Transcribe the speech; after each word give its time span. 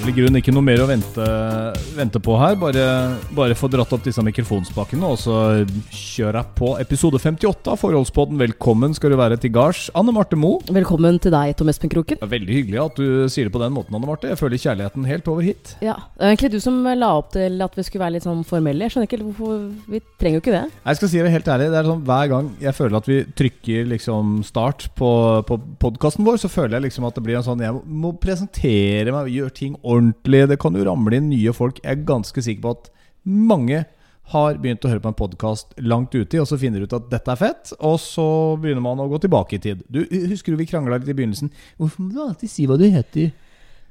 vel 0.00 0.10
i 0.10 0.14
grunnen 0.16 0.38
ikke 0.40 0.52
noe 0.54 0.64
mer 0.64 0.80
å 0.82 0.86
vente, 0.88 1.24
vente 1.96 2.20
på 2.22 2.36
her. 2.40 2.56
Bare, 2.60 2.84
bare 3.36 3.56
få 3.58 3.68
dratt 3.72 3.90
opp 3.92 4.04
disse 4.04 4.22
mikrofonspakene, 4.24 5.04
og 5.06 5.18
så 5.20 5.34
kjører 5.92 6.40
jeg 6.40 6.54
på 6.56 6.70
episode 6.80 7.20
58 7.20 7.72
av 7.74 7.80
Forholdspodden. 7.80 8.38
Velkommen 8.40 8.94
skal 8.96 9.12
du 9.12 9.18
være 9.20 9.38
til 9.40 9.52
gards. 9.54 9.88
Anne 9.98 10.14
Marte 10.16 10.38
Moe. 10.40 10.62
Velkommen 10.72 11.20
til 11.22 11.34
deg, 11.34 11.52
Tom 11.58 11.72
Espen 11.72 11.92
Kroken. 11.92 12.20
Det 12.22 12.30
veldig 12.32 12.56
hyggelig 12.56 12.80
at 12.84 13.00
du 13.00 13.28
sier 13.32 13.48
det 13.48 13.54
på 13.54 13.62
den 13.62 13.74
måten, 13.76 13.96
Anne 13.98 14.08
Marte. 14.08 14.30
Jeg 14.30 14.40
føler 14.40 14.62
kjærligheten 14.62 15.08
helt 15.10 15.28
over 15.30 15.44
hit. 15.46 15.74
Ja, 15.84 15.98
Det 16.16 16.24
er 16.24 16.34
egentlig 16.34 16.52
du 16.56 16.60
som 16.64 16.80
la 16.86 17.12
opp 17.18 17.32
til 17.36 17.60
at 17.64 17.76
vi 17.76 17.86
skulle 17.86 18.04
være 18.06 18.16
litt 18.16 18.28
sånn 18.28 18.44
formelle. 18.48 18.86
Jeg 18.86 18.94
skjønner 18.96 19.10
ikke 19.10 19.20
hvorfor 19.26 19.68
Vi 19.90 20.02
trenger 20.20 20.40
jo 20.40 20.44
ikke 20.44 20.56
det. 20.56 20.64
Jeg 20.86 21.00
skal 21.00 21.12
si 21.12 21.20
det 21.20 21.34
helt 21.34 21.52
ærlig. 21.52 21.68
Det 21.74 21.80
er 21.80 21.90
sånn 21.90 22.04
Hver 22.08 22.30
gang 22.32 22.50
jeg 22.62 22.76
føler 22.76 23.00
at 23.00 23.08
vi 23.10 23.20
trykker 23.36 23.90
liksom 23.90 24.40
start 24.46 24.88
på, 24.96 25.10
på 25.48 25.60
podkasten 25.82 26.24
vår, 26.26 26.40
så 26.40 26.50
føler 26.52 26.78
jeg 26.78 26.88
liksom 26.88 27.06
at 27.08 27.16
det 27.18 27.24
blir 27.26 27.40
en 27.40 27.46
sånn 27.46 27.62
Jeg 27.64 27.76
må 27.84 28.14
presentere 28.20 29.12
meg, 29.12 29.32
gjøre 29.34 29.56
ting 29.56 29.74
ordentlig. 29.76 29.89
Det 29.90 30.58
kan 30.60 30.76
jo 30.76 30.84
ramle 30.86 31.18
inn 31.18 31.30
nye 31.30 31.54
folk. 31.56 31.80
Jeg 31.82 31.90
er 31.90 32.06
ganske 32.08 32.44
sikker 32.44 32.62
på 32.64 32.76
at 32.76 32.92
mange 33.24 33.84
har 34.30 34.58
begynt 34.62 34.84
å 34.86 34.90
høre 34.92 35.02
på 35.02 35.10
en 35.10 35.18
podkast 35.18 35.74
langt 35.82 36.14
uti, 36.14 36.38
og 36.38 36.46
så 36.46 36.58
finner 36.60 36.78
du 36.78 36.86
ut 36.86 36.96
at 36.96 37.08
dette 37.10 37.32
er 37.32 37.38
fett, 37.40 37.72
og 37.82 37.96
så 38.02 38.26
begynner 38.62 38.84
man 38.84 39.02
å 39.02 39.08
gå 39.10 39.18
tilbake 39.24 39.58
i 39.58 39.62
tid. 39.62 39.82
Du 39.90 40.04
Husker 40.30 40.54
du 40.54 40.60
vi 40.60 40.68
krangla 40.70 41.00
litt 41.00 41.10
i 41.10 41.16
begynnelsen? 41.18 41.50
Hvorfor 41.80 42.04
må 42.04 42.14
du 42.14 42.20
alltid 42.22 42.52
si 42.52 42.66
hva 42.70 42.78
du 42.78 42.86
heter? 42.86 43.32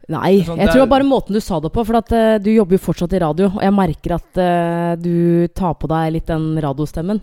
Nei, 0.09 0.39
Sånn, 0.41 0.57
jeg 0.57 0.71
tror 0.73 0.87
bare 0.89 1.05
måten 1.05 1.35
du 1.35 1.41
sa 1.43 1.59
det 1.61 1.69
på. 1.73 1.83
For 1.85 1.99
at 1.99 2.13
uh, 2.15 2.37
du 2.41 2.49
jobber 2.49 2.79
jo 2.79 2.81
fortsatt 2.87 3.13
i 3.13 3.21
radio, 3.21 3.51
og 3.51 3.61
jeg 3.61 3.75
merker 3.75 4.15
at 4.15 4.39
uh, 4.41 4.93
du 4.97 5.45
tar 5.53 5.75
på 5.77 5.89
deg 5.91 6.15
litt 6.15 6.31
den 6.31 6.55
radiostemmen. 6.63 7.21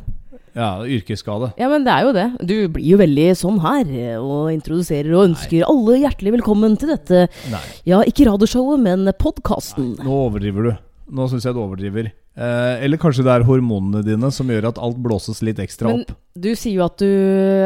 Ja, 0.57 0.71
yrkesskade. 0.89 1.51
Ja, 1.61 1.69
men 1.69 1.85
det 1.85 1.93
er 1.93 2.07
jo 2.07 2.13
det. 2.17 2.27
Du 2.49 2.55
blir 2.73 2.87
jo 2.95 2.99
veldig 3.03 3.27
sånn 3.37 3.59
her, 3.61 3.91
og 4.23 4.49
introduserer 4.55 5.13
og 5.13 5.27
ønsker 5.29 5.67
alle 5.69 5.99
hjertelig 6.01 6.33
velkommen 6.39 6.79
til 6.81 6.95
dette. 6.95 7.27
Nei. 7.53 7.61
Ja, 7.85 7.99
ikke 8.09 8.25
radioshowet, 8.31 8.81
men 8.81 9.05
podkasten. 9.21 9.93
Nå 10.01 10.21
overdriver 10.31 10.71
du. 10.71 10.71
Nå 11.13 11.27
syns 11.31 11.45
jeg 11.47 11.55
du 11.55 11.61
overdriver. 11.61 12.09
Eh, 12.37 12.85
eller 12.85 13.01
kanskje 13.01 13.25
det 13.25 13.35
er 13.35 13.45
hormonene 13.49 14.01
dine 14.05 14.31
som 14.35 14.49
gjør 14.51 14.71
at 14.73 14.81
alt 14.83 14.97
blåses 15.01 15.39
litt 15.47 15.61
ekstra 15.63 15.89
Men 15.93 16.03
opp. 16.03 16.17
du 16.37 16.51
sier 16.59 16.81
jo 16.81 16.85
at 16.85 16.97
du 17.01 17.07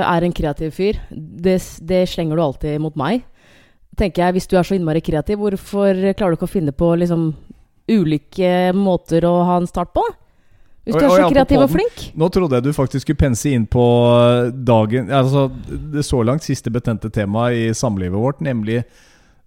er 0.02 0.26
en 0.26 0.34
kreativ 0.36 0.74
fyr. 0.76 0.98
Det, 1.10 1.56
det 1.86 2.02
slenger 2.10 2.38
du 2.38 2.42
alltid 2.44 2.82
mot 2.82 2.98
meg. 2.98 3.22
Tenker 3.98 4.26
jeg, 4.26 4.34
Hvis 4.36 4.50
du 4.50 4.56
er 4.58 4.66
så 4.66 4.74
innmari 4.76 5.02
kreativ, 5.02 5.38
hvorfor 5.42 5.94
klarer 6.18 6.34
du 6.34 6.38
ikke 6.38 6.50
å 6.50 6.54
finne 6.58 6.74
på 6.74 6.90
liksom 6.98 7.30
ulike 7.90 8.70
måter 8.76 9.24
å 9.26 9.40
ha 9.46 9.56
en 9.62 9.66
start 9.70 9.94
på? 9.94 10.04
Hvis 10.90 10.98
du 10.98 11.06
er 11.06 11.22
så 11.22 11.30
kreativ 11.32 11.62
og 11.64 11.70
flink. 11.72 12.02
Nå 12.18 12.28
trodde 12.34 12.58
jeg 12.58 12.66
du 12.66 12.72
faktisk 12.76 13.06
skulle 13.06 13.20
pense 13.22 13.50
inn 13.50 13.66
på 13.70 13.84
eh, 14.16 14.50
dagen 14.52 15.10
Altså 15.14 15.46
det 15.70 16.04
så 16.06 16.20
langt 16.26 16.46
siste 16.46 16.72
betente 16.74 17.10
temaet 17.14 17.56
i 17.56 17.70
samlivet 17.76 18.18
vårt, 18.18 18.42
nemlig 18.44 18.82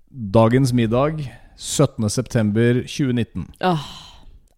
dagens 0.09 0.73
middag 0.75 1.23
17.9.2019. 1.59 3.45
Åh, 3.65 3.85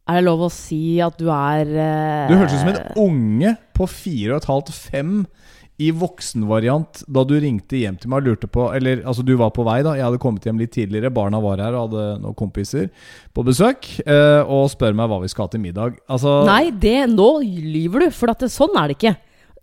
er 0.06 0.20
det 0.20 0.26
lov 0.28 0.46
å 0.46 0.52
si 0.54 1.00
at 1.04 1.18
du 1.20 1.30
er 1.34 1.66
eh, 1.66 2.28
Du 2.30 2.36
hørtes 2.38 2.60
ut 2.60 2.64
som 2.64 2.74
en 2.74 2.82
unge 3.08 3.56
på 3.76 3.88
fire 3.90 4.36
og 4.36 4.44
et 4.44 4.50
halvt, 4.52 4.72
fem 4.76 5.14
i 5.82 5.90
voksenvariant 5.92 7.02
da 7.12 7.24
du 7.28 7.34
ringte 7.42 7.76
hjem 7.82 7.98
til 8.00 8.12
meg 8.12 8.22
og 8.24 8.30
lurte 8.30 8.48
på 8.48 8.70
Eller 8.78 9.02
altså, 9.04 9.26
du 9.28 9.34
var 9.36 9.52
på 9.56 9.66
vei, 9.68 9.82
da. 9.84 9.96
Jeg 9.98 10.06
hadde 10.08 10.22
kommet 10.24 10.46
hjem 10.48 10.62
litt 10.62 10.72
tidligere. 10.72 11.12
Barna 11.12 11.42
var 11.44 11.60
her 11.60 11.76
og 11.76 11.90
hadde 11.90 12.06
noen 12.24 12.38
kompiser 12.40 12.88
på 13.36 13.44
besøk. 13.44 13.90
Eh, 14.06 14.42
og 14.48 14.70
spør 14.72 14.96
meg 14.96 15.12
hva 15.12 15.20
vi 15.24 15.32
skal 15.32 15.50
ha 15.50 15.52
til 15.56 15.64
middag. 15.66 15.98
Altså 16.08 16.46
Nei, 16.48 16.70
det, 16.72 16.98
nå 17.12 17.30
lyver 17.44 18.06
du, 18.06 18.12
for 18.16 18.32
det, 18.32 18.52
sånn 18.54 18.78
er 18.80 18.92
det 18.94 18.98
ikke. 19.00 19.16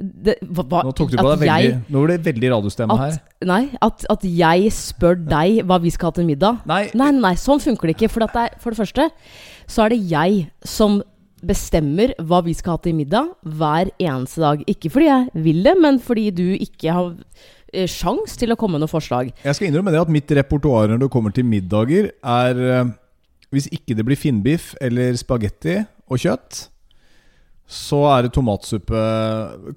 Det, 0.03 0.35
hva, 0.51 0.83
Nå 0.83 0.91
tok 0.99 1.13
du 1.13 1.17
på 1.21 1.29
deg 1.29 1.43
veldig 1.45 1.65
jeg- 1.69 1.93
Nå 1.95 2.01
ble 2.03 2.17
det 2.19 2.25
veldig 2.27 2.49
radiostemme 2.51 2.97
her. 2.99 3.17
Nei, 3.47 3.63
at, 3.81 4.05
at 4.11 4.25
jeg 4.27 4.73
spør 4.75 5.15
deg 5.31 5.63
hva 5.69 5.79
vi 5.81 5.93
skal 5.95 6.11
ha 6.11 6.17
til 6.17 6.27
middag. 6.27 6.61
Nei, 6.67 6.91
Nei, 6.99 7.11
nei, 7.15 7.35
sånn 7.39 7.63
funker 7.63 7.89
det 7.89 7.97
ikke. 7.97 8.11
For, 8.11 8.25
det 8.27 8.35
er, 8.35 8.57
for 8.59 8.75
det 8.75 8.83
første 8.83 9.09
så 9.70 9.85
er 9.86 9.95
det 9.95 10.01
jeg 10.11 10.51
som 10.67 11.01
bestemmer 11.47 12.14
hva 12.23 12.41
vi 12.47 12.55
skal 12.57 12.77
ha 12.77 12.83
til 12.83 12.97
middag 12.97 13.33
hver 13.42 13.91
eneste 14.01 14.42
dag. 14.42 14.63
Ikke 14.70 14.91
fordi 14.92 15.08
jeg 15.08 15.45
vil 15.45 15.63
det, 15.67 15.75
men 15.80 16.01
fordi 16.03 16.30
du 16.35 16.47
ikke 16.55 16.95
har 16.95 17.13
eh, 17.73 17.89
sjans 17.91 18.36
til 18.39 18.55
å 18.55 18.58
komme 18.58 18.79
med 18.79 18.86
noe 18.86 18.92
forslag. 18.92 19.33
Jeg 19.45 19.58
skal 19.58 19.70
innrømme 19.70 19.95
det 19.95 20.03
at 20.03 20.13
mitt 20.13 20.36
repertoar 20.39 20.92
når 20.92 21.05
det 21.05 21.13
kommer 21.13 21.35
til 21.35 21.48
middager, 21.48 22.13
er 22.23 22.67
eh, 22.67 22.98
Hvis 23.53 23.67
ikke 23.69 23.92
det 23.92 24.05
blir 24.08 24.17
finnbiff 24.17 24.70
eller 24.80 25.13
spagetti 25.20 25.83
og 26.08 26.23
kjøtt, 26.23 26.72
så 27.73 28.02
er 28.11 28.27
det 28.27 28.33
tomatsuppe, 28.34 29.02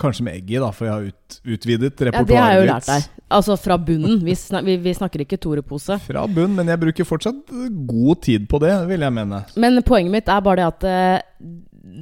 kanskje 0.01 0.25
med 0.25 0.39
egg 0.39 0.49
i, 0.51 0.57
da, 0.59 0.71
for 0.75 0.87
jeg 0.87 0.93
har 0.93 1.05
ut, 1.11 1.37
utvidet 1.55 1.91
Ja, 1.93 2.07
repertoaret 2.09 2.31
Det 2.31 2.39
har 2.41 2.51
jeg 2.51 2.59
jo 2.59 2.71
lært 2.71 2.89
deg. 2.89 3.05
Altså 3.37 3.55
fra 3.57 3.77
bunnen. 3.81 4.17
Vi, 4.25 4.35
snak, 4.37 4.65
vi, 4.67 4.75
vi 4.83 4.93
snakker 4.97 5.23
ikke 5.23 5.39
Tore-pose. 5.41 5.97
Fra 6.03 6.25
bunn, 6.27 6.57
men 6.57 6.69
jeg 6.71 6.81
bruker 6.81 7.07
fortsatt 7.07 7.53
god 7.87 8.21
tid 8.25 8.49
på 8.51 8.59
det, 8.63 8.73
vil 8.89 9.05
jeg 9.05 9.15
mene. 9.15 9.45
Men 9.55 9.79
poenget 9.87 10.13
mitt 10.17 10.29
er 10.31 10.43
bare 10.45 10.59
det 10.59 10.67
at 10.73 10.85
eh, 10.91 11.47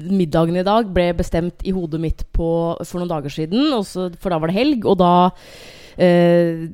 middagen 0.09 0.57
i 0.57 0.65
dag 0.65 0.89
ble 0.95 1.11
bestemt 1.17 1.63
i 1.67 1.75
hodet 1.75 2.01
mitt 2.01 2.25
på, 2.35 2.49
for 2.81 2.99
noen 2.99 3.11
dager 3.11 3.33
siden, 3.33 3.69
også, 3.77 4.09
for 4.19 4.33
da 4.33 4.41
var 4.41 4.51
det 4.51 4.57
helg, 4.57 4.87
og 4.89 4.97
da 5.01 5.13
eh, 6.01 6.65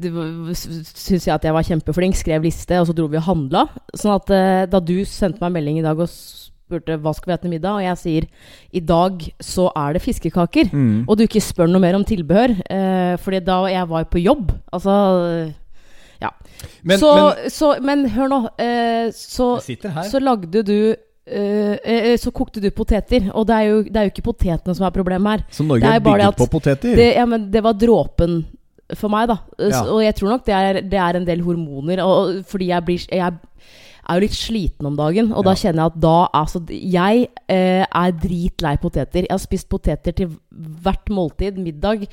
syns 0.55 1.27
jeg 1.27 1.35
at 1.35 1.47
jeg 1.47 1.55
var 1.55 1.67
kjempeflink, 1.67 2.17
skrev 2.17 2.45
liste, 2.47 2.79
og 2.79 2.87
så 2.89 2.95
dro 2.95 3.09
vi 3.11 3.19
og 3.19 3.27
handla. 3.27 3.67
Sånn 3.93 4.15
at 4.15 4.33
eh, 4.35 4.67
da 4.71 4.79
du 4.79 5.01
sendte 5.03 5.43
meg 5.43 5.57
melding 5.59 5.81
i 5.81 5.85
dag 5.85 5.99
og 5.99 6.07
spurte 6.69 6.99
hva 7.01 7.13
skal 7.17 7.31
vi 7.31 7.35
ha 7.35 7.41
til 7.41 7.53
middag, 7.55 7.79
og 7.79 7.85
jeg 7.87 7.97
sier 8.03 8.27
i 8.77 8.81
dag 8.85 9.25
så 9.41 9.71
er 9.73 9.97
det 9.97 10.03
fiskekaker, 10.05 10.69
Mm. 10.69 11.05
og 11.09 11.17
du 11.17 11.25
ikke 11.25 11.41
spør 11.41 11.67
noe 11.71 11.81
mer 11.81 11.97
om 11.97 12.05
tilbehør, 12.05 12.53
eh, 12.69 13.17
fordi 13.17 13.41
da 13.43 13.63
jeg 13.73 13.89
var 13.89 14.05
på 14.05 14.21
jobb 14.21 14.51
Altså 14.71 15.53
ja. 16.21 16.29
Men, 16.83 16.99
så, 16.99 17.11
men 17.15 17.49
så, 17.49 17.69
men 17.81 18.05
hør 18.11 18.27
nå. 18.31 18.39
Eh, 18.59 19.09
så 19.15 19.59
så 19.63 20.19
lagde 20.19 20.63
du 20.67 20.73
eh, 20.91 21.75
eh, 21.79 22.15
Så 22.19 22.33
kokte 22.35 22.59
du 22.59 22.69
poteter. 22.75 23.29
Og 23.31 23.47
det 23.47 23.55
er, 23.55 23.67
jo, 23.69 23.81
det 23.87 23.95
er 23.95 24.07
jo 24.09 24.13
ikke 24.13 24.25
potetene 24.27 24.75
som 24.75 24.87
er 24.87 24.95
problemet 24.95 25.37
her. 25.37 25.45
Så 25.49 25.63
Norge 25.63 25.85
det 25.85 25.93
er 25.93 26.01
er 26.01 26.03
bygget 26.03 26.27
at 26.33 26.39
på 26.41 26.49
poteter? 26.51 26.95
Det, 26.99 27.09
ja, 27.15 27.25
men 27.25 27.47
det 27.53 27.63
var 27.63 27.77
dråpen 27.79 28.41
for 28.97 29.11
meg, 29.13 29.29
da. 29.29 29.37
Ja. 29.61 29.83
Og 29.85 30.01
jeg 30.03 30.15
tror 30.17 30.31
nok 30.33 30.45
det 30.47 30.55
er, 30.57 30.81
det 30.81 30.99
er 30.99 31.19
en 31.19 31.27
del 31.27 31.43
hormoner. 31.45 32.01
Og, 32.03 32.39
fordi 32.49 32.71
jeg 32.73 32.85
blir 32.85 33.05
Jeg 33.07 33.39
er 34.09 34.19
jo 34.19 34.25
litt 34.25 34.37
sliten 34.37 34.89
om 34.89 34.97
dagen, 34.97 35.31
og 35.31 35.45
da 35.47 35.55
kjenner 35.57 35.85
jeg 35.85 35.93
at 35.93 36.03
da 36.03 36.17
Altså, 36.39 36.61
jeg 36.69 37.25
eh, 37.51 37.85
er 37.85 38.13
dritlei 38.15 38.75
poteter. 38.81 39.25
Jeg 39.25 39.33
har 39.33 39.41
spist 39.41 39.69
poteter 39.71 40.15
til 40.15 40.35
hvert 40.49 41.09
måltid, 41.13 41.57
middag, 41.61 42.05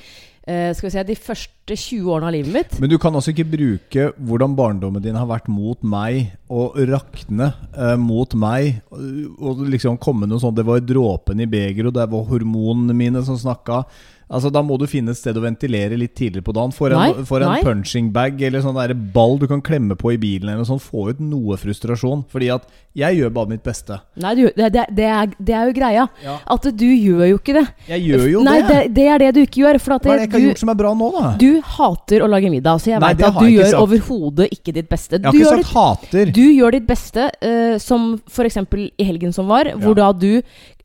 eh, 0.47 0.73
skal 0.75 0.87
vi 0.87 0.93
si 0.93 1.03
de 1.07 1.15
første 1.15 1.77
20 1.77 2.11
årene 2.13 2.29
av 2.29 2.35
livet 2.35 2.53
mitt. 2.53 2.75
Men 2.81 2.91
du 2.91 2.97
kan 3.01 3.15
altså 3.15 3.33
ikke 3.33 3.47
bruke 3.51 4.09
hvordan 4.17 4.55
barndommen 4.57 5.03
din 5.03 5.17
har 5.19 5.29
vært 5.29 5.49
mot 5.51 5.81
meg, 5.83 6.33
og 6.49 6.77
rakne 6.89 7.51
eh, 7.73 7.95
mot 8.01 8.35
meg, 8.39 8.81
og, 8.91 9.07
og 9.39 9.65
liksom 9.67 9.99
komme 10.01 10.29
noe 10.29 10.41
sånt 10.41 10.57
Det 10.57 10.67
var 10.67 10.83
dråpen 10.83 11.43
i 11.43 11.49
begeret, 11.49 11.91
og 11.91 11.97
det 11.97 12.07
var 12.11 12.29
hormonene 12.31 12.95
mine 12.97 13.23
som 13.27 13.39
snakka. 13.39 13.83
Altså 14.27 14.49
Da 14.51 14.59
må 14.65 14.75
du 14.79 14.83
finne 14.91 15.13
et 15.13 15.19
sted 15.19 15.37
å 15.39 15.43
ventilere 15.43 15.95
litt 15.99 16.15
tidligere 16.17 16.43
på 16.43 16.55
dagen. 16.55 16.73
For 16.75 16.91
en, 16.91 17.23
for 17.27 17.43
en 17.43 17.61
punching 17.63 18.09
bag 18.15 18.41
eller 18.43 18.63
sånn 18.63 18.75
der 18.75 18.91
ball 18.93 19.37
du 19.39 19.47
kan 19.47 19.61
klemme 19.63 19.95
på 19.99 20.11
i 20.15 20.19
bilen, 20.19 20.51
eller 20.51 20.67
sånn, 20.67 20.81
få 20.83 21.09
ut 21.13 21.21
noe 21.23 21.55
frustrasjon. 21.61 22.25
Fordi 22.31 22.49
at 22.57 22.67
jeg 22.97 23.19
gjør 23.19 23.31
bare 23.35 23.51
mitt 23.53 23.63
beste. 23.63 23.99
Nei, 24.19 24.33
du, 24.35 24.43
det, 24.57 24.71
det, 24.73 25.05
er, 25.05 25.31
det 25.37 25.55
er 25.55 25.69
jo 25.69 25.75
greia. 25.77 26.07
Ja. 26.25 26.35
At 26.57 26.67
du 26.75 26.85
gjør 26.87 27.23
jo 27.29 27.39
ikke 27.39 27.55
det. 27.59 27.65
Jeg 27.93 28.03
gjør 28.07 28.25
jo 28.33 28.43
Nei, 28.47 28.57
det. 28.65 28.67
det. 28.67 28.93
Det 28.97 29.07
er 29.13 29.23
det 29.23 29.31
du 29.37 29.41
ikke 29.45 29.63
gjør. 29.63 29.79
For 29.83 29.95
at 29.95 30.07
Hva 30.07 30.15
er 30.15 30.19
det 30.19 30.25
jeg 30.25 30.31
ikke 30.31 30.39
har 30.39 30.43
du, 30.43 30.49
gjort 30.49 30.63
som 30.63 30.73
er 30.73 30.79
bra 30.81 30.93
nå, 30.97 31.09
da? 31.15 31.33
du 31.39 31.49
hater 31.77 32.25
å 32.25 32.31
lage 32.31 32.51
middag. 32.51 32.81
Så 32.83 32.91
jeg 32.91 33.03
veit 33.05 33.25
at 33.29 33.37
du 33.39 33.51
gjør 33.53 33.79
overhodet 33.83 34.49
ikke 34.57 34.75
ditt 34.79 34.89
beste. 34.91 35.21
Jeg 35.21 35.29
har 35.29 35.37
Du 35.37 35.43
ikke 35.43 35.55
sagt 35.61 35.75
hater. 35.77 36.33
du 36.35 36.43
gjør 36.43 36.75
ditt 36.79 36.87
beste, 36.89 37.29
uh, 37.47 37.75
som 37.79 38.15
f.eks. 38.27 38.59
i 38.75 39.07
helgen 39.07 39.35
som 39.35 39.47
var, 39.47 39.71
hvor 39.79 39.95
da 39.95 40.11
du 40.11 40.41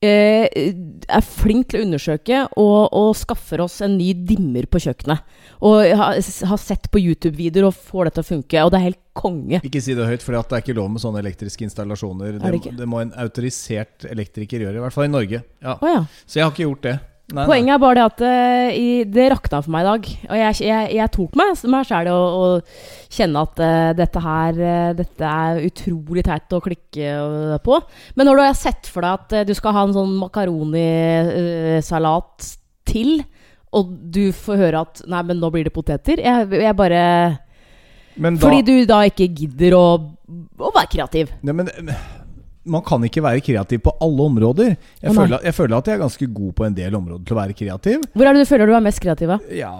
er 0.08 1.24
flink 1.26 1.70
til 1.70 1.80
å 1.80 1.86
undersøke 1.86 2.40
og, 2.58 2.78
og 2.90 3.12
skaffer 3.18 3.62
oss 3.64 3.80
en 3.84 3.94
ny 3.98 4.10
dimmer 4.26 4.66
på 4.70 4.80
kjøkkenet. 4.82 5.22
Og 5.62 5.86
har, 5.98 6.18
har 6.18 6.60
sett 6.60 6.90
på 6.90 7.02
YouTube-videoer 7.02 7.68
og 7.68 7.76
får 7.76 8.08
det 8.08 8.14
til 8.16 8.24
å 8.24 8.30
funke. 8.32 8.64
Og 8.64 8.72
det 8.72 8.80
er 8.80 8.86
helt 8.88 9.00
konge. 9.14 9.60
Ikke 9.62 9.82
si 9.84 9.94
det 9.94 10.08
høyt, 10.08 10.24
for 10.24 10.34
det 10.34 10.42
er 10.42 10.64
ikke 10.64 10.76
lov 10.78 10.90
med 10.94 11.04
sånne 11.04 11.22
elektriske 11.22 11.66
installasjoner. 11.68 12.40
det 12.40 12.52
Det, 12.56 12.74
det 12.80 12.88
må 12.88 13.02
en 13.04 13.14
autorisert 13.20 14.08
elektriker 14.10 14.66
gjøre, 14.66 14.80
i 14.80 14.84
hvert 14.84 14.96
fall 14.96 15.08
i 15.08 15.12
Norge. 15.12 15.42
Ja. 15.62 15.78
Oh, 15.78 15.88
ja. 15.90 16.04
Så 16.26 16.40
jeg 16.40 16.48
har 16.48 16.54
ikke 16.54 16.66
gjort 16.66 16.86
det. 16.88 16.98
Nei, 17.32 17.46
Poenget 17.48 17.72
er 17.74 17.80
bare 17.80 17.96
det 17.96 18.04
at 18.04 18.20
uh, 18.26 18.68
i, 18.76 19.04
det 19.08 19.30
rakna 19.32 19.62
for 19.64 19.72
meg 19.72 19.80
i 19.82 19.88
dag. 19.88 20.02
Og 20.28 20.36
jeg, 20.36 20.52
jeg, 20.66 20.82
jeg 20.98 21.12
tok 21.16 21.32
meg, 21.40 21.48
meg 21.74 21.82
sjæl 21.88 22.06
å, 22.12 22.20
å 22.20 22.60
kjenne 23.12 23.42
at 23.48 23.56
uh, 23.62 23.92
dette 23.96 24.20
her 24.26 24.52
uh, 24.60 24.92
Dette 24.98 25.24
er 25.28 25.66
utrolig 25.66 26.22
teit 26.26 26.52
å 26.52 26.64
klikke 26.64 27.06
på. 27.64 27.74
Men 28.18 28.24
når 28.28 28.34
du 28.36 28.42
har 28.44 28.56
sett 28.58 28.84
for 28.92 29.00
deg 29.04 29.12
at 29.16 29.30
du 29.48 29.54
skal 29.56 29.74
ha 29.76 29.82
en 29.86 29.96
sånn 29.96 30.14
makaronisalat 30.20 32.36
til, 32.88 33.10
og 33.72 33.84
du 34.12 34.24
får 34.36 34.56
høre 34.66 34.78
at 34.84 34.94
Nei, 35.08 35.22
men 35.30 35.36
nå 35.40 35.48
blir 35.54 35.64
det 35.66 35.74
poteter. 35.74 36.16
Jeg, 36.20 36.38
jeg 36.60 36.74
bare 36.76 37.02
da, 38.12 38.28
Fordi 38.42 38.60
du 38.66 38.74
da 38.88 38.98
ikke 39.08 39.32
gidder 39.32 39.72
å, 39.78 39.84
å 39.96 40.70
være 40.74 40.90
kreativ. 40.92 41.26
Nei, 41.40 41.54
men, 41.56 41.66
man 42.64 42.82
kan 42.86 43.02
ikke 43.04 43.22
være 43.24 43.42
kreativ 43.42 43.80
på 43.82 43.92
alle 44.00 44.22
områder. 44.22 44.74
Jeg, 45.02 45.10
oh, 45.10 45.16
føler, 45.16 45.38
jeg 45.44 45.54
føler 45.54 45.76
at 45.76 45.88
jeg 45.88 45.94
er 45.94 46.02
ganske 46.04 46.26
god 46.34 46.52
på 46.52 46.64
en 46.64 46.76
del 46.76 46.94
områder 46.94 47.24
til 47.26 47.36
å 47.36 47.40
være 47.40 47.56
kreativ. 47.58 48.04
Hvor 48.14 48.28
er 48.28 48.36
det 48.36 48.44
du 48.44 48.50
føler 48.50 48.70
du 48.70 48.74
er 48.76 48.84
mest 48.84 49.02
kreativ? 49.02 49.32
da? 49.34 49.38
Ja, 49.56 49.72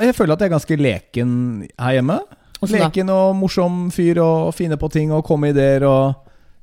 jeg 0.00 0.16
føler 0.16 0.36
at 0.36 0.44
jeg 0.44 0.50
er 0.50 0.56
ganske 0.56 0.80
leken 0.80 1.32
her 1.80 1.96
hjemme. 1.98 2.18
Da? 2.20 2.40
Leken 2.74 3.10
og 3.12 3.34
morsom 3.36 3.88
fyr 3.92 4.20
og 4.24 4.54
finne 4.56 4.78
på 4.80 4.88
ting 4.92 5.12
og 5.12 5.24
komme 5.26 5.52
ideer 5.52 5.84
og 5.88 6.14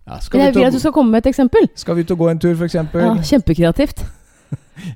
ja, 0.07 0.17
Jeg 0.17 0.55
vil 0.55 0.65
at 0.65 0.73
du 0.73 0.79
skal 0.81 0.93
komme 0.95 1.13
med 1.13 1.21
et 1.25 1.29
eksempel. 1.29 1.69
skal 1.75 1.95
vi 1.95 2.01
ut 2.01 2.11
og 2.11 2.17
gå 2.17 2.31
en 2.31 2.39
tur, 2.41 2.55
f.eks.? 2.57 2.73
Ja, 2.73 4.20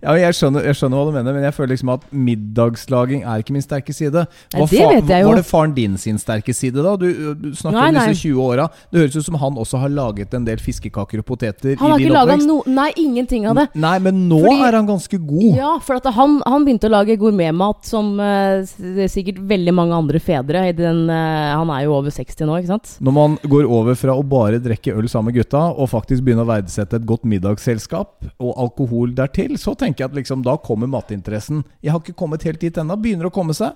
Ja. 0.01 0.15
jeg, 0.19 0.35
skjønner, 0.37 0.65
jeg 0.69 0.77
skjønner 0.79 0.99
hva 0.99 1.05
du 1.09 1.15
mener, 1.15 1.35
men 1.35 1.45
jeg 1.47 1.55
føler 1.55 1.73
liksom 1.75 1.91
at 1.95 2.05
middagslaging 2.11 3.23
er 3.25 3.43
ikke 3.43 3.55
min 3.55 3.65
sterke 3.65 3.95
side. 3.95 4.25
Var 4.55 4.69
det 4.71 4.81
vet 4.81 5.11
jeg 5.13 5.25
jo. 5.25 5.29
Var 5.29 5.39
det 5.39 5.45
faren 5.47 5.75
din 5.75 5.97
sin 6.01 6.19
sterke 6.21 6.55
side, 6.55 6.83
da? 6.85 6.95
Du, 6.99 7.07
du 7.35 7.49
snakker 7.55 7.77
Nei, 7.77 7.87
om 7.91 7.99
disse 7.99 8.27
20 8.27 8.41
åra. 8.45 8.67
Det 8.91 9.03
høres 9.03 9.17
ut 9.19 9.27
som 9.27 9.39
han 9.41 9.59
også 9.61 9.81
har 9.83 9.93
laget 9.93 10.33
en 10.37 10.47
del 10.47 10.61
fiskekaker 10.61 11.21
og 11.21 11.27
poteter 11.27 11.75
Han 11.81 11.93
har 11.93 12.03
ikke 12.03 12.15
laga 12.15 12.37
noe, 12.41 12.63
no... 12.65 12.75
Nei, 12.75 12.89
ingenting 13.01 13.47
av 13.49 13.59
det. 13.59 13.67
Nei, 13.79 13.95
men 14.03 14.25
nå 14.29 14.41
Fordi- 14.43 14.67
er 14.67 14.79
han 14.79 14.89
ganske 14.89 15.19
god. 15.21 15.49
Ja, 15.57 15.73
for 15.83 15.99
at 15.99 16.09
han, 16.15 16.39
han 16.45 16.65
begynte 16.67 16.89
å 16.89 16.95
lage 16.95 17.17
gourmetmat 17.21 17.85
som 17.87 18.15
uh, 18.19 18.63
det 18.79 19.05
er 19.07 19.11
sikkert 19.11 19.41
veldig 19.47 19.75
mange 19.75 19.97
andre 19.97 20.21
fedre. 20.23 20.65
I 20.71 20.75
den, 20.77 21.05
uh, 21.11 21.55
han 21.59 21.71
er 21.75 21.85
jo 21.85 21.95
over 21.99 22.13
60 22.13 22.49
nå, 22.49 22.59
ikke 22.61 22.73
sant? 22.73 22.95
Når 23.05 23.17
man 23.19 23.37
går 23.45 23.69
over 23.69 23.97
fra 23.99 24.15
å 24.15 24.25
bare 24.25 24.61
drikke 24.63 24.95
øl 24.95 25.09
sammen 25.11 25.31
med 25.31 25.39
gutta, 25.41 25.61
og 25.73 25.89
faktisk 25.91 26.25
begynner 26.25 26.45
å 26.45 26.51
verdsette 26.53 26.99
et 26.99 27.07
godt 27.07 27.25
middagsselskap 27.29 28.27
og 28.39 28.51
alkohol 28.61 29.13
dertil, 29.17 29.55
så 29.61 29.74
tenker 29.79 30.05
jeg 30.05 30.11
at 30.11 30.17
liksom 30.17 30.41
da 30.45 30.57
kommer 30.61 30.89
matinteressen. 30.91 31.63
Jeg 31.83 31.93
har 31.95 32.01
ikke 32.03 32.17
kommet 32.17 32.43
helt 32.47 32.59
dit 32.63 32.77
ennå. 32.81 32.97
Begynner 33.01 33.29
å 33.29 33.33
komme 33.35 33.55
seg. 33.57 33.75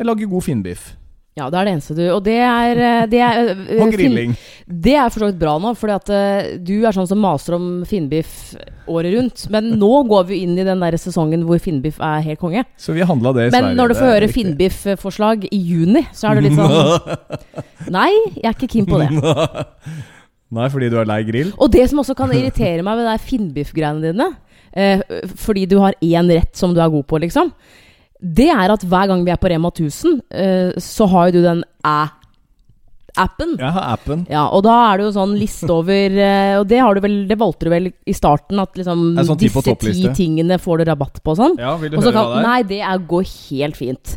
Jeg 0.00 0.08
lager 0.08 0.30
god 0.32 0.46
finnbiff. 0.46 0.92
Ja, 1.38 1.46
det 1.46 1.60
er 1.60 1.68
det 1.68 1.72
eneste 1.76 1.94
du 1.94 2.00
Og 2.10 2.24
det 2.26 2.34
er, 2.42 2.78
eh, 2.82 3.04
det 3.08 3.20
er 3.22 3.36
eh, 3.52 3.60
Og 3.80 3.84
fin- 3.86 3.92
grilling. 3.94 4.32
Det 4.66 4.96
er 4.98 5.12
for 5.14 5.22
så 5.22 5.28
vidt 5.30 5.38
bra 5.38 5.52
nå, 5.62 5.70
fordi 5.78 5.94
at 5.94 6.10
eh, 6.10 6.48
du 6.66 6.72
er 6.82 6.96
sånn 6.96 7.06
som 7.08 7.20
maser 7.22 7.54
om 7.56 7.68
finnbiff 7.88 8.32
året 8.90 9.14
rundt. 9.14 9.44
Men 9.54 9.70
nå 9.78 9.90
går 10.10 10.26
vi 10.32 10.40
inn 10.42 10.58
i 10.58 10.66
den 10.66 10.82
der 10.82 10.96
sesongen 11.00 11.44
hvor 11.46 11.62
finnbiff 11.62 12.00
er 12.02 12.24
helt 12.26 12.42
konge. 12.42 12.64
Så 12.76 12.96
vi 12.96 13.06
handla 13.06 13.32
det 13.36 13.46
i 13.46 13.52
Sverige. 13.52 13.68
Men 13.70 13.78
når 13.78 13.92
du 13.94 13.98
får 14.00 14.10
høre 14.10 14.30
finnbiff-forslag 14.34 15.46
i 15.54 15.60
juni, 15.70 16.02
så 16.12 16.32
er 16.32 16.40
du 16.40 16.48
litt 16.48 16.58
sånn 16.58 16.74
Nei, 17.96 18.10
jeg 18.34 18.48
er 18.50 18.56
ikke 18.58 18.72
keen 18.74 18.90
på 18.90 18.98
det. 19.00 19.08
Nei, 20.50 20.66
fordi 20.74 20.90
du 20.90 20.98
er 20.98 21.06
lei 21.06 21.22
grill? 21.28 21.52
Og 21.62 21.70
det 21.70 21.86
som 21.92 22.02
også 22.02 22.16
kan 22.18 22.32
irritere 22.34 22.82
meg 22.82 22.98
med 22.98 23.06
de 23.06 23.18
finnbiff-greiene 23.22 24.02
dine, 24.10 24.32
eh, 24.72 25.00
fordi 25.36 25.66
du 25.68 25.78
har 25.80 25.94
én 26.02 26.30
rett 26.30 26.54
som 26.56 26.74
du 26.74 26.80
er 26.80 26.90
god 26.92 27.06
på, 27.06 27.18
liksom, 27.20 27.52
det 28.20 28.50
er 28.52 28.70
at 28.74 28.82
hver 28.84 29.06
gang 29.08 29.24
vi 29.24 29.30
er 29.32 29.38
på 29.40 29.48
Rema 29.48 29.70
1000, 29.72 30.20
eh, 30.30 30.72
så 30.78 31.06
har 31.08 31.30
jo 31.30 31.38
du 31.38 31.42
den 31.46 31.62
æ-appen. 31.84 33.56
Jeg 33.58 33.72
har 33.74 33.86
appen. 33.94 34.26
Ja, 34.30 34.44
og 34.54 34.62
da 34.66 34.74
er 34.92 34.98
det 35.00 35.06
jo 35.08 35.14
sånn 35.16 35.32
liste 35.40 35.70
over 35.72 36.14
eh, 36.20 36.58
Og 36.60 36.66
det 36.70 36.78
har 36.78 36.94
du 36.94 37.00
vel 37.02 37.16
Det 37.28 37.36
valgte 37.40 37.66
du 37.66 37.70
vel 37.72 37.88
i 38.06 38.14
starten, 38.14 38.60
at 38.62 38.76
liksom 38.78 39.02
sånn 39.26 39.40
disse 39.40 39.74
ti 39.82 40.04
tingene 40.16 40.58
får 40.62 40.78
du 40.78 40.84
rabatt 40.90 41.18
på 41.24 41.32
og 41.34 41.40
sånn. 41.40 41.56
Ja, 41.58 41.74
vil 41.80 41.90
du 41.90 41.96
Og 41.98 42.04
så 42.04 42.12
høre 42.12 42.20
kan 42.20 42.28
hva 42.28 42.36
det 42.36 42.40
er? 42.44 42.46
Nei, 42.46 42.60
det 42.70 42.80
er, 42.86 43.02
går 43.10 43.26
helt 43.50 43.76
fint. 43.80 44.16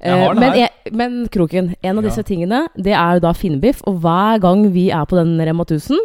Jeg 0.00 0.16
har 0.16 0.30
Eh, 0.30 0.32
den 0.32 0.40
men, 0.40 0.48
her. 0.48 0.56
jeg, 0.62 0.92
men 0.96 1.16
Kroken, 1.28 1.74
en 1.82 1.98
av 1.98 2.04
Ja. 2.04 2.08
disse 2.08 2.22
tingene, 2.24 2.62
det 2.78 2.94
er 2.96 3.20
da 3.20 3.34
finnbiff. 3.36 3.82
Og 3.86 4.00
hver 4.00 4.40
gang 4.40 4.62
vi 4.72 4.86
er 4.90 5.04
på 5.04 5.18
den 5.18 5.34
Rema 5.38 5.66
1000, 5.66 5.98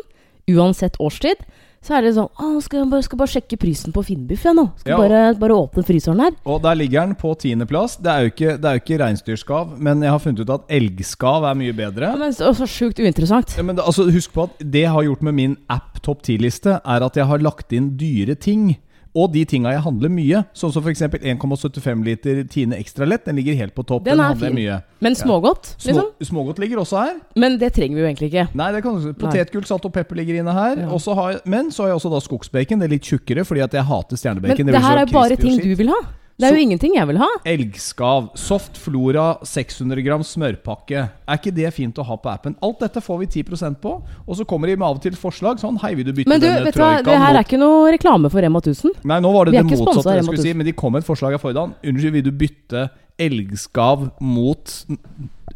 uansett 0.52 0.98
årstid, 1.00 1.40
så 1.86 1.98
er 2.00 2.06
det 2.08 2.14
sånn 2.18 2.28
Å, 2.42 2.48
skal 2.66 2.80
jeg 2.82 2.90
bare, 2.92 3.06
skal 3.06 3.20
bare 3.22 3.32
sjekke 3.36 3.58
prisen 3.62 3.94
på 3.96 4.04
finnbiff, 4.08 4.44
jeg 4.48 4.58
nå. 4.58 4.66
Skal 4.82 4.92
Ja. 4.96 4.98
bare, 4.98 5.20
bare 5.40 5.58
åpne 5.58 5.84
fryseren 5.86 6.20
her. 6.24 6.32
Og 6.46 6.62
der 6.64 6.76
ligger 6.80 7.06
den 7.06 7.16
på 7.16 7.34
tiendeplass. 7.38 7.98
Det 8.02 8.12
er 8.12 8.26
jo 8.26 8.32
ikke, 8.34 8.56
det 8.62 8.66
er 8.72 8.80
jo 8.80 8.84
ikke 8.84 9.00
reinsdyrskav, 9.04 9.76
men 9.80 10.02
jeg 10.02 10.12
har 10.12 10.20
funnet 10.24 10.42
ut 10.42 10.50
at 10.56 10.68
elgskav 10.80 11.46
er 11.52 11.56
mye 11.62 11.74
bedre. 11.78 12.12
Men 12.18 12.34
så, 12.34 12.52
så 12.58 12.66
sjukt 12.70 13.00
uinteressant. 13.00 13.56
Ja, 13.58 13.64
men 13.64 13.78
altså, 13.80 14.08
husk 14.12 14.34
på 14.34 14.48
at 14.50 14.58
det 14.60 14.86
jeg 14.88 14.92
har 14.96 15.04
gjort 15.08 15.22
med 15.30 15.34
min 15.38 15.58
app 15.70 16.02
topp 16.06 16.24
10-liste, 16.26 16.80
er 16.86 17.06
at 17.06 17.16
jeg 17.18 17.26
har 17.30 17.40
lagt 17.46 17.72
inn 17.74 17.94
dyre 17.98 18.36
ting. 18.36 18.76
Og 19.16 19.32
de 19.32 19.46
tinga 19.48 19.72
jeg 19.72 19.82
handler 19.86 20.12
mye, 20.12 20.42
sånn 20.54 20.74
som 20.76 20.84
f.eks. 20.84 21.02
1,75 21.16 22.04
liter 22.04 22.42
Tine 22.52 22.76
Extra 22.76 23.08
Lett. 23.08 23.24
Den 23.26 23.38
ligger 23.40 23.56
helt 23.56 23.76
på 23.76 23.86
topp. 23.88 24.04
Den 24.04 24.20
er 24.20 24.36
fin. 24.36 24.54
mye. 24.56 24.82
Men 25.00 25.16
smågodt, 25.16 25.76
Ja. 25.80 25.94
liksom. 25.94 26.12
Smågodt 26.22 26.60
ligger 26.60 26.82
også 26.84 27.00
her. 27.00 27.16
Men 27.36 27.58
det 27.58 27.74
trenger 27.74 27.96
vi 27.96 28.02
jo 28.02 28.08
egentlig 28.10 28.30
ikke. 28.34 28.48
Nei, 28.54 28.72
det 28.74 28.84
kan 28.84 29.00
du 29.00 29.14
Potetgull, 29.14 29.64
salt 29.64 29.86
og 29.86 29.94
pepper 29.94 30.16
ligger 30.20 30.42
inne 30.42 30.52
her. 30.52 30.76
Ja. 30.84 30.88
Har 31.16 31.42
men 31.46 31.72
så 31.72 31.84
har 31.84 31.94
jeg 31.94 32.02
også 32.02 32.12
da 32.12 32.20
skogsbacon. 32.20 32.80
Det 32.80 32.90
er 32.90 32.94
litt 32.98 33.08
tjukkere, 33.08 33.46
fordi 33.46 33.64
at 33.64 33.72
jeg 33.72 33.84
hater 33.84 34.18
Men 34.42 34.56
det, 34.58 34.66
det 34.66 34.82
her 34.82 34.98
er 34.98 35.06
jo 35.06 35.14
bare 35.14 35.36
ting 35.38 35.60
du 35.62 35.76
vil 35.76 35.88
ha. 35.88 36.02
Det 36.36 36.50
er 36.50 36.58
jo 36.58 36.64
ingenting 36.66 36.98
jeg 36.98 37.08
vil 37.08 37.20
ha. 37.22 37.28
Elgskav, 37.48 38.26
Soft 38.36 38.76
Flora 38.82 39.38
600 39.48 40.04
gram 40.04 40.24
smørpakke. 40.28 41.06
Er 41.24 41.40
ikke 41.40 41.54
det 41.56 41.72
fint 41.72 41.96
å 42.02 42.04
ha 42.04 42.18
på 42.20 42.32
appen? 42.32 42.58
Alt 42.66 42.84
dette 42.84 43.00
får 43.04 43.22
vi 43.22 43.30
10% 43.44 43.80
på. 43.80 43.94
Og 44.26 44.36
så 44.36 44.44
kommer 44.50 44.68
de 44.68 44.76
med 44.76 44.84
av 44.84 45.00
og 45.00 45.06
til 45.06 45.16
forslag. 45.20 45.62
Sånn, 45.64 45.80
hei, 45.80 45.94
vil 45.96 46.10
du 46.10 46.12
bytte 46.18 46.34
Men 46.34 46.44
du, 46.44 46.50
denne 46.50 46.68
vet 46.68 46.80
hva, 46.82 46.92
det 47.08 47.16
her 47.24 47.40
er 47.40 47.48
ikke 47.48 47.62
noe 47.62 47.88
reklame 47.96 48.32
for 48.34 48.44
Rema 48.44 48.60
1000. 48.60 48.98
Nei, 49.08 49.22
nå 49.24 49.32
var 49.32 49.48
det 49.48 49.56
Vi 49.56 49.64
det 49.64 49.80
motsatte 49.80 50.18
jeg 50.20 50.28
skulle 50.28 50.48
si, 50.50 50.56
men 50.60 50.68
de 50.68 50.76
kom 50.76 50.96
med 50.98 51.06
et 51.06 51.08
forslag 51.08 51.38
av 51.40 51.46
forhånd. 51.46 51.80
Unnskyld, 51.88 52.18
vil 52.20 52.28
du 52.28 52.34
bytte 52.44 52.90
elgskav 53.16 54.10
mot 54.20 54.76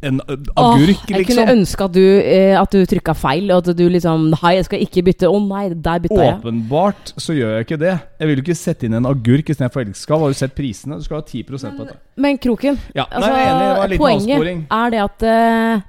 en 0.06 0.22
agurk, 0.24 0.52
agurk, 0.56 1.02
jeg 1.10 1.20
liksom? 1.20 1.30
kunne 1.34 1.54
ønske 1.58 1.86
at 1.86 1.94
du, 1.96 2.04
eh, 2.04 2.54
at 2.56 2.72
du 2.72 2.86
trykka 2.88 3.16
feil, 3.20 3.50
og 3.52 3.68
at 3.68 3.78
du 3.78 3.84
liksom 3.92 4.30
Nei, 4.32 4.54
jeg 4.56 4.68
skal 4.70 4.84
ikke 4.86 5.04
bytte. 5.10 5.28
Å 5.28 5.40
nei, 5.44 5.64
der 5.76 6.04
bytta 6.06 6.20
jeg. 6.24 6.38
Åpenbart 6.40 7.14
så 7.20 7.36
gjør 7.36 7.58
jeg 7.58 7.68
ikke 7.68 7.80
det. 7.82 7.96
Jeg 8.20 8.30
vil 8.30 8.40
jo 8.40 8.46
ikke 8.46 8.58
sette 8.60 8.88
inn 8.88 8.98
en 9.00 9.10
agurk 9.10 9.52
istedenfor 9.52 9.84
elgskav. 9.84 10.24
Har 10.24 10.32
du 10.32 10.40
sett 10.40 10.56
prisene? 10.58 11.00
Du 11.00 11.08
skal 11.08 11.20
ha 11.20 11.26
10% 11.26 11.76
på 11.76 11.88
dette. 11.88 12.00
Men 12.20 12.40
Kroken, 12.40 12.80
Ja, 12.96 13.08
altså, 13.10 13.32
nei, 13.32 13.42
enig, 13.44 13.60
det 13.60 13.80
var 13.80 13.96
en 13.96 14.04
poenget 14.04 14.36
avsporing. 14.38 14.62
er 14.80 14.96
det 14.96 15.02
at 15.04 15.28
eh, 15.34 15.88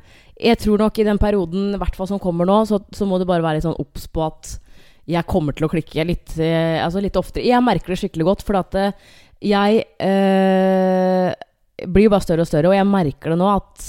jeg 0.50 0.58
tror 0.64 0.82
nok 0.86 0.98
i 0.98 1.06
den 1.06 1.20
perioden 1.20 1.70
i 1.76 1.80
hvert 1.80 1.96
fall 1.98 2.08
som 2.10 2.22
kommer 2.22 2.48
nå, 2.48 2.62
så, 2.68 2.80
så 2.94 3.06
må 3.06 3.20
du 3.20 3.26
bare 3.28 3.44
være 3.44 3.58
litt 3.60 3.66
sånn 3.68 3.78
obs 3.78 4.08
på 4.10 4.24
at 4.26 4.56
jeg 5.10 5.26
kommer 5.28 5.56
til 5.56 5.66
å 5.66 5.70
klikke 5.72 6.06
litt, 6.06 6.36
eh, 6.38 6.78
altså 6.82 7.02
litt 7.02 7.18
oftere. 7.18 7.46
Jeg 7.46 7.64
merker 7.66 7.94
det 7.94 8.00
skikkelig 8.02 8.26
godt, 8.30 8.44
for 8.46 8.60
at 8.60 8.76
eh, 8.78 8.92
jeg 9.50 9.84
eh, 10.02 11.30
blir 11.86 12.08
jo 12.08 12.12
bare 12.12 12.26
større 12.26 12.44
og 12.44 12.50
større, 12.50 12.72
og 12.72 12.76
jeg 12.76 12.88
merker 12.90 13.32
det 13.32 13.40
nå 13.40 13.48
at 13.54 13.88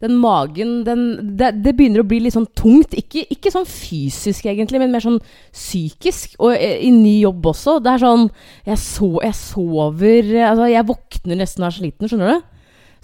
den 0.00 0.16
magen 0.16 0.78
den, 0.86 1.02
det, 1.36 1.52
det 1.60 1.74
begynner 1.76 2.02
å 2.02 2.08
bli 2.08 2.22
litt 2.24 2.34
sånn 2.36 2.48
tungt. 2.56 2.94
Ikke, 2.96 3.26
ikke 3.34 3.52
sånn 3.52 3.68
fysisk, 3.68 4.46
egentlig, 4.48 4.80
men 4.80 4.94
mer 4.94 5.04
sånn 5.04 5.20
psykisk. 5.52 6.38
Og 6.40 6.54
eh, 6.54 6.78
i 6.86 6.92
ny 6.94 7.18
jobb 7.20 7.50
også. 7.52 7.78
Det 7.84 7.92
er 7.92 8.04
sånn 8.06 8.30
Jeg, 8.64 8.78
so, 8.80 9.18
jeg 9.20 9.36
sover 9.36 10.32
Altså, 10.46 10.70
jeg 10.72 10.88
våkner 10.88 11.42
nesten 11.42 11.66
og 11.66 11.68
er 11.68 11.76
sliten, 11.76 12.08
skjønner 12.08 12.32
du? 12.32 12.48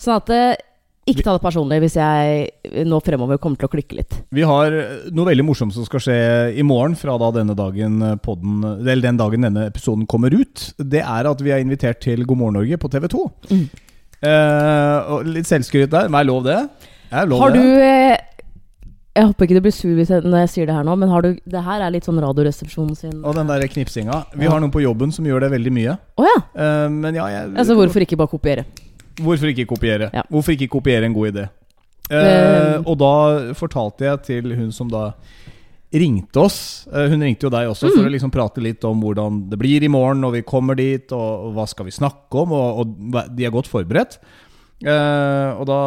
Sånn 0.00 0.17
at 0.17 0.32
eh, 0.32 0.62
Ikke 1.12 1.26
ta 1.26 1.37
det 1.37 1.44
personlig 1.44 1.82
hvis 1.84 1.99
jeg 2.00 2.87
nå 2.88 3.00
fremover 3.05 3.38
kommer 3.43 3.61
til 3.61 3.69
å 3.69 3.75
klikke 3.76 4.00
litt. 4.00 4.17
Vi 4.34 4.46
har 4.49 4.73
noe 5.14 5.28
veldig 5.28 5.44
morsomt 5.46 5.76
som 5.76 5.84
skal 5.87 6.02
skje 6.02 6.20
i 6.56 6.64
morgen, 6.67 6.96
fra 6.99 7.14
da 7.20 7.28
denne 7.37 7.55
dagen 7.56 8.00
podden, 8.25 8.64
eller 8.81 9.05
den 9.05 9.20
dagen 9.20 9.46
denne 9.46 9.69
episoden 9.69 10.08
kommer 10.11 10.34
ut. 10.34 10.70
Det 10.81 11.05
er 11.05 11.28
at 11.28 11.44
vi 11.44 11.52
er 11.55 11.62
invitert 11.62 12.00
til 12.02 12.25
God 12.25 12.40
morgen 12.40 12.58
Norge 12.58 12.81
på 12.81 12.90
TV 12.90 13.06
2. 13.12 13.26
Mm. 13.52 13.67
Eh, 14.26 15.11
og 15.12 15.28
litt 15.31 15.49
selvskryt 15.49 15.92
der. 15.92 16.09
Men 16.11 16.25
jeg 16.25 16.30
lov 16.30 16.47
det? 16.47 16.56
Jeg 17.11 17.30
lov 17.30 17.42
Har 17.45 17.54
du 17.54 17.61
eh, 17.62 18.16
Jeg 19.16 19.28
håper 19.28 19.47
ikke 19.47 19.56
du 19.56 19.62
blir 19.64 19.75
sur 19.75 20.25
når 20.26 20.40
jeg 20.45 20.52
sier 20.52 20.66
det 20.68 20.75
her 20.76 20.87
nå, 20.87 20.97
men 20.99 21.12
har 21.12 21.23
du 21.23 21.28
Det 21.47 21.62
her 21.62 21.85
er 21.87 21.92
litt 21.95 22.09
sånn 22.09 22.18
Radioresepsjonen 22.25 22.97
sin 22.99 23.21
Og 23.23 23.37
den 23.38 23.47
der 23.49 23.62
knipsinga. 23.71 24.25
Vi 24.35 24.50
har 24.50 24.61
noen 24.62 24.75
på 24.75 24.83
jobben 24.85 25.14
som 25.14 25.28
gjør 25.28 25.47
det 25.47 25.52
veldig 25.54 25.73
mye. 25.76 25.95
Oh, 26.18 26.26
ja! 26.26 26.40
Eh, 26.52 26.88
men 26.92 27.16
ja, 27.16 27.28
jeg, 27.33 27.54
Altså 27.54 27.78
hvorfor 27.78 28.04
ikke 28.04 28.18
bare 28.21 28.33
kopiere? 28.35 28.66
Hvorfor 29.23 29.52
ikke 29.52 29.68
kopiere? 29.71 30.11
Ja. 30.12 30.26
Hvorfor 30.28 30.52
ikke 30.56 30.68
kopiere 30.75 31.09
en 31.09 31.16
god 31.16 31.33
idé? 31.33 31.47
Eh, 32.11 32.26
Eh, 32.76 32.83
og 32.87 32.99
da 33.00 33.14
fortalte 33.59 34.04
jeg 34.06 34.23
til 34.26 34.52
hun 34.54 34.68
som 34.75 34.90
da 34.90 35.09
ringte 35.95 36.40
oss 36.43 36.87
eh, 36.90 37.07
Hun 37.12 37.23
ringte 37.23 37.47
jo 37.47 37.52
deg 37.52 37.69
også 37.71 37.90
Mm. 37.90 37.95
for 37.95 38.09
å 38.09 38.14
liksom 38.14 38.33
prate 38.35 38.62
litt 38.64 38.85
om 38.85 39.00
hvordan 39.02 39.45
det 39.50 39.59
blir 39.61 39.85
i 39.85 39.93
morgen 39.93 40.21
når 40.25 40.38
vi 40.38 40.43
kommer 40.43 40.75
dit, 40.78 41.12
og, 41.12 41.47
og 41.47 41.55
hva 41.55 41.66
skal 41.71 41.87
vi 41.87 41.95
snakke 41.95 42.43
om, 42.43 42.52
og, 42.52 42.83
og 42.83 43.31
de 43.37 43.47
er 43.47 43.55
godt 43.55 43.71
forberedt. 43.71 44.19
Uh, 44.85 45.57
og 45.57 45.64
da 45.71 45.78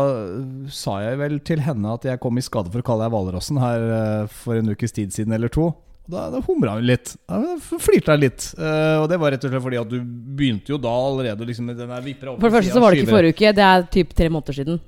sa 0.73 0.95
jeg 1.03 1.19
vel 1.19 1.35
til 1.45 1.61
henne 1.61 1.91
at 1.93 2.07
jeg 2.07 2.19
kom 2.23 2.39
i 2.39 2.41
skade 2.41 2.71
for 2.73 2.81
å 2.81 2.85
kalle 2.87 3.05
deg 3.05 3.13
Hvalrossen 3.13 3.59
her 3.61 3.83
uh, 3.85 4.23
for 4.33 4.57
en 4.57 4.71
ukes 4.73 4.95
tid 4.95 5.13
siden 5.13 5.35
eller 5.35 5.51
to. 5.53 5.67
Og 5.69 6.09
Da, 6.09 6.23
da 6.33 6.39
humra 6.41 6.73
hun 6.79 6.87
litt. 6.89 7.11
Jeg 7.29 8.17
litt. 8.17 8.47
Uh, 8.57 9.03
og 9.03 9.09
det 9.11 9.19
var 9.21 9.35
rett 9.35 9.43
og 9.45 9.51
slett 9.53 9.61
fordi 9.61 9.77
at 9.77 9.91
du 9.91 9.99
begynte 10.01 10.73
jo 10.73 10.79
da 10.81 10.89
allerede 10.89 11.45
liksom, 11.45 11.69
For 11.69 12.47
det 12.49 12.55
første 12.55 12.73
så 12.73 12.81
var 12.81 12.95
det 12.95 13.03
ikke 13.03 13.13
forrige 13.13 13.37
uke, 13.37 13.53
det 13.53 13.67
er 13.67 13.85
typ 13.93 14.15
tre 14.17 14.29
måneder 14.33 14.57
siden. 14.57 14.81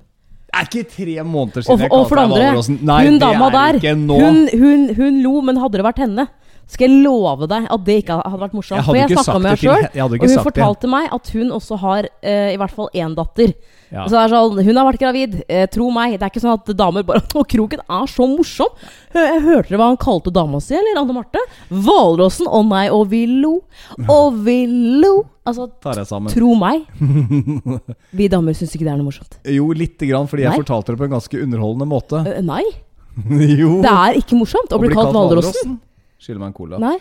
Det 0.51 0.59
er 0.59 0.67
ikke 0.67 0.89
tre 0.91 1.23
måneder 1.23 1.63
siden 1.63 1.79
jeg 1.79 1.91
og 1.95 2.01
det 2.01 2.11
kalte 2.11 2.15
deg 2.35 2.49
andre, 2.51 2.77
Nei, 2.89 2.97
hun 3.07 3.13
det 3.13 3.21
dama 3.23 3.45
er 3.47 3.53
der, 3.55 3.77
ikke 3.79 3.93
nå. 3.95 4.17
hun, 4.19 4.39
hun, 4.59 4.81
hun 4.97 5.19
lo, 5.23 5.33
men 5.47 5.59
hadde 5.61 5.79
det 5.79 5.85
vært 5.87 6.01
henne, 6.03 6.25
skal 6.71 6.87
jeg 6.87 7.01
love 7.03 7.47
deg 7.51 7.67
at 7.67 7.83
det 7.87 7.97
ikke 8.01 8.17
hadde 8.21 8.39
vært 8.45 8.55
morsomt. 8.55 8.79
Jeg 8.79 8.87
For 8.87 8.99
jeg 8.99 9.11
snakka 9.11 9.37
med 9.37 9.49
henne 9.51 9.59
sjøl, 9.59 9.87
jeg 9.91 10.05
og 10.07 10.23
hun 10.23 10.43
fortalte 10.45 10.87
det. 10.87 10.91
meg 10.93 11.07
at 11.17 11.31
hun 11.35 11.53
også 11.57 11.79
har 11.81 12.07
eh, 12.07 12.53
i 12.53 12.59
hvert 12.61 12.75
fall 12.77 12.87
én 12.95 13.15
datter. 13.17 13.51
Ja. 13.91 14.05
Så 14.05 14.15
det 14.15 14.21
er 14.21 14.31
sånn, 14.31 14.61
Hun 14.63 14.77
har 14.79 14.87
vært 14.87 15.01
gravid. 15.01 15.33
Eh, 15.51 15.65
tro 15.67 15.89
meg, 15.91 16.15
det 16.15 16.23
er 16.23 16.31
ikke 16.31 16.43
sånn 16.43 16.55
at 16.55 16.69
damer 16.79 17.03
bare 17.03 17.25
Og 17.41 17.43
Kroken 17.51 17.81
er 17.83 18.07
så 18.07 18.27
morsom! 18.29 18.71
Jeg 19.11 19.41
hørte 19.43 19.73
dere 19.73 19.81
hva 19.81 19.89
han 19.89 19.99
kalte 19.99 20.31
dama 20.31 20.61
si, 20.63 20.77
eller 20.77 21.01
Anne 21.01 21.17
Marte? 21.17 21.43
Hvalrossen. 21.67 22.47
Å 22.47 22.63
nei, 22.69 22.85
og 22.93 23.09
vi 23.11 23.25
lo. 23.27 23.57
Og 24.15 24.39
vi 24.45 24.63
lo. 25.03 25.17
Altså, 25.43 25.67
jeg 25.83 26.31
tro 26.31 26.53
meg. 26.55 26.83
Vi 28.19 28.27
damer 28.29 28.53
syns 28.53 28.75
ikke 28.77 28.85
det 28.85 28.91
er 28.93 28.99
noe 28.99 29.07
morsomt. 29.07 29.39
Jo, 29.49 29.71
lite 29.73 30.05
grann, 30.05 30.27
fordi 30.29 30.45
jeg 30.45 30.53
Nei. 30.53 30.59
fortalte 30.61 30.93
det 30.93 31.01
på 31.01 31.07
en 31.07 31.15
ganske 31.15 31.39
underholdende 31.47 31.87
måte. 31.89 32.21
Uh, 32.27 32.43
nei, 32.45 32.61
jo. 33.57 33.79
det 33.81 33.89
er 33.91 34.19
ikke 34.21 34.37
morsomt 34.37 34.71
å 34.71 34.79
bli 34.79 34.91
kalt 34.93 35.09
hvalrossen. 35.15 35.79
Skylder 36.21 36.43
meg 36.43 36.51
en 36.53 36.57
cola. 36.61 36.79
Nei. 36.81 36.97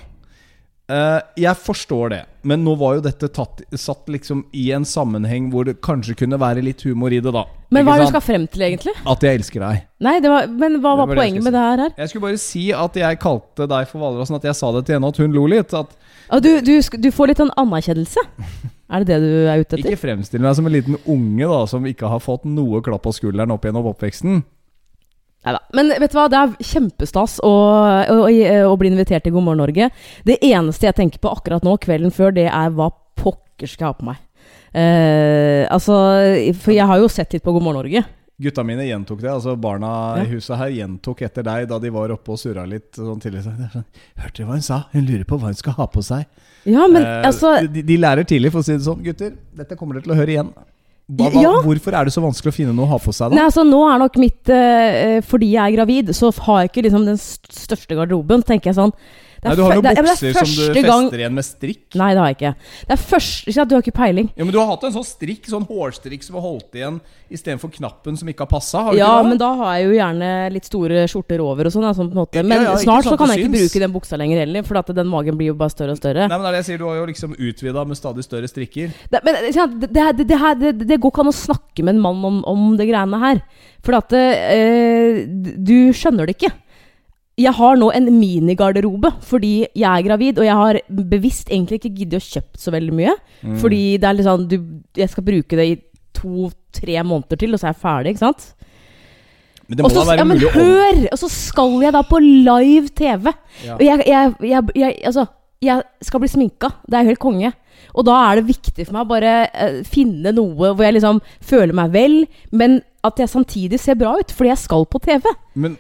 Uh, 0.91 1.21
jeg 1.39 1.55
forstår 1.63 2.11
det. 2.11 2.21
Men 2.43 2.65
nå 2.67 2.73
var 2.81 2.97
jo 2.97 3.03
dette 3.05 3.29
tatt, 3.31 3.61
satt 3.79 4.09
liksom 4.11 4.41
i 4.57 4.65
en 4.75 4.83
sammenheng 4.89 5.47
hvor 5.53 5.69
det 5.69 5.77
kanskje 5.87 6.17
kunne 6.19 6.39
være 6.41 6.65
litt 6.67 6.83
humor 6.83 7.15
i 7.15 7.21
det, 7.23 7.31
da. 7.37 7.45
Men 7.71 7.87
hva 7.87 7.95
er 7.95 8.03
det 8.03 8.09
du 8.09 8.15
skal 8.17 8.25
frem 8.27 8.47
til, 8.51 8.65
egentlig? 8.67 8.97
At 9.07 9.23
jeg 9.23 9.39
elsker 9.39 9.63
deg. 9.63 9.85
Nei, 10.03 10.17
det 10.25 10.33
var, 10.33 10.49
men 10.51 10.81
hva 10.83 10.97
var 10.99 11.07
var 11.13 11.21
poenget 11.21 11.47
med 11.47 11.55
det 11.55 11.63
her? 11.63 11.85
Jeg 12.01 12.11
skulle 12.11 12.27
bare 12.27 12.41
si 12.43 12.65
at 12.75 12.99
jeg 12.99 13.21
kalte 13.23 13.69
deg 13.71 13.87
for 13.93 14.03
Hvalrossen. 14.03 14.41
At 14.41 14.49
jeg 14.51 14.59
sa 14.59 14.73
det 14.75 14.83
til 14.89 14.99
henne, 14.99 15.13
at 15.15 15.23
hun 15.23 15.37
lo 15.37 15.47
litt. 15.53 15.77
At 15.79 15.95
Ah, 16.31 16.39
du, 16.39 16.51
du, 16.63 16.77
du 16.79 17.09
får 17.15 17.31
litt 17.33 17.41
sånn 17.43 17.55
anerkjennelse. 17.59 18.23
Er 18.91 19.05
det 19.05 19.13
det 19.13 19.23
du 19.23 19.47
er 19.47 19.61
ute 19.63 19.77
etter? 19.77 19.87
Ikke 19.93 20.01
fremstill 20.03 20.43
meg 20.43 20.55
som 20.59 20.67
en 20.67 20.75
liten 20.75 20.97
unge 21.07 21.47
da 21.47 21.61
som 21.71 21.85
ikke 21.87 22.09
har 22.11 22.19
fått 22.23 22.43
noe 22.51 22.81
klapp 22.83 23.05
på 23.05 23.13
skulderen 23.15 23.53
opp 23.55 23.63
gjennom 23.69 23.87
oppveksten. 23.93 24.41
Neida. 25.47 25.61
Men 25.73 25.89
vet 26.03 26.13
du 26.13 26.19
hva, 26.19 26.27
det 26.29 26.37
er 26.41 26.57
kjempestas 26.69 27.39
å, 27.41 27.51
å, 27.51 28.17
å, 28.27 28.33
å 28.69 28.77
bli 28.81 28.91
invitert 28.93 29.25
til 29.25 29.33
God 29.33 29.47
morgen 29.47 29.63
Norge. 29.65 29.91
Det 30.29 30.37
eneste 30.45 30.91
jeg 30.91 30.99
tenker 30.99 31.23
på 31.23 31.33
akkurat 31.33 31.65
nå, 31.65 31.79
kvelden 31.81 32.13
før, 32.13 32.35
det 32.37 32.49
er 32.51 32.75
hva 32.77 32.91
pokker 33.21 33.69
skal 33.71 33.87
jeg 33.87 33.93
ha 33.95 33.99
på 34.01 34.09
meg. 34.11 34.21
Eh, 34.77 35.65
altså, 35.73 35.97
for 36.61 36.75
jeg 36.77 36.87
har 36.87 37.01
jo 37.03 37.09
sett 37.11 37.33
litt 37.35 37.45
på 37.47 37.55
God 37.57 37.65
morgen 37.65 37.81
Norge. 37.83 38.05
Gutta 38.41 38.63
mine 38.65 38.87
gjentok 38.87 39.19
det. 39.21 39.29
altså 39.29 39.53
Barna 39.61 39.89
Ja. 40.17 40.23
i 40.25 40.31
huset 40.31 40.57
her 40.57 40.71
gjentok 40.73 41.19
etter 41.27 41.45
deg 41.45 41.67
da 41.69 41.79
de 41.79 41.91
var 41.93 42.13
oppe 42.15 42.33
og 42.33 42.39
surra 42.41 42.63
litt. 42.69 42.89
Sånn 42.97 43.21
tidlig, 43.21 43.43
sånn, 43.45 43.85
Hørte 44.17 44.37
dere 44.39 44.47
hva 44.49 44.57
hun 44.57 44.65
sa? 44.65 44.79
Hun 44.95 45.05
lurer 45.05 45.27
på 45.29 45.37
hva 45.41 45.51
hun 45.51 45.59
skal 45.59 45.77
ha 45.77 45.87
på 45.93 46.01
seg. 46.05 46.25
Ja, 46.65 46.87
men 46.89 47.03
Eh, 47.05 47.27
altså 47.29 47.57
de, 47.69 47.83
de 47.85 47.97
lærer 48.01 48.25
tidlig, 48.25 48.53
for 48.53 48.61
å 48.61 48.65
si 48.65 48.73
det 48.77 48.85
sånn. 48.87 49.03
Gutter, 49.05 49.35
dette 49.57 49.77
kommer 49.77 49.97
dere 49.99 50.05
til 50.09 50.13
å 50.15 50.17
høre 50.21 50.33
igjen. 50.37 50.53
Hva, 51.11 51.31
hva, 51.33 51.43
Ja. 51.43 51.55
Hvorfor 51.65 51.97
er 51.97 52.07
det 52.07 52.15
så 52.15 52.23
vanskelig 52.23 52.53
å 52.53 52.55
finne 52.55 52.75
noe 52.77 52.87
å 52.87 52.93
ha 52.93 53.01
på 53.03 53.15
seg, 53.15 53.33
da? 53.33 53.39
Nei, 53.39 53.47
altså 53.49 53.65
Nå 53.67 53.81
er 53.91 53.99
nok 54.03 54.19
mitt 54.23 54.53
uh, 54.53 55.19
Fordi 55.27 55.49
jeg 55.57 55.65
er 55.65 55.75
gravid, 55.75 56.13
så 56.17 56.31
har 56.47 56.63
jeg 56.63 56.71
ikke 56.71 56.87
liksom 56.87 57.09
den 57.09 57.19
største 57.19 57.99
garderoben. 57.99 58.47
tenker 58.47 58.71
jeg 58.71 58.79
sånn 58.79 58.95
Nei, 59.43 59.55
du 59.57 59.63
har 59.65 59.73
jo 59.75 59.81
er- 59.81 59.97
er 59.97 60.03
bukser 60.05 60.33
som 60.35 60.45
du 60.45 60.75
fester 60.75 60.83
gang- 60.85 61.07
igjen 61.17 61.33
med 61.33 61.45
strikk. 61.45 61.95
Nei, 61.97 62.09
det 62.13 62.21
har 62.21 62.29
jeg 62.29 62.37
ikke. 62.37 62.55
Det 62.89 62.93
er 62.93 63.01
først, 63.01 63.47
ikke 63.49 63.55
sant, 63.55 63.69
Du 63.71 63.75
har 63.77 63.83
ikke 63.83 63.95
peiling. 63.97 64.29
Ja, 64.37 64.45
Men 64.45 64.53
du 64.53 64.59
har 64.61 64.67
hatt 64.67 64.85
en 64.85 64.93
sånn 64.93 65.07
strikk, 65.07 65.47
sånn 65.49 65.67
hårstrikk 65.67 66.23
som 66.23 66.35
har 66.37 66.43
holdt 66.43 66.73
igjen 66.77 67.01
istedenfor 67.31 67.71
knappen 67.73 68.19
som 68.19 68.29
ikke 68.29 68.41
har 68.45 68.51
passa? 68.53 68.83
Har 68.85 68.95
Ja, 68.95 69.23
men 69.23 69.39
da 69.39 69.55
har 69.55 69.79
jeg 69.79 69.87
jo 69.89 69.93
gjerne 69.97 70.53
litt 70.53 70.65
store 70.67 71.07
skjorter 71.09 71.41
over 71.41 71.65
og 71.67 71.73
sånn. 71.73 71.85
Altså, 71.89 72.05
på 72.05 72.13
en 72.13 72.21
måte. 72.21 72.35
Ja, 72.35 72.43
Men 72.43 72.63
ja, 72.63 72.75
snart 72.77 73.05
så 73.05 73.17
kan 73.17 73.29
jeg 73.29 73.47
ikke 73.47 73.57
bruke 73.57 73.81
den 73.81 73.93
buksa 73.93 74.19
lenger 74.19 74.39
heller, 74.45 74.63
for 74.63 74.77
at 74.77 74.87
den 74.95 75.07
magen 75.09 75.37
blir 75.39 75.47
jo 75.47 75.55
bare 75.55 75.71
større 75.71 75.93
og 75.93 75.99
større. 75.99 76.29
Nei, 76.29 76.37
men 76.37 76.43
det 76.43 76.49
er 76.49 76.53
det 76.53 76.67
jeg 76.67 76.69
sier, 76.75 76.79
Du 76.79 76.85
har 76.87 76.97
jo 76.97 77.07
liksom 77.07 77.35
utvida 77.37 77.87
med 77.87 77.97
stadig 77.97 78.25
større 78.25 78.49
strikker. 78.49 78.93
Det, 79.11 79.25
men 79.25 79.35
det, 79.35 79.93
det, 79.93 80.27
det, 80.29 80.39
her- 80.39 80.73
det, 80.73 81.01
går 81.01 81.11
ikke 81.13 81.21
an 81.25 81.33
å 81.33 81.35
snakke 81.35 81.83
med 81.83 81.95
en 81.95 82.01
mann 82.01 82.25
om, 82.25 82.45
om 82.45 82.77
det 82.77 82.89
greiene 82.89 83.19
her. 83.19 83.41
For 83.83 83.95
at 83.97 84.13
eh, 84.13 85.25
du 85.27 85.93
skjønner 85.97 86.27
det 86.29 86.37
ikke. 86.37 86.53
Jeg 87.41 87.57
har 87.57 87.79
nå 87.81 87.89
en 87.97 88.09
minigarderobe 88.13 89.13
fordi 89.25 89.53
jeg 89.65 89.89
er 89.89 90.07
gravid, 90.07 90.41
og 90.41 90.45
jeg 90.45 90.57
har 90.59 90.81
bevisst 91.13 91.51
egentlig 91.51 91.81
ikke 91.81 91.95
giddet 92.03 92.21
å 92.21 92.27
kjøpt 92.27 92.61
så 92.61 92.75
veldig 92.75 92.97
mye. 92.97 93.15
Mm. 93.43 93.59
Fordi 93.63 93.83
det 94.01 94.09
er 94.09 94.19
litt 94.19 94.29
sånn 94.29 94.49
du, 94.51 94.59
Jeg 94.99 95.13
skal 95.13 95.27
bruke 95.27 95.59
det 95.59 95.69
i 95.71 95.79
to-tre 96.21 97.01
måneder 97.07 97.41
til, 97.41 97.55
og 97.55 97.63
så 97.63 97.71
er 97.71 97.75
jeg 97.75 97.83
ferdig. 97.85 98.15
ikke 98.15 98.27
sant? 98.27 98.49
Men 99.71 99.79
det 99.79 99.85
må 99.85 99.89
Også, 99.89 100.01
da 100.03 100.09
være 100.11 100.19
ja, 100.19 100.27
men 100.27 100.41
mulig 100.41 100.53
hør! 100.57 101.03
Og 101.15 101.19
så 101.21 101.29
skal 101.31 101.77
jeg 101.85 101.95
da 101.95 102.03
på 102.03 102.19
live 102.25 102.89
TV. 102.99 103.31
Ja. 103.65 103.77
Og 103.77 103.85
jeg, 103.87 104.03
jeg, 104.11 104.33
jeg, 104.51 104.73
jeg, 104.83 104.97
altså, 105.07 105.27
jeg 105.63 106.07
skal 106.09 106.23
bli 106.25 106.31
sminka. 106.33 106.73
Det 106.87 106.99
er 106.99 107.05
jo 107.05 107.13
helt 107.13 107.23
konge. 107.23 107.53
Og 107.95 108.07
da 108.09 108.17
er 108.29 108.41
det 108.41 108.51
viktig 108.51 108.87
for 108.87 108.97
meg 108.97 109.07
å 109.07 109.11
bare 109.11 109.35
uh, 109.51 109.81
finne 109.89 110.33
noe 110.37 110.73
hvor 110.73 110.85
jeg 110.85 110.99
liksom 110.99 111.21
føler 111.45 111.77
meg 111.77 111.93
vel, 111.95 112.17
men 112.55 112.81
at 113.07 113.21
jeg 113.21 113.33
samtidig 113.33 113.79
ser 113.81 113.97
bra 113.97 114.13
ut, 114.21 114.33
fordi 114.37 114.51
jeg 114.51 114.61
skal 114.61 114.85
på 114.91 115.01
TV. 115.01 115.25
Men, 115.61 115.77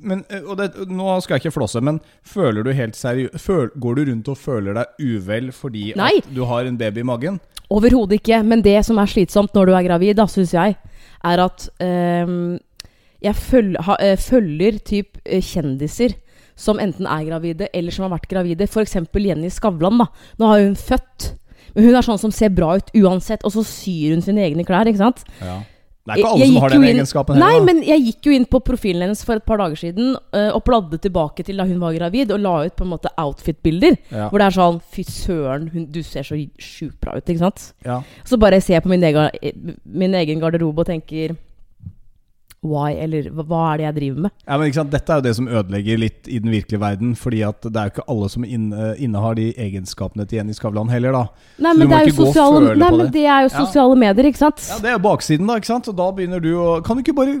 men 0.00 0.22
eh, 0.32 0.44
og 0.44 0.56
det, 0.60 0.70
Nå 0.88 1.18
skal 1.20 1.36
jeg 1.36 1.44
ikke 1.44 1.58
flåse, 1.58 1.82
men 1.84 2.00
føler 2.24 2.64
du 2.64 2.72
helt 2.74 2.96
seriøst 2.96 3.76
Går 3.78 3.98
du 3.98 4.08
rundt 4.08 4.30
og 4.32 4.40
føler 4.40 4.78
deg 4.78 5.02
uvel 5.04 5.50
fordi 5.54 5.92
Nei. 5.98 6.14
at 6.22 6.30
du 6.34 6.42
har 6.48 6.68
en 6.68 6.78
baby 6.80 7.04
i 7.04 7.08
magen? 7.08 7.36
Overhodet 7.68 8.22
ikke. 8.22 8.40
Men 8.48 8.64
det 8.64 8.78
som 8.88 8.98
er 9.00 9.10
slitsomt 9.10 9.52
når 9.56 9.68
du 9.68 9.74
er 9.76 9.84
gravid, 9.90 10.16
da, 10.16 10.24
syns 10.30 10.54
jeg, 10.56 10.78
er 11.28 11.42
at 11.44 11.68
ehm, 11.84 12.56
jeg 13.24 13.36
følger, 13.36 13.84
ha, 13.84 13.98
eh, 14.00 14.16
følger 14.16 14.80
typ 14.88 15.20
kjendiser 15.26 16.16
som 16.58 16.80
enten 16.82 17.06
er 17.06 17.24
gravide 17.28 17.70
eller 17.72 17.94
som 17.94 18.08
har 18.08 18.16
vært 18.18 18.28
gravide. 18.30 18.66
F.eks. 18.68 18.96
Jenny 19.14 19.50
Skavlan. 19.54 19.98
da. 20.02 20.08
Nå 20.40 20.50
har 20.52 20.64
hun 20.66 20.74
født. 20.78 21.32
Men 21.76 21.84
hun 21.86 21.94
er 21.98 22.02
sånn 22.06 22.18
som 22.18 22.32
ser 22.34 22.50
bra 22.50 22.74
ut 22.80 22.88
uansett, 22.98 23.44
og 23.46 23.52
så 23.54 23.62
syr 23.66 24.14
hun 24.16 24.22
sine 24.24 24.42
egne 24.42 24.64
klær. 24.66 24.88
ikke 24.90 24.98
sant? 25.04 25.22
Ja. 25.40 25.60
Det 26.08 26.14
er 26.14 26.20
ikke 26.22 26.28
alle 26.32 26.40
Jeg 26.40 26.48
som 26.54 26.62
har 26.62 26.70
den 26.72 26.84
inn- 26.86 26.96
egenskapen 26.96 27.36
Nei, 27.38 27.48
heller. 27.52 27.66
da. 27.66 27.72
men 27.74 27.82
jeg 27.84 28.00
gikk 28.06 28.26
jo 28.30 28.32
inn 28.32 28.46
på 28.48 28.60
profilen 28.64 29.02
hennes 29.04 29.20
for 29.28 29.36
et 29.36 29.44
par 29.44 29.58
dager 29.60 29.76
siden 29.76 30.14
uh, 30.32 30.50
og 30.56 30.62
bladde 30.64 30.96
tilbake 31.04 31.44
til 31.44 31.58
da 31.60 31.66
hun 31.68 31.78
var 31.82 31.92
gravid, 31.98 32.32
og 32.32 32.40
la 32.40 32.54
ut 32.64 32.76
på 32.78 32.86
en 32.86 32.92
måte 32.94 33.10
outfit-bilder. 33.20 33.98
Ja. 34.10 34.30
Hvor 34.30 34.40
det 34.40 34.46
er 34.46 34.56
sånn 34.56 34.78
Fy 34.88 35.04
søren, 35.04 35.68
hun, 35.74 35.84
du 35.92 36.00
ser 36.02 36.24
så 36.24 36.38
sjukt 36.58 36.96
bra 37.04 37.18
ut, 37.18 37.28
ikke 37.28 37.42
sant? 37.44 37.74
Ja. 37.84 38.00
Så 38.24 38.38
bare 38.40 38.62
ser 38.64 38.78
jeg 38.78 38.86
på 38.86 38.88
min 38.94 39.04
egen, 39.04 39.28
min 39.84 40.14
egen 40.16 40.40
garderobe 40.40 40.80
og 40.80 40.88
tenker 40.88 41.36
Why? 42.66 42.96
Eller 42.98 43.28
hva, 43.30 43.60
er 43.72 43.78
det 43.78 43.84
jeg 43.84 43.94
driver 43.98 44.24
med? 44.24 44.32
Ja, 44.42 44.56
men 44.58 44.66
ikke 44.66 44.78
sant? 44.80 44.90
Dette 44.90 45.12
er 45.14 45.20
jo 45.20 45.24
det 45.28 45.34
som 45.38 45.46
ødelegger 45.46 46.00
litt 46.02 46.26
i 46.26 46.40
den 46.42 46.50
virkelige 46.50 46.80
verden. 46.82 47.12
Fordi 47.18 47.42
at 47.46 47.62
det 47.62 47.78
er 47.78 47.86
jo 47.86 47.92
ikke 47.94 48.06
alle 48.10 48.30
som 48.32 48.46
innehar 48.48 49.36
de 49.38 49.46
egenskapene 49.62 50.26
til 50.26 50.40
Jenny 50.40 50.56
Skavlan 50.56 50.90
heller, 50.90 51.14
da. 51.14 51.22
Nei, 51.62 51.74
men 51.78 51.92
det 51.92 52.00
er 52.00 52.12
sosiale, 52.16 52.72
nei, 52.74 52.90
men 52.90 53.04
det. 53.06 53.12
det 53.14 53.24
er 53.26 53.46
jo 53.46 53.52
Ja. 53.52 53.62
sosiale 53.62 53.98
medier, 54.02 54.30
ikke 54.32 54.42
sant? 54.42 54.64
Ja, 54.68 54.78
Det 54.82 54.90
er 54.90 54.96
jo 54.98 55.04
baksiden, 55.06 55.46
da. 55.46 55.58
ikke 55.62 55.70
sant? 55.70 55.88
Og 55.88 55.96
da 55.96 56.08
begynner 56.10 56.42
du 56.42 56.50
å 56.58 56.82
Kan 56.84 56.98
du 56.98 57.02
ikke 57.02 57.14
bare 57.16 57.38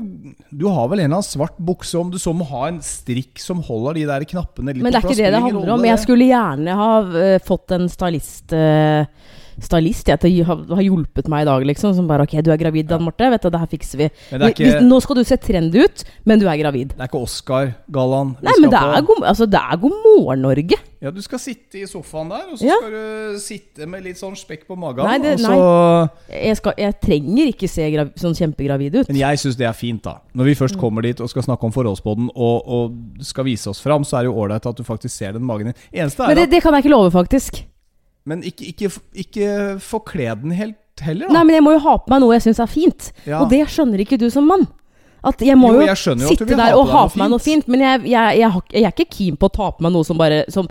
Du 0.54 0.68
har 0.68 0.88
vel 0.88 1.00
en 1.00 1.10
eller 1.10 1.18
annen 1.18 1.26
svart 1.26 1.58
bukse, 1.58 1.98
om 1.98 2.10
du 2.10 2.18
så 2.18 2.32
må 2.34 2.46
ha 2.46 2.68
en 2.68 2.78
strikk 2.78 3.38
som 3.42 3.60
holder 3.62 3.94
de 3.94 4.06
der 4.06 4.24
knappene 4.24 4.72
litt 4.72 4.82
Men 4.82 4.92
det 4.92 5.02
er 5.02 5.08
ikke 5.08 5.18
det 5.18 5.32
det 5.34 5.42
handler 5.42 5.74
om. 5.74 5.84
Jeg 5.84 5.98
skulle 5.98 6.30
gjerne 6.30 6.78
ha 6.78 6.92
uh, 7.02 7.38
fått 7.42 7.74
en 7.74 7.88
stylist 7.90 8.54
øh, 8.54 9.04
Stylist 9.60 10.06
jeg, 10.06 10.20
til 10.22 10.36
å 10.42 10.44
ha, 10.46 10.82
hjulpet 10.82 11.26
meg 11.28 11.42
i 11.42 11.48
dag, 11.48 11.64
liksom. 11.66 11.94
Som 11.96 12.06
bare 12.06 12.22
Ok, 12.22 12.36
du 12.44 12.50
er 12.52 12.56
gravid, 12.60 12.86
Dan 12.88 13.02
Marte. 13.02 13.28
Vet 13.30 13.42
du, 13.42 13.50
det 13.50 13.58
her 13.60 13.66
fikser 13.66 13.98
vi. 13.98 14.10
Ikke, 14.32 14.80
Nå 14.84 15.00
skal 15.02 15.16
du 15.16 15.24
se 15.24 15.36
trendy 15.36 15.82
ut, 15.84 16.04
men 16.24 16.38
du 16.38 16.46
er 16.46 16.56
gravid. 16.60 16.88
det 16.94 17.00
er 17.00 17.08
ikke 17.10 17.22
Oscar-gallaen. 17.26 18.36
Nei, 18.42 18.54
men 18.60 18.70
det 18.70 18.78
er, 18.78 19.02
god, 19.08 19.24
altså, 19.26 19.46
det 19.50 19.58
er 19.60 19.76
God 19.82 19.96
morgen, 20.04 20.42
Norge. 20.46 20.78
Ja, 21.00 21.10
du 21.14 21.20
skal 21.22 21.38
sitte 21.38 21.78
i 21.78 21.84
sofaen 21.86 22.28
der, 22.32 22.46
og 22.50 22.58
så 22.58 22.66
Ja. 22.66 22.74
skal 22.80 22.90
du 22.90 23.38
sitte 23.38 23.86
med 23.86 24.02
litt 24.02 24.16
sånn 24.18 24.34
spekk 24.34 24.66
på 24.66 24.76
magen. 24.76 25.04
Nei, 25.06 25.18
det- 25.18 25.38
så 25.40 26.08
Jeg, 26.28 26.56
skal, 26.56 26.74
jeg 26.76 27.00
trenger 27.00 27.46
ikke 27.52 27.68
se 27.68 27.90
grav, 27.90 28.10
sånn 28.16 28.34
kjempegravid 28.34 28.94
ut. 28.96 29.08
Men 29.08 29.16
jeg 29.16 29.38
syns 29.38 29.56
det 29.56 29.66
er 29.66 29.72
fint, 29.72 30.02
da. 30.02 30.18
Når 30.34 30.44
vi 30.44 30.54
først 30.54 30.74
Mm. 30.76 30.80
kommer 30.80 31.02
dit 31.02 31.20
og 31.20 31.28
skal 31.30 31.42
snakke 31.42 31.64
om 31.64 31.72
forholdsbåten 31.72 32.30
og, 32.34 32.62
og 32.66 32.92
skal 33.22 33.44
vise 33.44 33.68
oss 33.68 33.80
fram, 33.80 34.02
så 34.02 34.18
er 34.18 34.22
det 34.24 34.32
jo 34.32 34.34
ålreit 34.42 34.66
at 34.66 34.76
du 34.76 34.82
faktisk 34.82 35.10
ser 35.10 35.32
den 35.32 35.42
magen 35.44 35.66
din. 35.66 35.74
Eneste 35.94 36.20
er 36.22 36.26
Men 36.28 36.36
det, 36.36 36.50
det 36.50 36.62
kan 36.62 36.72
jeg 36.74 36.84
ikke 36.84 36.90
love, 36.90 37.10
faktisk. 37.12 37.62
Men 38.28 38.44
ikke, 38.46 38.72
ikke, 38.72 38.90
ikke 39.24 39.52
forkle 39.82 40.34
den 40.42 40.52
helt 40.58 41.04
heller, 41.04 41.28
da. 41.28 41.38
Nei, 41.38 41.44
men 41.48 41.58
jeg 41.58 41.64
må 41.64 41.74
jo 41.76 41.84
ha 41.86 41.94
på 42.02 42.12
meg 42.12 42.22
noe 42.24 42.36
jeg 42.36 42.48
syns 42.48 42.60
er 42.62 42.70
fint. 42.70 43.10
Ja. 43.24 43.40
Og 43.42 43.52
det 43.52 43.62
skjønner 43.72 44.02
ikke 44.04 44.20
du 44.20 44.28
som 44.32 44.48
mann. 44.50 44.66
At 45.26 45.40
jeg 45.42 45.58
må 45.58 45.72
Jo, 45.74 45.80
jo, 45.82 45.88
jeg 45.88 46.22
jo 46.22 46.30
sitte 46.30 46.54
der 46.54 46.76
og 46.78 46.92
ha 46.92 47.02
på 47.10 47.18
meg 47.18 47.32
noe 47.32 47.42
fint. 47.42 47.66
men 47.66 47.82
jeg, 47.82 48.04
jeg, 48.12 48.38
jeg, 48.38 48.84
er 48.84 48.92
ikke 48.92 49.08
keen 49.10 49.38
på 49.38 49.48
å 49.48 49.54
ta 49.54 49.70
på 49.74 49.82
meg 49.82 49.94
noe 49.96 50.06
som 50.06 50.18
bare 50.20 50.44
som 50.52 50.68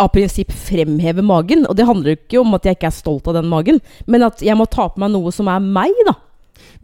av 0.00 0.08
prinsipp 0.14 0.50
fremhever 0.54 1.24
magen. 1.26 1.66
Og 1.68 1.76
det 1.76 1.86
handler 1.86 2.16
ikke 2.16 2.40
om 2.40 2.56
at 2.56 2.66
jeg 2.66 2.78
ikke 2.78 2.88
er 2.90 2.96
stolt 2.96 3.28
av 3.30 3.36
den 3.36 3.50
magen, 3.50 3.78
men 4.10 4.24
at 4.26 4.42
jeg 4.42 4.56
må 4.58 4.66
ta 4.70 4.88
på 4.90 5.02
meg 5.02 5.12
noe 5.14 5.32
som 5.34 5.50
er 5.52 5.62
meg, 5.62 5.94
da. 6.08 6.16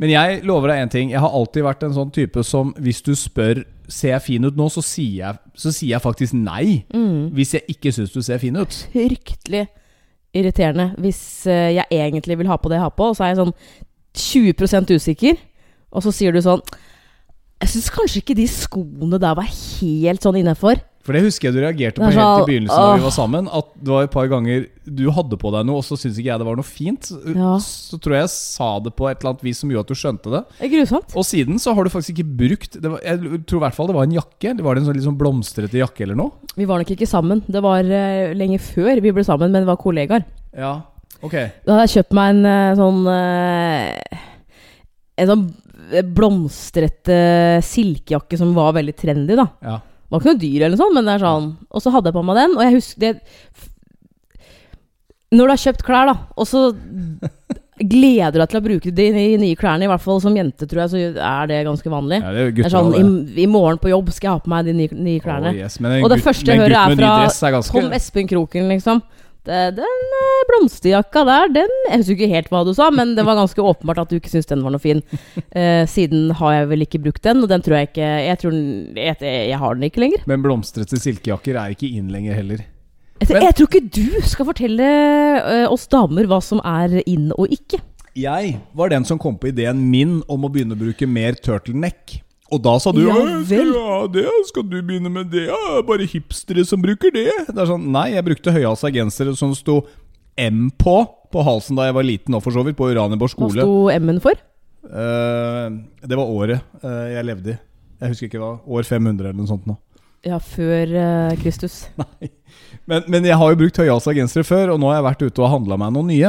Men 0.01 0.13
jeg 0.13 0.43
lover 0.49 0.73
deg 0.73 0.85
én 0.85 0.93
ting. 0.93 1.11
Jeg 1.13 1.23
har 1.25 1.33
alltid 1.33 1.65
vært 1.65 1.87
en 1.87 1.97
sånn 1.97 2.13
type 2.15 2.45
som 2.45 2.75
hvis 2.81 3.03
du 3.07 3.15
spør 3.17 3.65
Ser 3.87 4.17
jeg 4.17 4.23
fin 4.25 4.43
ut 4.43 4.57
nå, 4.59 4.65
så 4.67 4.83
sier 4.83 5.21
jeg, 5.21 5.39
så 5.55 5.71
sier 5.71 5.93
jeg 5.93 6.03
faktisk 6.03 6.35
nei. 6.35 6.81
Mm. 6.91 7.29
Hvis 7.37 7.53
jeg 7.55 7.71
ikke 7.71 7.93
syns 7.95 8.11
du 8.11 8.19
ser 8.19 8.41
fin 8.43 8.57
ut. 8.59 8.75
Fryktelig 8.91 9.69
irriterende 10.39 10.91
hvis 11.03 11.21
eh, 11.51 11.77
jeg 11.77 11.87
egentlig 11.91 12.39
vil 12.41 12.51
ha 12.51 12.59
på 12.61 12.71
det 12.73 12.79
jeg 12.79 12.87
har 12.87 12.97
på, 12.97 13.11
og 13.11 13.17
så 13.17 13.27
er 13.27 13.33
jeg 13.33 13.41
sånn 13.43 13.55
20% 14.17 14.93
usikker, 14.97 15.41
og 15.93 16.05
så 16.05 16.13
sier 16.15 16.35
du 16.35 16.41
sånn 16.45 16.63
Jeg 17.63 17.73
syns 17.73 17.93
kanskje 17.93 18.21
ikke 18.21 18.37
de 18.37 18.47
skoene 18.53 19.21
der 19.21 19.37
var 19.37 19.49
helt 19.49 20.25
sånn 20.25 20.37
innafor. 20.43 20.81
For 21.07 21.15
det 21.15 21.23
husker 21.23 21.49
jeg 21.49 21.55
du 21.55 21.61
reagerte 21.63 22.03
på 22.03 22.09
helt 22.11 22.43
i 22.43 22.49
begynnelsen 22.49 22.83
da 22.83 22.97
vi 22.97 23.05
var 23.05 23.15
sammen. 23.15 23.47
At 23.55 23.69
det 23.79 23.93
var 23.93 24.07
et 24.09 24.15
par 24.15 24.27
ganger 24.31 24.67
du 24.87 25.05
hadde 25.15 25.39
på 25.39 25.51
deg 25.55 25.67
noe, 25.67 25.81
og 25.81 25.87
så 25.87 25.99
syntes 25.99 26.19
ikke 26.19 26.33
jeg 26.33 26.43
det 26.43 26.47
var 26.49 26.59
noe 26.59 26.67
fint. 26.67 27.11
Ja. 27.31 27.53
Så 27.63 27.99
tror 28.03 28.17
jeg 28.17 28.25
jeg 28.25 28.33
sa 28.35 28.71
det 28.83 28.93
på 28.99 29.07
et 29.11 29.21
eller 29.21 29.33
annet 29.33 29.45
vis 29.47 29.63
som 29.63 29.71
gjorde 29.71 29.87
at 29.87 29.93
du 29.93 30.01
skjønte 30.01 30.33
det. 30.35 30.43
Grusomt. 30.75 31.15
Og 31.15 31.27
siden 31.29 31.63
så 31.63 31.75
har 31.77 31.87
du 31.87 31.93
faktisk 31.95 32.17
ikke 32.17 32.37
brukt 32.43 32.79
det 32.83 32.91
var, 32.91 33.01
Jeg 33.07 33.43
tror 33.47 33.61
i 33.61 33.65
hvert 33.67 33.79
fall 33.79 33.91
det 33.91 33.97
var 33.99 34.09
en 34.09 34.17
jakke. 34.19 34.55
Det 34.59 34.67
var 34.67 34.77
det 34.77 34.83
en 34.83 34.91
sånn 34.91 35.07
sånn 35.07 35.21
blomstrete 35.21 35.81
jakke 35.81 36.07
eller 36.07 36.19
noe? 36.19 36.51
Vi 36.59 36.67
var 36.69 36.83
nok 36.83 36.93
ikke 36.97 37.09
sammen. 37.11 37.45
Det 37.47 37.63
var 37.65 37.87
uh, 37.87 38.35
lenge 38.35 38.59
før 38.63 39.03
vi 39.05 39.15
ble 39.15 39.27
sammen, 39.27 39.53
men 39.53 39.63
det 39.63 39.71
var 39.71 39.81
kollegaer. 39.81 40.27
Ja, 40.57 40.79
ok 41.21 41.35
Da 41.37 41.75
hadde 41.75 41.85
jeg 41.85 41.99
kjøpt 41.99 42.15
meg 42.17 42.31
en 42.33 42.47
uh, 42.49 42.77
sånn 42.79 43.03
uh, 43.09 44.23
En 45.21 45.31
sånn 45.31 45.45
blomstrete 46.17 47.17
silkejakke 47.63 48.39
som 48.41 48.55
var 48.57 48.73
veldig 48.75 48.95
trendy, 48.99 49.37
da. 49.39 49.45
Ja. 49.63 49.77
Det 50.07 50.15
var 50.15 50.21
ikke 50.23 50.33
noe 50.33 50.39
dyr 50.43 50.61
eller 50.63 50.77
noe 50.77 50.83
sånt, 50.85 50.95
men 50.95 51.05
det 51.09 51.15
er 51.17 51.25
sånn 51.27 51.47
Og 51.75 51.83
så 51.83 51.91
hadde 51.91 52.07
jeg 52.13 52.15
på 52.15 52.23
meg 52.29 52.37
den, 52.39 52.53
og 52.57 52.63
jeg 52.63 52.77
husker 52.77 53.01
det 53.03 53.13
Når 55.35 55.49
du 55.49 55.53
har 55.57 55.63
kjøpt 55.65 55.83
klær, 55.87 56.07
da, 56.13 56.15
og 56.39 56.47
så 56.47 56.61
gleder 57.77 58.33
du 58.33 58.39
deg 58.41 58.49
til 58.53 58.59
å 58.61 58.65
bruke 58.65 58.93
de 58.95 59.07
nye 59.43 59.57
klærne, 59.59 59.85
i 59.85 59.91
hvert 59.91 60.01
fall 60.01 60.21
som 60.23 60.37
jente, 60.39 60.65
tror 60.71 60.85
jeg, 60.87 60.93
så 60.95 61.01
er 61.27 61.51
det 61.51 61.59
ganske 61.67 61.91
vanlig. 61.93 62.23
ja, 62.23 62.31
det 62.33 62.41
er 62.41 62.47
Det 62.47 62.55
gutter 62.57 62.71
er 62.71 62.73
sånn, 62.77 62.95
i, 63.35 63.43
I 63.43 63.47
morgen 63.51 63.81
på 63.83 63.91
jobb 63.91 64.09
skal 64.15 64.31
jeg 64.31 64.39
ha 64.39 64.45
på 64.47 64.53
meg 64.55 64.71
de 64.71 64.73
nye, 64.79 64.97
nye 64.97 65.21
klærne. 65.21 65.51
Oh, 65.53 65.59
yes. 65.59 65.77
Og 65.83 66.09
det 66.09 66.17
gutt- 66.21 66.25
første 66.25 66.47
jeg 66.55 66.63
hører 66.63 66.77
er 66.79 66.97
fra 66.97 67.61
Tom 67.69 67.93
Espen 67.99 68.31
Kroken, 68.31 68.71
liksom. 68.73 69.03
Eh, 69.49 69.69
den 69.77 70.05
eh, 70.21 70.43
blomsterjakka 70.51 71.23
der, 71.29 71.49
den 71.55 71.73
Jeg 71.89 72.01
husker 72.03 72.17
ikke 72.17 72.29
helt 72.35 72.51
hva 72.53 72.63
du 72.67 72.73
sa, 72.77 72.91
men 72.95 73.15
det 73.17 73.25
var 73.27 73.39
ganske 73.39 73.63
åpenbart 73.63 74.01
at 74.05 74.11
du 74.13 74.19
ikke 74.19 74.31
syntes 74.33 74.49
den 74.51 74.65
var 74.67 74.75
noe 74.77 74.83
fin. 74.83 75.03
Eh, 75.57 75.87
siden 75.89 76.31
har 76.37 76.53
jeg 76.53 76.69
vel 76.69 76.83
ikke 76.85 76.99
brukt 77.01 77.23
den, 77.25 77.41
og 77.45 77.49
den 77.49 77.63
tror 77.65 77.79
jeg 77.79 77.89
ikke 77.89 78.07
Jeg 78.27 78.39
tror 78.43 78.55
jeg, 78.57 79.17
jeg 79.23 79.59
har 79.63 79.75
den 79.79 79.87
ikke 79.89 80.03
lenger. 80.03 80.25
Men 80.29 80.43
blomstrete 80.45 80.99
silkejakker 81.01 81.57
er 81.57 81.73
ikke 81.73 81.89
inn 81.97 82.11
lenger 82.13 82.37
heller. 82.37 82.65
Jeg, 83.23 83.31
Men- 83.33 83.47
jeg 83.47 83.55
tror 83.57 83.71
ikke 83.71 83.89
du 83.97 84.21
skal 84.29 84.49
fortelle 84.51 84.89
eh, 85.41 85.67
oss 85.73 85.87
damer 85.89 86.29
hva 86.29 86.43
som 86.45 86.61
er 86.61 86.99
inn 87.09 87.31
og 87.39 87.49
ikke. 87.49 87.81
Jeg 88.17 88.57
var 88.77 88.93
den 88.93 89.05
som 89.09 89.19
kom 89.21 89.39
på 89.41 89.49
ideen 89.53 89.81
min 89.93 90.19
om 90.29 90.45
å 90.45 90.51
begynne 90.53 90.77
å 90.77 90.81
bruke 90.81 91.09
mer 91.09 91.37
turtleneck. 91.41 92.19
Og 92.55 92.63
da 92.63 92.77
sa 92.79 92.93
du 92.95 93.01
Ja 93.03 93.15
«Å, 93.17 93.23
skal 93.43 93.59
vel. 93.59 93.73
du 93.75 94.21
det? 94.21 94.27
Skal 94.51 94.67
du 94.71 94.77
begynne 94.79 95.11
med 95.11 95.31
det? 95.33 95.49
Ja, 95.49 95.81
bare 95.87 96.07
hipstere 96.07 96.63
som 96.69 96.83
bruker 96.85 97.11
det. 97.15 97.29
Det 97.49 97.59
er 97.59 97.71
sånn, 97.73 97.89
Nei, 97.95 98.13
jeg 98.15 98.27
brukte 98.29 98.55
høyhalsa 98.55 98.93
gensere 98.95 99.35
som 99.39 99.55
sto 99.59 99.81
M 100.39 100.69
på 100.79 100.99
på 101.33 101.43
halsen 101.43 101.79
da 101.79 101.89
jeg 101.89 101.97
var 101.97 102.07
liten, 102.07 102.37
og 102.39 102.45
for 102.45 102.55
så 102.55 102.63
vidt, 102.65 102.77
på 102.79 102.87
Uranienborg 102.93 103.33
Hva 103.35 103.49
skole. 103.51 103.65
sto 103.65 103.89
M-en 103.97 104.21
for? 104.23 104.39
Uh, 104.87 105.83
det 106.07 106.15
var 106.15 106.31
året 106.31 106.63
uh, 106.85 107.07
jeg 107.11 107.27
levde 107.27 107.57
i. 107.57 107.59
Jeg 107.97 108.13
husker 108.13 108.31
ikke 108.31 108.41
hva. 108.43 108.53
År 108.63 108.87
500 108.87 109.27
eller 109.27 109.41
noe 109.41 109.51
sånt 109.51 109.67
nå. 109.69 109.75
Ja, 110.27 110.39
før 110.43 110.93
uh, 110.95 111.37
Kristus. 111.43 111.87
Men, 112.87 113.03
men 113.11 113.25
jeg 113.27 113.35
har 113.35 113.51
jo 113.51 113.59
brukt 113.59 113.79
høyhalsa 113.83 114.13
gensere 114.15 114.47
før, 114.47 114.71
og 114.73 114.79
nå 114.79 114.87
har 114.87 115.01
jeg 115.01 115.05
vært 115.09 115.23
ute 115.27 115.43
og 115.43 115.51
handla 115.51 115.77
meg 115.81 115.91
noen 115.97 116.07
nye. 116.07 116.29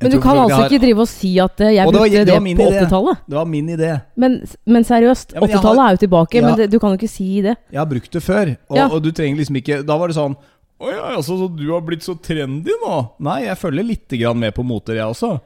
Men 0.00 0.10
du 0.10 0.20
kan 0.20 0.36
altså 0.38 0.56
har- 0.56 0.68
ikke 0.70 0.80
drive 0.82 1.00
og 1.00 1.08
si 1.08 1.38
at 1.40 1.60
eh, 1.60 1.72
jeg 1.76 1.86
brukte 1.88 2.10
det 2.10 2.26
det 2.26 2.34
det, 2.34 2.56
på 2.58 2.66
idé. 2.68 2.80
80-tallet. 2.82 3.16
Det 3.28 3.36
var 3.38 3.44
min 3.46 3.68
idé. 3.68 3.90
Men, 4.16 4.38
men 4.66 4.84
seriøst, 4.84 5.32
ja, 5.34 5.40
80-tallet 5.40 5.78
har- 5.82 5.88
er 5.88 5.96
jo 5.96 6.02
tilbake, 6.06 6.34
Ja. 6.34 6.46
men 6.46 6.56
det, 6.56 6.70
du 6.70 6.78
kan 6.78 6.90
jo 6.90 6.96
ikke 6.98 7.08
si 7.10 7.40
det. 7.42 7.56
Jeg 7.72 7.78
har 7.78 7.86
brukt 7.86 8.10
det 8.10 8.22
før, 8.22 8.56
og, 8.70 8.76
Ja. 8.76 8.88
og 8.88 9.02
du 9.02 9.10
trenger 9.12 9.36
liksom 9.38 9.56
ikke 9.56 9.86
Da 9.86 9.96
var 9.98 10.08
det 10.08 10.16
sånn 10.16 10.36
Å 10.80 10.90
ja, 10.92 11.16
altså, 11.16 11.34
så 11.38 11.48
du 11.56 11.72
har 11.72 11.80
blitt 11.82 12.02
så 12.06 12.14
trendy 12.22 12.70
nå? 12.86 13.10
Nei, 13.20 13.44
jeg 13.46 13.56
følger 13.58 13.82
litt 13.84 14.08
grann 14.08 14.38
med 14.38 14.54
på 14.54 14.62
moter, 14.64 14.94
jeg 14.94 15.04
også. 15.10 15.40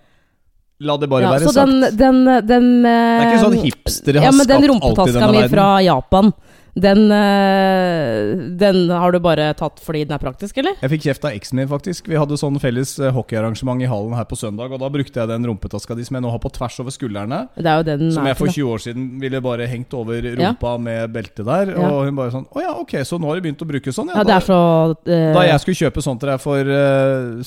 La 0.80 0.96
det 0.98 1.08
bare 1.08 1.22
Ja, 1.22 1.30
være 1.30 1.46
så 1.46 1.52
sagt. 1.54 1.70
den, 1.70 1.80
den, 1.96 2.46
den 2.46 2.82
det 2.82 2.90
er 2.90 3.26
ikke 3.30 3.44
sånn 3.44 3.62
hipstere 3.62 4.18
har 4.18 4.24
ja, 4.26 4.30
men 4.32 4.46
den 4.46 4.60
skapt 4.60 4.62
alt 4.62 4.64
i 4.64 4.72
rumpetaska 4.72 5.12
denne 5.14 5.30
mi 5.32 5.38
verden. 5.38 5.50
fra 5.54 5.66
Japan, 5.86 6.32
den, 6.74 7.12
eh, 7.12 8.36
den 8.56 8.90
har 8.90 9.12
du 9.12 9.18
bare 9.20 9.50
tatt 9.58 9.80
fordi 9.84 10.06
den 10.06 10.14
er 10.16 10.22
praktisk, 10.22 10.56
eller? 10.62 10.78
Jeg 10.80 10.92
fikk 10.94 11.02
kjeft 11.04 11.26
av 11.28 11.34
eksen 11.36 11.58
min, 11.60 11.68
faktisk. 11.68 12.06
Vi 12.08 12.16
hadde 12.16 12.38
sånn 12.40 12.56
felles 12.62 12.94
eh, 12.96 13.12
hockeyarrangement 13.12 13.84
i 13.84 13.90
hallen 13.90 14.16
her 14.16 14.24
på 14.30 14.38
søndag, 14.40 14.72
og 14.72 14.80
da 14.80 14.88
brukte 14.92 15.20
jeg 15.20 15.28
den 15.28 15.44
rumpetaska 15.50 15.96
di 15.98 16.06
som 16.08 16.16
jeg 16.16 16.24
nå 16.24 16.32
har 16.32 16.40
på 16.40 16.52
tvers 16.56 16.80
over 16.80 16.96
skuldrene. 16.96 17.42
Det 17.58 17.76
jo 17.76 17.86
den 17.90 18.06
Som 18.16 18.30
jeg 18.30 18.40
for 18.40 18.48
20 18.48 18.72
år 18.72 18.84
siden 18.86 19.06
ville 19.20 19.44
bare 19.44 19.68
hengt 19.68 19.92
over 19.92 20.24
rumpa 20.24 20.74
med 20.80 21.12
belte 21.12 21.44
der. 21.44 21.76
Ja. 21.76 21.92
Og 21.92 22.08
hun 22.08 22.16
bare 22.16 22.32
sånn 22.32 22.48
Å 22.48 22.64
ja, 22.64 22.74
ok, 22.80 22.98
så 23.04 23.20
nå 23.20 23.28
har 23.28 23.36
du 23.36 23.44
begynt 23.44 23.64
å 23.64 23.68
bruke 23.68 23.92
sånn, 23.92 24.12
Ja, 24.16 24.24
det 24.24 24.38
er 24.38 24.46
så 24.48 24.60
uh... 24.96 25.32
Da 25.36 25.44
jeg 25.44 25.60
skulle 25.62 25.80
kjøpe 25.84 26.04
sånn 26.04 26.20
til 26.22 26.32
deg 26.32 26.40
for 26.40 26.76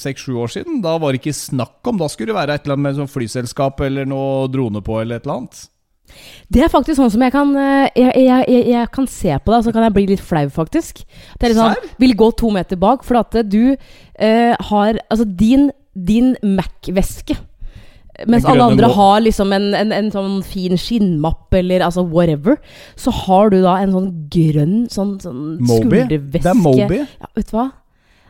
seks-sju 0.06 0.38
år 0.44 0.54
siden, 0.54 0.82
da 0.86 1.00
var 1.02 1.14
det 1.14 1.24
ikke 1.24 1.36
snakk 1.38 1.90
om 1.90 1.98
Da 2.02 2.10
skulle 2.12 2.34
det 2.34 2.38
være 2.38 2.60
et 2.60 2.68
eller 2.68 2.78
annet 2.78 2.92
med 2.92 3.00
sånn 3.02 3.16
flyselskap 3.16 3.82
eller 3.86 4.06
noe 4.10 4.46
drone 4.54 4.86
på, 4.86 5.02
eller 5.02 5.18
et 5.18 5.26
eller 5.26 5.42
annet. 5.42 5.66
Det 6.52 6.62
er 6.64 6.72
faktisk 6.72 7.00
sånn 7.00 7.12
som 7.12 7.24
jeg 7.26 7.34
kan 7.34 7.50
eh, 7.58 7.88
Jeg, 7.98 8.12
jeg, 8.26 8.46
jeg, 8.52 8.68
jeg 8.72 8.92
kan 8.94 9.08
se 9.10 9.40
på 9.42 9.54
deg, 9.54 9.66
så 9.66 9.74
kan 9.76 9.88
jeg 9.88 9.96
bli 9.96 10.06
litt 10.14 10.24
flau, 10.24 10.46
faktisk. 10.54 11.02
Det 11.36 11.48
er 11.48 11.54
litt 11.54 11.62
sånn, 11.62 11.90
Vil 12.02 12.16
gå 12.20 12.30
to 12.40 12.52
meter 12.54 12.80
bak, 12.80 13.04
for 13.08 13.20
at 13.24 13.36
du 13.50 13.74
eh, 13.74 14.54
har 14.70 15.02
Altså, 15.10 15.26
din, 15.26 15.70
din 15.94 16.36
Mac-veske 16.44 17.40
mens 18.32 18.46
alle 18.48 18.64
andre 18.64 18.88
har 18.96 19.24
liksom 19.26 19.54
en, 19.56 19.74
en, 19.76 19.90
en 19.92 20.12
sånn 20.14 20.36
fin 20.48 20.78
skinnmappe 20.80 21.60
eller 21.60 21.84
altså 21.84 22.06
whatever, 22.08 22.56
så 22.96 23.12
har 23.12 23.52
du 23.52 23.58
da 23.66 23.74
en 23.84 23.92
sånn 23.96 24.08
grønn 24.32 24.76
sånn, 24.92 25.18
sånn 25.20 25.58
skulderveske. 25.60 26.46
Det 26.46 26.54
er 26.54 26.62
Moby. 26.62 27.02
Ja, 27.04 27.32
vet 27.36 27.52
du 27.52 27.58
hva? 27.58 27.66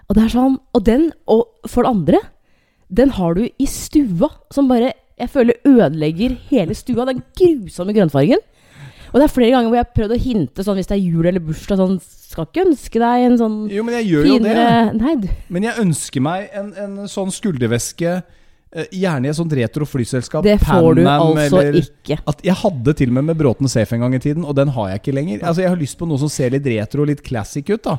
Og 0.05 0.17
det 0.17 0.23
er 0.25 0.33
sånn 0.33 0.57
Og 0.77 0.83
den, 0.85 1.07
og 1.29 1.69
for 1.69 1.85
det 1.85 1.93
andre, 1.93 2.19
den 2.93 3.13
har 3.17 3.37
du 3.37 3.45
i 3.45 3.69
stua, 3.69 4.29
som 4.53 4.69
bare 4.69 4.93
jeg 5.15 5.31
føler 5.31 5.61
ødelegger 5.63 6.35
hele 6.49 6.75
stua. 6.75 7.05
Den 7.07 7.23
grusomme 7.39 7.95
grønnfargen. 7.95 8.41
Og 9.13 9.21
det 9.21 9.27
er 9.29 9.31
flere 9.31 9.53
ganger 9.53 9.69
hvor 9.69 9.77
jeg 9.77 9.85
har 9.85 9.95
prøvd 9.95 10.13
å 10.15 10.19
hinte 10.19 10.63
sånn 10.65 10.75
hvis 10.75 10.89
det 10.89 10.95
er 10.97 11.03
jul 11.05 11.27
eller 11.29 11.43
bursdag 11.43 11.79
sånn 11.79 11.99
Skal 12.03 12.47
ikke 12.49 12.65
ønske 12.65 12.99
deg 12.99 13.27
en 13.29 13.37
sånn 13.39 13.53
Jo, 13.71 13.85
men 13.87 13.95
jeg 14.01 14.09
gjør 14.09 14.25
jo 14.27 14.39
det. 14.43 14.55
Nei, 14.97 15.13
du. 15.21 15.29
Men 15.55 15.67
jeg 15.69 15.85
ønsker 15.85 16.25
meg 16.25 16.49
en, 16.57 16.73
en 16.83 16.97
sånn 17.07 17.31
skulderveske, 17.31 18.17
eh, 18.75 18.89
gjerne 18.91 19.29
i 19.29 19.31
et 19.31 19.37
sånt 19.37 19.55
retro 19.55 19.87
flyselskap. 19.87 20.43
Det 20.43 20.57
får 20.65 20.99
du 20.99 21.05
altså 21.07 21.63
ikke. 21.79 22.19
At 22.27 22.43
jeg 22.43 22.59
hadde 22.65 22.95
til 22.99 23.13
og 23.13 23.19
med 23.21 23.29
med 23.29 23.39
Bråten 23.39 23.71
Safe 23.71 23.95
en 23.95 24.03
gang 24.03 24.17
i 24.17 24.23
tiden, 24.25 24.43
og 24.43 24.57
den 24.59 24.73
har 24.75 24.91
jeg 24.91 25.03
ikke 25.05 25.15
lenger. 25.15 25.45
Altså 25.45 25.63
Jeg 25.63 25.71
har 25.71 25.79
lyst 25.79 26.01
på 26.01 26.09
noe 26.09 26.19
som 26.19 26.33
ser 26.33 26.51
litt 26.57 26.67
retro 26.75 27.05
og 27.05 27.13
litt 27.13 27.23
classic 27.23 27.71
ut. 27.71 27.85
da 27.87 27.95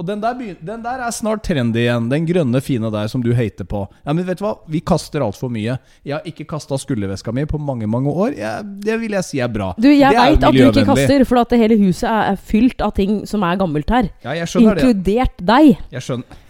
Og 0.00 0.06
den 0.08 0.20
der, 0.22 0.38
den 0.64 0.84
der 0.84 1.02
er 1.04 1.12
snart 1.12 1.42
trendy 1.44 1.82
igjen. 1.82 2.06
Den 2.08 2.24
grønne, 2.28 2.62
fine 2.64 2.88
der 2.92 3.10
som 3.12 3.20
du 3.20 3.34
hater 3.36 3.66
på. 3.68 3.82
Ja, 4.06 4.14
Men 4.16 4.24
vet 4.24 4.40
du 4.40 4.46
hva? 4.46 4.54
Vi 4.72 4.80
kaster 4.80 5.20
altfor 5.26 5.52
mye. 5.52 5.76
Jeg 6.08 6.14
har 6.16 6.24
ikke 6.28 6.46
kasta 6.48 6.78
skulderveska 6.80 7.34
mi 7.36 7.44
på 7.44 7.60
mange 7.60 7.88
mange 7.90 8.08
år. 8.08 8.32
Jeg, 8.38 8.64
det 8.86 8.96
vil 9.02 9.18
jeg 9.18 9.28
si 9.28 9.42
er 9.44 9.52
bra. 9.52 9.74
Du, 9.76 9.90
jeg 9.92 10.08
Det 10.08 10.22
veit 10.22 10.46
at 10.48 10.56
du 10.56 10.62
ikke 10.70 10.86
kaster, 10.88 11.26
for 11.28 11.42
at 11.42 11.52
det 11.52 11.60
hele 11.60 11.76
huset 11.82 12.08
er, 12.08 12.32
er 12.32 12.40
fylt 12.40 12.80
av 12.80 12.94
ting 12.96 13.20
som 13.28 13.44
er 13.44 13.60
gammelt 13.60 13.92
her. 13.92 14.08
Ja, 14.24 14.38
jeg 14.40 14.48
skjønner 14.48 14.80
det. 14.80 14.88
Inkludert 14.88 15.44
deg. 15.52 15.74
Jeg 15.92 16.08
skjønner 16.08 16.46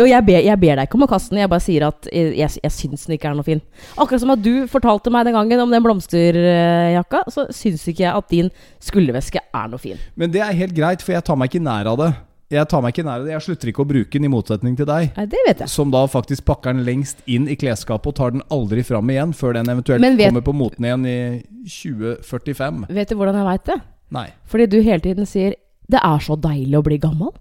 Og 0.00 0.08
jeg 0.08 0.24
ber, 0.24 0.38
jeg 0.40 0.58
ber 0.62 0.78
deg 0.80 0.88
ikke 0.88 0.96
om 0.98 1.04
å 1.04 1.10
kaste 1.10 1.34
den, 1.34 1.42
jeg 1.42 1.50
bare 1.52 1.62
sier 1.62 1.84
at 1.86 2.08
jeg, 2.10 2.48
jeg, 2.62 2.72
syns 2.72 3.04
den 3.06 3.16
ikke 3.18 3.28
er 3.28 3.36
noe 3.36 3.46
fin. 3.46 3.60
Akkurat 4.00 4.22
som 4.22 4.32
at 4.32 4.40
du 4.42 4.64
fortalte 4.72 5.12
meg 5.12 5.26
den 5.28 5.36
gangen 5.36 5.60
om 5.66 5.70
den 5.74 5.84
blomsterjakka, 5.84 7.24
så 7.32 7.46
syns 7.52 7.84
ikke 7.90 8.06
jeg 8.06 8.12
at 8.16 8.28
din 8.32 8.48
skulderveske 8.82 9.42
er 9.44 9.68
noe 9.72 9.82
fin. 9.82 10.00
Men 10.16 10.32
det 10.32 10.40
er 10.44 10.56
helt 10.56 10.74
greit, 10.76 11.04
for 11.04 11.12
jeg 11.16 11.26
tar 11.28 11.36
meg 11.40 11.52
ikke 11.52 11.64
nær 11.66 11.90
av 11.92 12.00
det. 12.00 12.10
Jeg 12.52 12.68
tar 12.68 12.82
meg 12.84 12.92
ikke 12.92 13.04
nær 13.06 13.22
av 13.22 13.24
det 13.24 13.32
Jeg 13.32 13.44
slutter 13.46 13.70
ikke 13.70 13.80
å 13.80 13.88
bruke 13.88 14.12
den, 14.12 14.26
i 14.28 14.32
motsetning 14.32 14.74
til 14.76 14.88
deg. 14.88 15.12
Nei, 15.16 15.24
det 15.32 15.44
vet 15.46 15.62
jeg. 15.64 15.72
Som 15.72 15.92
da 15.92 16.02
faktisk 16.10 16.44
pakker 16.48 16.74
den 16.76 16.84
lengst 16.88 17.22
inn 17.30 17.46
i 17.48 17.56
klesskapet 17.56 18.10
og 18.12 18.16
tar 18.18 18.34
den 18.34 18.44
aldri 18.52 18.84
fram 18.84 19.08
igjen 19.12 19.32
før 19.36 19.56
den 19.56 19.70
eventuelt 19.72 20.04
vet- 20.04 20.26
kommer 20.26 20.44
på 20.44 20.56
moten 20.56 20.84
igjen 20.88 21.06
i 21.08 21.16
2045. 21.68 22.84
Vet 22.92 23.12
du 23.12 23.16
hvordan 23.16 23.38
jeg 23.40 23.48
veit 23.48 23.64
det? 23.70 23.78
Nei. 24.12 24.26
Fordi 24.48 24.66
du 24.68 24.80
hele 24.84 25.00
tiden 25.00 25.26
sier 25.28 25.54
'det 25.88 26.00
er 26.04 26.18
så 26.20 26.36
deilig 26.36 26.76
å 26.78 26.84
bli 26.84 26.98
gammel'. 26.98 27.32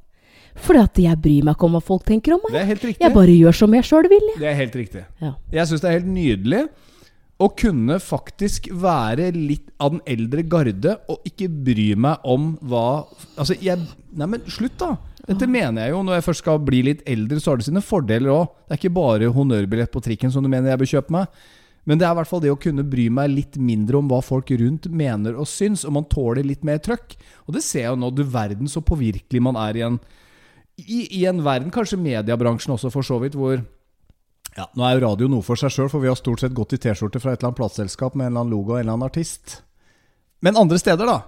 Fordi 0.56 0.82
at 0.84 1.02
jeg 1.02 1.22
bryr 1.24 1.44
meg 1.48 1.56
ikke 1.56 1.68
om 1.68 1.76
hva 1.78 1.84
folk 1.84 2.06
tenker 2.08 2.36
om 2.36 2.42
meg. 2.46 2.56
Det 2.56 2.62
er 2.62 2.70
helt 2.74 2.88
riktig. 2.90 3.04
Jeg 3.06 3.16
bare 3.16 3.36
gjør 3.36 3.60
som 3.62 3.76
jeg 3.78 3.88
sjøl 3.88 4.10
vil. 4.12 4.32
jeg. 4.34 4.40
Det 4.44 4.50
er 4.52 4.58
helt 4.60 4.76
riktig. 4.76 5.04
Ja. 5.22 5.34
Jeg 5.52 5.70
syns 5.70 5.84
det 5.84 5.90
er 5.92 6.00
helt 6.00 6.12
nydelig 6.12 6.64
å 7.42 7.48
kunne 7.58 7.98
faktisk 8.04 8.68
være 8.78 9.32
litt 9.34 9.72
av 9.82 9.96
den 9.96 10.02
eldre 10.06 10.44
garde 10.46 10.98
og 11.10 11.24
ikke 11.26 11.48
bry 11.50 11.88
meg 11.98 12.28
om 12.28 12.52
hva 12.62 13.08
Altså, 13.40 13.56
jeg 13.58 13.82
Nei, 14.12 14.28
men 14.28 14.44
slutt, 14.52 14.76
da! 14.78 14.98
Dette 15.24 15.48
mener 15.48 15.86
jeg 15.86 15.94
jo. 15.94 16.02
Når 16.04 16.18
jeg 16.18 16.26
først 16.26 16.44
skal 16.44 16.60
bli 16.68 16.82
litt 16.84 17.02
eldre, 17.08 17.40
så 17.40 17.54
har 17.54 17.62
det 17.62 17.68
sine 17.70 17.84
fordeler 17.86 18.34
òg. 18.34 18.50
Det 18.68 18.76
er 18.76 18.80
ikke 18.82 18.94
bare 18.98 19.30
honnørbillett 19.32 19.92
på 19.94 20.02
trikken 20.04 20.34
som 20.34 20.44
du 20.44 20.50
mener 20.52 20.74
jeg 20.74 20.82
bør 20.82 20.90
kjøpe 20.92 21.16
meg. 21.16 21.42
Men 21.88 21.98
det 21.98 22.06
er 22.06 22.12
i 22.14 22.18
hvert 22.20 22.30
fall 22.30 22.42
det 22.44 22.52
å 22.54 22.60
kunne 22.62 22.84
bry 22.86 23.08
meg 23.14 23.32
litt 23.32 23.56
mindre 23.58 24.02
om 24.02 24.10
hva 24.12 24.20
folk 24.22 24.52
rundt 24.60 24.90
mener 24.94 25.38
og 25.40 25.48
syns, 25.50 25.86
og 25.88 25.96
man 25.96 26.10
tåler 26.12 26.46
litt 26.46 26.66
mer 26.68 26.82
trøkk. 26.84 27.16
Og 27.48 27.56
det 27.56 27.64
ser 27.66 27.86
jeg 27.86 27.94
jo 27.94 28.02
nå, 28.04 28.12
du 28.14 28.22
verden 28.28 28.70
så 28.70 28.84
påvirkelig 28.86 29.42
man 29.42 29.58
er 29.64 29.80
i 29.80 29.86
en 29.88 29.98
i, 30.80 31.04
I 31.20 31.26
en 31.30 31.44
verden, 31.46 31.72
kanskje 31.74 32.00
mediebransjen 32.02 32.74
også 32.76 32.92
for 32.94 33.06
så 33.06 33.20
vidt, 33.22 33.38
hvor 33.38 33.60
ja, 34.58 34.66
Nå 34.76 34.84
er 34.84 34.98
jo 34.98 35.04
radio 35.06 35.28
noe 35.32 35.46
for 35.46 35.60
seg 35.60 35.72
sjøl, 35.72 35.90
for 35.92 36.04
vi 36.04 36.10
har 36.12 36.18
stort 36.20 36.42
sett 36.44 36.56
gått 36.56 36.74
i 36.76 36.80
T-skjorte 36.82 37.22
fra 37.24 37.32
et 37.32 37.40
eller 37.40 37.52
annet 37.52 37.60
plateselskap 37.62 38.18
med 38.18 38.26
en 38.26 38.34
eller 38.34 38.42
annen 38.44 38.56
logo 38.56 38.74
og 38.74 38.80
en 38.80 38.84
eller 38.84 38.98
annen 38.98 39.08
artist. 39.08 39.62
Men 40.44 40.60
andre 40.60 40.80
steder, 40.82 41.08
da. 41.08 41.22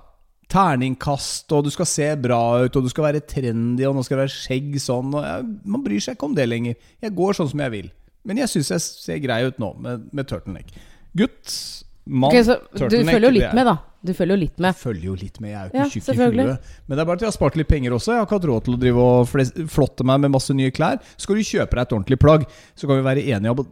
Terningkast, 0.52 1.48
og 1.56 1.64
du 1.64 1.72
skal 1.72 1.88
se 1.88 2.10
bra 2.20 2.42
ut, 2.66 2.76
og 2.76 2.84
du 2.84 2.92
skal 2.92 3.08
være 3.08 3.24
trendy, 3.30 3.86
og 3.88 3.96
nå 3.96 4.04
skal 4.04 4.20
det 4.20 4.26
være 4.26 4.34
skjegg 4.36 4.76
sånn. 4.84 5.16
Og 5.16 5.24
jeg, 5.24 5.48
man 5.72 5.86
bryr 5.86 6.04
seg 6.04 6.18
ikke 6.18 6.28
om 6.28 6.36
det 6.36 6.50
lenger. 6.50 6.76
Jeg 7.06 7.16
går 7.16 7.40
sånn 7.40 7.52
som 7.54 7.64
jeg 7.64 7.76
vil. 7.78 7.88
Men 8.28 8.44
jeg 8.44 8.52
syns 8.52 8.74
jeg 8.74 8.84
ser 8.84 9.24
grei 9.24 9.40
ut 9.48 9.64
nå, 9.64 9.72
med, 9.86 10.10
med 10.12 10.28
turtleneck. 10.28 10.76
Gutt, 11.16 11.56
mann, 12.04 12.34
okay, 12.34 12.44
turtleneck 12.76 12.92
du 12.92 13.14
følger 13.14 13.30
jo 13.30 13.36
litt 13.40 13.56
med, 13.56 13.72
da. 13.72 13.78
Du 14.06 14.12
følger 14.14 14.36
jo 14.36 14.40
litt 14.42 14.58
med. 14.60 14.74
jeg 14.74 14.76
følger 14.82 15.04
jo 15.06 15.14
litt 15.16 15.38
med. 15.42 15.50
Jeg 15.52 15.60
er 15.60 15.70
jo 15.70 15.78
Ja, 15.78 15.84
ikke 15.86 16.02
tjukk 16.02 16.16
i 16.16 16.18
huet. 16.20 16.60
Men 16.88 16.98
det 16.98 17.02
er 17.02 17.06
bare 17.06 17.16
at 17.16 17.22
jeg 17.22 17.28
har 17.32 17.38
spart 17.38 17.56
litt 17.56 17.68
penger 17.70 17.92
også. 17.96 18.12
Jeg 18.12 18.20
har 18.20 18.26
ikke 18.28 18.40
hatt 18.40 18.48
råd 18.50 18.64
til 18.66 18.74
å 18.76 18.80
drive 18.80 18.98
og 18.98 19.70
flotte 19.72 20.04
meg 20.04 20.20
med 20.26 20.32
masse 20.32 20.54
nye 20.54 20.72
klær. 20.72 21.00
Skal 21.18 21.36
du 21.36 21.42
kjøpe 21.42 21.72
deg 21.78 21.82
et 21.88 21.94
ordentlig 21.96 22.20
plagg, 22.20 22.44
så 22.76 22.88
kan 22.88 23.00
vi 23.00 23.08
være 23.08 23.24
enige 23.32 23.56
om 23.56 23.66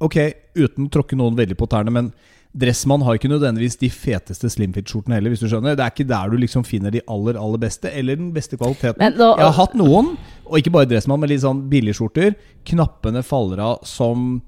Ok, 0.00 0.16
uten 0.56 0.86
å 0.88 0.90
tråkke 0.90 1.16
noen 1.16 1.36
veldig 1.36 1.56
på 1.60 1.68
tærne, 1.68 1.92
men 1.92 2.12
Dressmann 2.56 3.02
har 3.06 3.14
ikke 3.14 3.28
nødvendigvis 3.30 3.76
de 3.78 3.88
feteste 3.88 4.48
slimfit-skjortene 4.50 5.14
heller, 5.14 5.30
hvis 5.30 5.40
du 5.44 5.46
skjønner. 5.46 5.76
Det 5.76 5.84
er 5.84 5.92
ikke 5.92 6.08
der 6.08 6.30
du 6.32 6.36
liksom 6.40 6.64
finner 6.66 6.90
de 6.90 7.00
aller, 7.06 7.36
aller 7.38 7.60
beste, 7.62 7.92
eller 7.94 8.16
den 8.16 8.32
beste 8.32 8.56
kvaliteten. 8.58 8.98
Da- 8.98 9.36
jeg 9.36 9.44
har 9.44 9.52
hatt 9.52 9.74
noen, 9.78 10.16
og 10.46 10.58
ikke 10.58 10.72
bare 10.72 10.86
Dressmann, 10.90 11.20
men 11.20 11.28
litt 11.30 11.44
sånn 11.44 11.68
billigskjorter. 11.70 12.34
Knappene 12.66 13.22
faller 13.22 13.60
av 13.60 13.84
som 13.86 14.42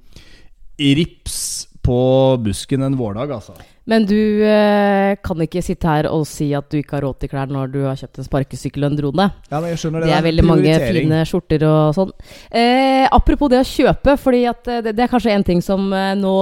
rips 0.78 1.68
på 1.82 1.98
busken 2.42 2.82
en 2.82 2.96
vårdag, 2.98 3.30
altså. 3.30 3.54
Men 3.90 4.04
du 4.06 4.44
eh, 4.46 5.16
kan 5.24 5.42
ikke 5.42 5.62
sitte 5.64 5.90
her 5.90 6.06
og 6.10 6.22
si 6.30 6.52
at 6.54 6.68
du 6.70 6.78
ikke 6.78 6.98
har 6.98 7.04
råd 7.06 7.18
til 7.22 7.32
klær 7.32 7.50
når 7.50 7.72
du 7.72 7.80
har 7.82 7.98
kjøpt 7.98 8.20
en 8.22 8.28
sparkesykkel 8.28 8.86
og 8.86 8.92
en 8.92 8.98
drone. 9.00 9.26
Ja, 9.50 9.58
men 9.58 9.72
jeg 9.72 9.80
skjønner 9.82 10.04
det. 10.04 10.10
Det 10.10 10.16
er 10.18 10.26
veldig 10.28 10.44
mange 10.46 10.74
fine 10.84 11.22
skjorter 11.28 11.64
og 11.66 11.96
sånn. 11.96 12.12
Eh, 12.48 13.06
apropos 13.10 13.50
det 13.50 13.62
å 13.64 13.66
kjøpe, 13.66 14.14
fordi 14.22 14.44
at 14.50 14.70
eh, 14.70 14.84
det, 14.86 14.94
det 14.98 15.06
er 15.06 15.10
kanskje 15.10 15.34
en 15.34 15.46
ting 15.52 15.64
som 15.64 15.88
eh, 15.96 16.12
nå 16.18 16.36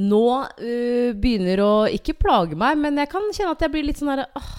Nå 0.00 0.26
uh, 0.38 1.10
begynner 1.18 1.60
å 1.60 1.72
ikke 1.92 2.14
plage 2.16 2.56
meg, 2.56 2.78
men 2.78 2.96
jeg 2.96 3.10
kan 3.10 3.24
kjenne 3.34 3.56
at 3.56 3.64
jeg 3.66 3.72
blir 3.74 3.84
litt 3.84 3.98
sånn 3.98 4.12
herre 4.12 4.28
åh. 4.38 4.52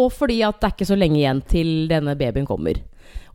Og 0.00 0.06
fordi 0.14 0.38
at 0.46 0.60
det 0.62 0.68
er 0.68 0.74
ikke 0.76 0.88
så 0.88 0.96
lenge 0.96 1.18
igjen 1.18 1.40
til 1.50 1.72
denne 1.90 2.14
babyen 2.16 2.46
kommer. 2.48 2.78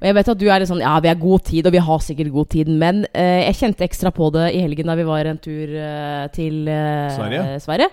Og 0.02 0.08
jeg 0.10 0.18
vet 0.18 0.30
at 0.34 0.40
du 0.42 0.48
er 0.50 0.62
litt 0.64 0.70
sånn 0.72 0.82
Ja, 0.82 0.96
vi 1.04 1.12
har 1.12 1.20
god 1.22 1.44
tid, 1.46 1.68
og 1.70 1.76
vi 1.76 1.82
har 1.86 2.00
sikkert 2.02 2.32
god 2.34 2.50
tid, 2.50 2.72
men 2.74 3.04
eh, 3.14 3.44
jeg 3.46 3.60
kjente 3.60 3.86
ekstra 3.86 4.10
på 4.16 4.32
det 4.34 4.48
i 4.58 4.64
helgen 4.64 4.90
da 4.90 4.96
vi 4.98 5.06
var 5.06 5.30
en 5.30 5.38
tur 5.42 5.76
eh, 5.78 6.24
til 6.34 6.66
eh, 6.66 7.12
Sverige. 7.14 7.44
Sverige. 7.62 7.92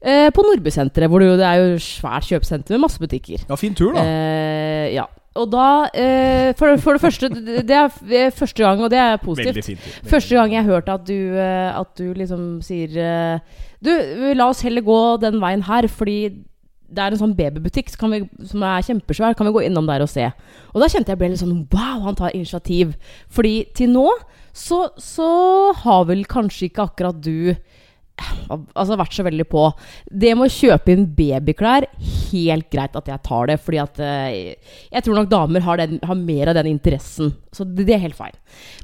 Eh, 0.00 0.30
på 0.32 0.44
Nordbysenteret, 0.46 1.10
hvor 1.12 1.20
det, 1.20 1.28
jo, 1.28 1.36
det 1.36 1.44
er 1.48 1.60
jo 1.60 1.76
svært 1.82 2.28
kjøpesenter 2.30 2.76
med 2.76 2.86
masse 2.86 3.02
butikker. 3.02 3.44
Ja, 3.50 3.60
fin 3.60 3.76
tur, 3.76 3.92
da. 3.96 4.06
Eh, 4.06 4.88
ja. 4.96 5.04
Og 5.36 5.50
da 5.52 5.68
eh, 5.92 6.54
for, 6.56 6.78
for 6.80 6.96
det 6.96 7.02
første 7.02 7.28
Det 7.28 7.74
er 7.76 8.30
første 8.32 8.62
gang, 8.64 8.80
og 8.80 8.88
det 8.88 8.96
er 9.02 9.18
positivt. 9.20 9.50
Veldig 9.52 9.64
fin 9.66 9.76
tur. 9.82 9.90
Veldig 9.98 10.12
Første 10.14 10.38
gang 10.38 10.54
jeg 10.54 10.68
hørte 10.70 10.94
at 10.96 11.04
du, 11.04 11.18
at 11.36 11.90
du 12.00 12.06
liksom 12.16 12.46
sier 12.64 12.94
Du, 13.84 13.92
la 14.32 14.46
oss 14.48 14.64
heller 14.64 14.80
gå 14.86 14.96
den 15.20 15.36
veien 15.42 15.66
her, 15.68 15.90
fordi 15.92 16.16
det 16.86 17.02
er 17.02 17.14
en 17.14 17.20
sånn 17.20 17.36
babybutikk 17.38 17.90
så 17.92 18.00
kan 18.00 18.14
vi, 18.14 18.20
som 18.46 18.62
er 18.66 18.84
kjempesvær. 18.86 19.36
Kan 19.38 19.48
vi 19.48 19.54
gå 19.56 19.64
innom 19.66 19.88
der 19.88 20.04
og 20.04 20.10
se? 20.10 20.28
Og 20.72 20.82
da 20.82 20.90
kjente 20.92 21.12
jeg 21.12 21.20
ble 21.20 21.32
litt 21.32 21.42
sånn 21.42 21.64
Wow, 21.72 22.04
han 22.06 22.18
tar 22.18 22.36
initiativ. 22.36 22.94
Fordi 23.32 23.56
til 23.76 23.90
nå 23.94 24.06
så, 24.56 24.86
så 25.00 25.30
har 25.82 26.06
vel 26.08 26.24
kanskje 26.30 26.70
ikke 26.70 26.86
akkurat 26.88 27.18
du 27.22 27.56
Altså 28.48 28.96
vært 28.96 29.12
så 29.12 29.24
veldig 29.26 29.44
på. 29.52 29.62
Det 30.08 30.30
med 30.32 30.48
å 30.48 30.54
kjøpe 30.54 30.94
inn 30.94 31.02
babyklær, 31.18 31.84
helt 32.30 32.70
greit 32.72 32.94
at 32.96 33.10
jeg 33.10 33.22
tar 33.26 33.50
det. 33.50 33.58
Fordi 33.60 33.80
at 33.82 34.00
eh, 34.00 34.36
jeg 34.88 35.04
tror 35.04 35.18
nok 35.18 35.28
damer 35.28 35.64
har, 35.66 35.82
den, 35.82 36.00
har 36.00 36.16
mer 36.16 36.48
av 36.48 36.56
den 36.56 36.70
interessen. 36.70 37.34
Så 37.52 37.66
det, 37.68 37.84
det 37.90 37.98
er 37.98 38.06
helt 38.06 38.16
feil. 38.16 38.32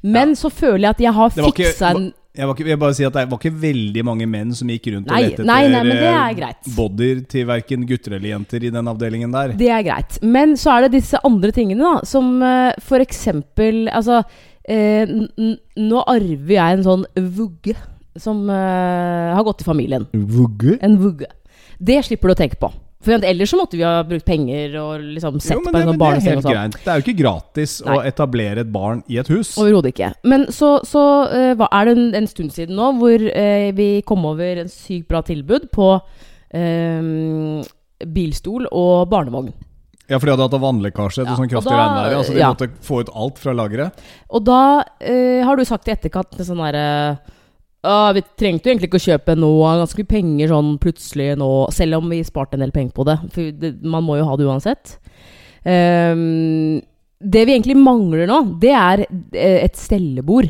Men 0.05 0.37
så 0.37 0.53
føler 0.53 0.85
jeg 0.85 0.97
at 0.99 1.05
jeg 1.07 1.17
har 1.17 1.33
fiksa 1.38 1.95
en 1.95 2.11
Jeg, 2.33 2.49
var 2.49 2.57
ikke, 2.57 2.68
jeg 2.71 2.81
bare 2.81 2.97
si 2.97 3.05
at 3.05 3.16
Det 3.16 3.27
var 3.29 3.40
ikke 3.42 3.61
veldig 3.61 4.03
mange 4.09 4.27
menn 4.31 4.55
som 4.57 4.71
gikk 4.73 4.87
rundt 4.95 5.11
Nei, 5.11 5.18
og 5.21 5.27
lette 5.35 5.45
nei, 5.45 5.59
nei, 5.68 5.83
det 5.85 5.97
eh, 6.01 6.47
er 6.49 6.71
bodyer 6.77 7.21
til 7.29 7.45
verken 7.51 7.85
gutter 7.88 8.16
eller 8.16 8.31
jenter 8.31 8.64
i 8.64 8.71
den 8.73 8.88
avdelingen 8.88 9.35
der. 9.35 9.53
Det 9.59 9.68
er 9.68 9.85
greit. 9.85 10.16
Men 10.25 10.57
så 10.61 10.77
er 10.77 10.87
det 10.87 10.95
disse 10.97 11.21
andre 11.29 11.53
tingene, 11.53 11.85
da. 11.85 12.09
Som 12.09 12.38
eh, 12.47 12.73
for 12.81 13.05
eksempel 13.05 13.85
Altså, 13.92 14.23
eh, 14.64 15.05
n 15.05 15.57
nå 15.77 16.05
arver 16.09 16.55
jeg 16.57 16.79
en 16.79 16.87
sånn 16.87 17.05
vugge 17.37 17.77
som 18.21 18.49
eh, 18.53 19.33
har 19.37 19.45
gått 19.45 19.64
i 19.64 19.68
familien. 19.68 20.09
Vugge? 20.12 20.79
En 20.85 20.97
vugge. 21.01 21.29
Det 21.81 22.01
slipper 22.07 22.33
du 22.33 22.37
å 22.37 22.40
tenke 22.42 22.61
på. 22.61 22.73
For 23.03 23.27
ellers 23.27 23.51
så 23.51 23.59
måtte 23.59 23.79
vi 23.79 23.83
ha 23.83 24.03
brukt 24.07 24.25
penger 24.27 24.77
og 24.79 25.03
liksom 25.17 25.41
sett 25.43 25.57
Jo, 25.57 25.62
på 25.65 25.73
en 25.73 25.75
sånn 25.75 25.88
det 25.88 25.95
er 25.97 26.01
barneseng 26.01 26.37
helt 26.37 26.47
sånn. 26.47 26.55
greit. 26.55 26.77
Det 26.85 26.93
er 26.93 27.01
jo 27.01 27.05
ikke 27.07 27.19
gratis 27.19 27.75
å 27.83 27.97
etablere 28.07 28.62
et 28.62 28.71
barn 28.75 29.03
i 29.11 29.19
et 29.23 29.31
hus. 29.33 29.57
Overhodet 29.59 29.91
ikke. 29.95 30.12
Men 30.29 30.47
så, 30.55 30.77
så 30.87 31.03
uh, 31.33 31.67
er 31.67 31.88
det 31.88 31.97
en, 31.97 32.07
en 32.23 32.31
stund 32.31 32.55
siden 32.55 32.79
nå 32.79 32.93
hvor 33.01 33.27
uh, 33.27 33.69
vi 33.75 33.88
kom 34.07 34.29
over 34.31 34.62
en 34.62 34.71
sykt 34.71 35.09
bra 35.11 35.25
tilbud 35.27 35.67
på 35.75 35.91
uh, 35.99 37.03
bilstol 38.07 38.71
og 38.71 39.11
barnevogn. 39.11 39.53
Ja, 40.07 40.19
for 40.19 40.29
de 40.29 40.35
hadde 40.35 40.47
hatt 40.47 40.62
vannlekkasje 40.62 41.23
etter 41.23 41.33
Ja, 41.33 41.41
sånn 41.41 41.51
kraftig 41.51 41.75
regnvær. 41.75 42.17
Altså 42.21 42.35
de 42.37 42.43
ja. 42.43 42.55
måtte 42.55 42.71
få 42.85 43.03
ut 43.03 43.12
alt 43.17 43.38
fra 43.43 43.55
lageret. 43.57 44.03
Og 44.35 44.43
da 44.45 44.62
har 45.47 45.57
du 45.57 45.62
sagt 45.65 45.88
i 45.88 45.95
etterkant 45.95 46.35
sånn 46.43 46.61
derre 46.61 46.91
«Å, 47.83 48.12
Vi 48.14 48.23
trengte 48.38 48.68
jo 48.68 48.73
egentlig 48.77 48.88
ikke 48.92 49.01
å 49.01 49.07
kjøpe 49.11 49.35
noe 49.37 49.73
ganske 49.81 49.99
mye 50.05 50.07
penger 50.12 50.49
sånn 50.53 50.79
plutselig 50.79 51.33
nå, 51.40 51.49
selv 51.75 51.99
om 51.99 52.09
vi 52.12 52.21
sparte 52.23 52.55
en 52.55 52.62
del 52.62 52.71
penger 52.71 52.92
på 52.95 53.05
det. 53.09 53.16
For 53.35 53.51
det, 53.51 53.73
man 53.83 54.05
må 54.07 54.21
jo 54.21 54.27
ha 54.29 54.37
det 54.38 54.47
uansett. 54.47 54.97
Um, 55.66 56.81
det 57.23 57.45
vi 57.47 57.55
egentlig 57.55 57.77
mangler 57.79 58.27
nå, 58.31 58.40
det 58.62 58.73
er 58.75 59.05
eh, 59.07 59.61
et 59.66 59.79
stellebord. 59.79 60.49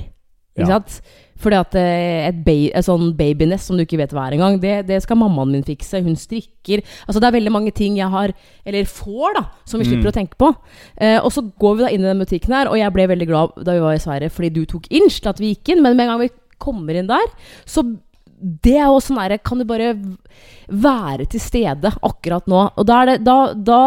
Ikke 0.57 0.67
Ja. 0.69 0.79
sant? 0.79 1.01
Fordi 1.43 1.57
at 1.59 1.75
eh, 1.75 2.29
et, 2.29 2.37
ba 2.47 2.53
et 2.79 2.85
sånn 2.87 3.17
babynest 3.19 3.67
som 3.67 3.77
du 3.77 3.83
ikke 3.83 3.99
vet 3.99 4.13
hva 4.15 4.29
er 4.29 4.37
engang, 4.37 4.61
det, 4.63 4.87
det 4.87 5.01
skal 5.03 5.17
mammaen 5.19 5.51
min 5.51 5.65
fikse. 5.67 5.99
Hun 6.05 6.15
strikker. 6.15 6.85
Altså 7.09 7.19
Det 7.19 7.27
er 7.31 7.35
veldig 7.41 7.51
mange 7.53 7.73
ting 7.75 7.97
jeg 7.99 8.09
har, 8.13 8.31
eller 8.65 8.85
får, 8.87 9.35
da, 9.41 9.43
som 9.67 9.81
vi 9.83 9.89
slipper 9.89 10.07
Mm. 10.07 10.13
å 10.13 10.19
tenke 10.21 10.39
på. 10.39 10.53
Eh, 11.01 11.19
og 11.19 11.33
så 11.35 11.43
går 11.59 11.77
vi 11.77 11.83
da 11.83 11.91
inn 11.91 12.05
i 12.05 12.11
den 12.13 12.21
butikken 12.23 12.55
her, 12.55 12.69
og 12.71 12.77
jeg 12.79 12.93
ble 12.95 13.09
veldig 13.11 13.27
glad 13.33 13.57
da 13.65 13.73
vi 13.75 13.81
var 13.83 13.97
i 13.97 14.05
Sverige 14.05 14.31
fordi 14.31 14.53
du 14.55 14.63
tok 14.67 14.87
inch 14.93 15.19
til 15.21 15.33
at 15.33 15.41
vi 15.43 15.55
gikk 15.55 15.73
inn. 15.75 15.83
Men 15.83 15.97
med 15.97 16.07
en 16.07 16.13
gang 16.15 16.21
vi 16.23 16.31
kommer 16.63 16.99
inn 17.03 17.11
der, 17.11 17.29
så 17.67 17.85
det 18.43 18.75
er 18.75 18.89
jo 18.91 18.97
sånn 18.99 19.21
derre 19.21 19.37
Kan 19.39 19.61
du 19.61 19.65
bare 19.69 19.93
være 20.73 21.29
til 21.31 21.43
stede 21.43 21.93
akkurat 22.03 22.49
nå? 22.51 22.65
Og 22.75 22.89
da 22.89 23.05
det 23.07 23.21
Da, 23.23 23.37
da 23.55 23.83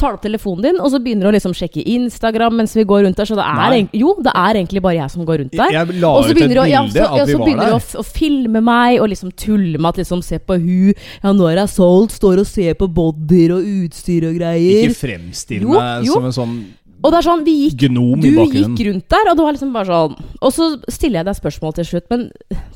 tar 0.00 0.14
du 0.14 0.16
opp 0.16 0.22
telefonen 0.24 0.64
din, 0.64 0.78
og 0.80 0.88
så 0.88 0.98
begynner 1.04 1.26
du 1.26 1.30
å 1.30 1.34
liksom 1.34 1.52
sjekke 1.54 1.82
Instagram 1.92 2.54
mens 2.56 2.72
vi 2.74 2.84
går 2.88 3.02
rundt 3.04 3.18
der. 3.20 3.28
Så 3.28 3.36
det 3.36 3.44
er, 3.44 3.74
en, 3.76 3.90
jo, 3.92 4.14
det 4.24 4.32
er 4.32 4.56
egentlig 4.56 4.80
bare 4.82 4.96
jeg 4.96 5.12
som 5.12 5.26
går 5.28 5.42
rundt 5.42 5.52
der. 5.52 5.74
Jeg 5.76 5.98
la 6.00 6.12
Og 6.16 6.24
så 6.24 6.32
ut 6.32 6.40
et 6.40 6.56
å- 6.56 6.64
ja, 6.70 6.80
bilde 6.80 6.96
så, 6.96 7.18
ja, 7.18 7.24
vi 7.28 7.34
så 7.34 7.42
begynner 7.44 7.68
du 7.68 7.76
å, 7.76 8.00
å 8.00 8.04
filme 8.08 8.62
meg 8.64 9.00
og 9.04 9.10
liksom 9.12 9.34
tulle 9.36 9.76
med 9.78 9.88
at 9.92 10.00
liksom 10.00 10.22
Se 10.24 10.38
på 10.38 10.56
hun 10.56 10.94
Ja, 11.22 11.32
nå 11.36 11.46
er 11.50 11.60
jeg 11.60 11.72
solgt, 11.76 12.16
står 12.16 12.40
og 12.40 12.48
ser 12.48 12.74
på 12.80 12.88
bodyer 12.88 13.52
og 13.58 13.68
utstyr 13.68 14.30
og 14.30 14.40
greier. 14.40 14.88
Ikke 14.88 14.96
fremstill 14.96 15.68
meg 15.68 16.08
som 16.08 16.24
en 16.24 16.32
sånn 16.40 16.56
Og 17.02 17.12
det 17.12 17.18
er 17.18 17.24
sånn, 17.24 17.44
vi 17.46 17.52
gikk 17.70 17.86
gnom 17.88 18.20
Du 18.20 18.26
i 18.28 18.34
bakgrunnen. 18.36 18.74
gikk 18.76 18.86
rundt 18.90 19.08
der, 19.08 19.30
og 19.30 19.36
det 19.38 19.44
var 19.46 19.52
liksom 19.56 19.72
bare 19.72 19.86
sånn 19.88 20.16
Og 20.42 20.52
så 20.52 20.66
stiller 20.92 21.20
jeg 21.20 21.24
deg 21.30 21.36
spørsmål 21.38 21.72
til 21.78 21.84
slutt, 21.88 22.06
men 22.10 22.26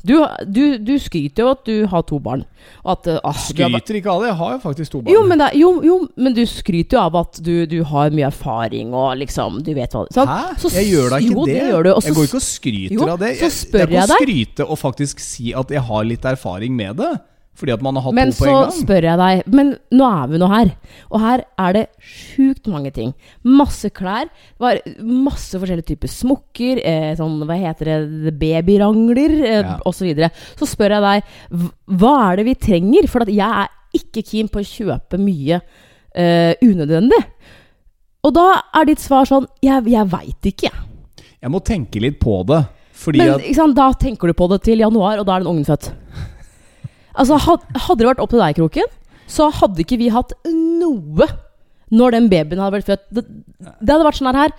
du, 0.03 0.15
du, 0.49 0.77
du 0.81 0.93
skryter 0.99 1.43
jo 1.43 1.49
at 1.51 1.61
du 1.65 1.85
har 1.91 2.01
to 2.09 2.17
barn. 2.19 2.43
Og 2.83 2.91
at 2.95 3.07
ah, 3.23 3.33
du 3.53 3.63
har- 3.63 3.79
Skryter 3.79 3.99
ikke 3.99 4.09
av 4.11 4.21
det. 4.23 4.29
Jeg 4.31 4.37
har 4.41 4.51
jo 4.55 4.59
faktisk 4.63 4.91
to 4.91 5.01
barn. 5.01 5.13
jo 5.13 5.21
men, 5.29 5.37
det, 5.43 5.51
jo, 5.61 5.69
jo, 5.85 5.99
men 6.17 6.33
du 6.33 6.41
skryter 6.49 6.97
jo 6.97 7.03
av 7.03 7.15
at 7.21 7.39
du, 7.45 7.65
du 7.69 7.83
har 7.83 8.09
mye 8.09 8.27
erfaring 8.31 8.93
og 8.93 9.17
liksom 9.21 9.61
Du 9.63 9.73
vet 9.77 9.91
hva 9.93 10.07
sånn. 10.13 10.27
Hæ? 10.27 10.57
Så- 10.57 10.73
jeg 10.73 10.89
gjør 10.93 11.09
da 11.09 11.17
ikke 11.21 11.33
jo, 11.35 11.45
det. 11.45 11.53
det 11.59 11.69
gjør 11.71 11.83
du. 11.83 11.91
Og 11.93 12.01
jeg 12.03 12.13
går 12.17 12.27
ikke 12.31 12.41
og 12.41 12.47
skryter 12.49 12.97
Jo, 12.97 13.07
av 13.13 13.19
det. 13.19 13.31
så 13.39 13.49
spør 13.53 13.79
jeg, 13.79 13.87
er 13.87 13.95
jeg 13.99 14.07
kan 14.09 14.17
skryte 14.25 14.69
og 14.69 14.77
faktisk 14.79 15.19
si 15.19 15.53
at 15.53 15.69
jeg 15.69 15.81
har 15.81 16.03
litt 16.03 16.25
erfaring 16.25 16.75
med 16.75 16.97
det. 16.97 17.13
Fordi 17.55 17.71
at 17.71 17.83
man 17.85 17.95
har 17.95 18.03
hatt 18.03 18.15
Men 18.17 18.31
to 18.33 18.41
på 18.41 18.47
en 18.49 18.51
gang. 18.51 18.65
Men 18.65 18.71
så 18.73 18.83
spør 18.83 19.05
jeg 19.07 19.19
deg 19.21 19.53
Men 19.55 19.69
nå 19.95 20.07
er 20.09 20.27
vi 20.31 20.39
nå 20.41 20.49
her. 20.51 20.71
Og 21.07 21.21
her 21.23 21.43
er 21.65 21.77
det 21.77 21.83
sjukt 22.03 22.67
mange 22.71 22.91
ting. 22.95 23.13
Masse 23.47 23.89
klær. 23.95 24.27
Var 24.59 24.81
masse 24.99 25.55
forskjellige 25.61 25.87
typer 25.93 26.11
smokker. 26.11 26.81
Eh, 26.83 27.13
sånn, 27.15 27.37
hva 27.47 27.55
heter 27.61 27.91
det 28.25 28.35
Babyrangler, 28.41 29.37
eh, 29.45 29.61
Ja. 29.63 29.77
osv. 29.87 30.11
Så, 30.19 30.29
så 30.59 30.69
spør 30.75 30.97
jeg 30.97 31.05
deg 31.07 31.63
Hva 32.01 32.13
er 32.31 32.41
det 32.41 32.45
vi 32.49 32.55
trenger? 32.67 33.07
For 33.07 33.23
jeg 33.31 33.39
er 33.63 33.71
ikke 33.95 34.25
keen 34.27 34.51
på 34.51 34.59
å 34.59 34.67
kjøpe 34.67 35.17
mye 35.21 35.61
eh, 36.15 36.53
unødvendig. 36.61 37.23
Og 38.25 38.33
da 38.35 38.47
er 38.75 38.87
ditt 38.89 38.99
svar 38.99 39.27
sånn 39.29 39.45
Jeg, 39.63 39.85
jeg 39.93 40.11
veit 40.11 40.49
ikke, 40.51 40.71
jeg. 40.71 41.27
Jeg 41.45 41.51
må 41.53 41.59
tenke 41.63 42.01
litt 42.01 42.19
på 42.19 42.39
det. 42.49 42.65
Fordi 42.95 43.19
Men 43.21 43.35
at 43.35 43.47
sant, 43.55 43.75
da 43.77 43.91
tenker 43.93 44.27
du 44.31 44.33
på 44.33 44.47
det 44.49 44.63
til 44.65 44.79
januar, 44.81 45.19
og 45.21 45.27
da 45.27 45.35
er 45.35 45.43
den 45.43 45.51
ungen 45.51 45.67
født. 45.67 45.91
Altså, 47.15 47.37
Hadde 47.39 47.99
det 48.01 48.09
vært 48.11 48.23
opp 48.23 48.33
til 48.33 48.41
deg, 48.43 48.57
Kroken, 48.59 48.91
så 49.31 49.49
hadde 49.61 49.81
ikke 49.85 49.97
vi 50.01 50.11
hatt 50.13 50.35
noe 50.45 51.27
når 51.95 52.15
den 52.17 52.27
babyen 52.31 52.61
hadde 52.61 52.79
vært 52.79 52.89
født. 52.89 53.07
Det, 53.13 53.23
det 53.81 53.93
hadde 53.93 54.05
vært 54.07 54.17
sånn 54.19 54.35
her 54.35 54.53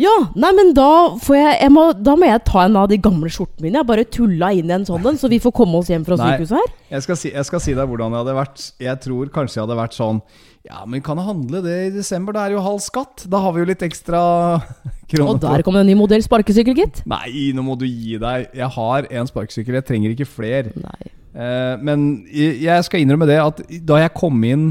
Ja, 0.00 0.12
nei, 0.38 0.50
men 0.56 0.70
da 0.74 0.86
får 1.20 1.36
jeg, 1.36 1.56
jeg 1.60 1.72
må, 1.74 1.82
Da 2.06 2.14
må 2.16 2.28
jeg 2.30 2.40
ta 2.48 2.62
en 2.64 2.78
av 2.80 2.88
de 2.90 2.96
gamle 3.02 3.28
skjortene 3.30 3.66
mine. 3.66 3.82
Jeg 3.82 3.88
bare 3.90 4.06
tulla 4.08 4.48
inn 4.56 4.70
i 4.70 4.74
en 4.78 4.86
sånn 4.88 5.04
en, 5.10 5.18
så 5.20 5.28
vi 5.30 5.40
får 5.42 5.52
komme 5.54 5.82
oss 5.82 5.90
hjem 5.92 6.06
fra 6.06 6.16
Nei. 6.18 6.32
sykehuset 6.32 6.56
her. 6.58 6.72
jeg 6.96 7.04
skal, 7.06 7.18
si, 7.20 7.32
jeg 7.34 7.48
skal 7.50 7.62
si 7.62 7.74
deg 7.76 7.90
hvordan 7.90 8.14
det 8.14 8.22
hadde 8.22 8.36
vært. 8.38 8.66
Jeg 8.86 9.02
tror 9.04 9.32
kanskje 9.34 9.58
jeg 9.60 9.66
hadde 9.66 9.78
vært 9.82 9.98
sånn 9.98 10.22
Ja, 10.64 10.80
men 10.88 11.02
kan 11.04 11.20
jeg 11.20 11.28
handle 11.28 11.60
det 11.66 11.76
i 11.88 11.90
desember? 11.98 12.32
Det 12.38 12.46
er 12.46 12.54
jo 12.56 12.62
halv 12.64 12.80
skatt. 12.86 13.26
Da 13.30 13.42
har 13.44 13.52
vi 13.52 13.60
jo 13.64 13.68
litt 13.68 13.84
ekstra 13.84 14.22
kroner 15.12 15.34
Og 15.34 15.42
der 15.44 15.66
kom 15.66 15.76
det 15.76 15.84
en 15.84 15.92
ny 15.92 15.98
modell 16.00 16.24
sparkesykkel, 16.24 16.78
gitt. 16.80 17.02
Nei, 17.10 17.50
nå 17.54 17.66
må 17.66 17.76
du 17.76 17.84
gi 17.84 18.16
deg. 18.22 18.48
Jeg 18.56 18.70
har 18.78 19.10
en 19.10 19.28
sparkesykkel, 19.30 19.76
jeg 19.82 19.88
trenger 19.90 20.16
ikke 20.16 20.30
flere. 20.30 20.72
Nei. 20.80 21.12
Eh, 21.34 21.74
men 21.82 22.24
jeg 22.30 22.86
skal 22.86 23.02
innrømme 23.02 23.26
det 23.26 23.40
at 23.42 23.64
da 23.82 23.98
jeg 24.04 24.14
kom 24.14 24.38
inn 24.46 24.70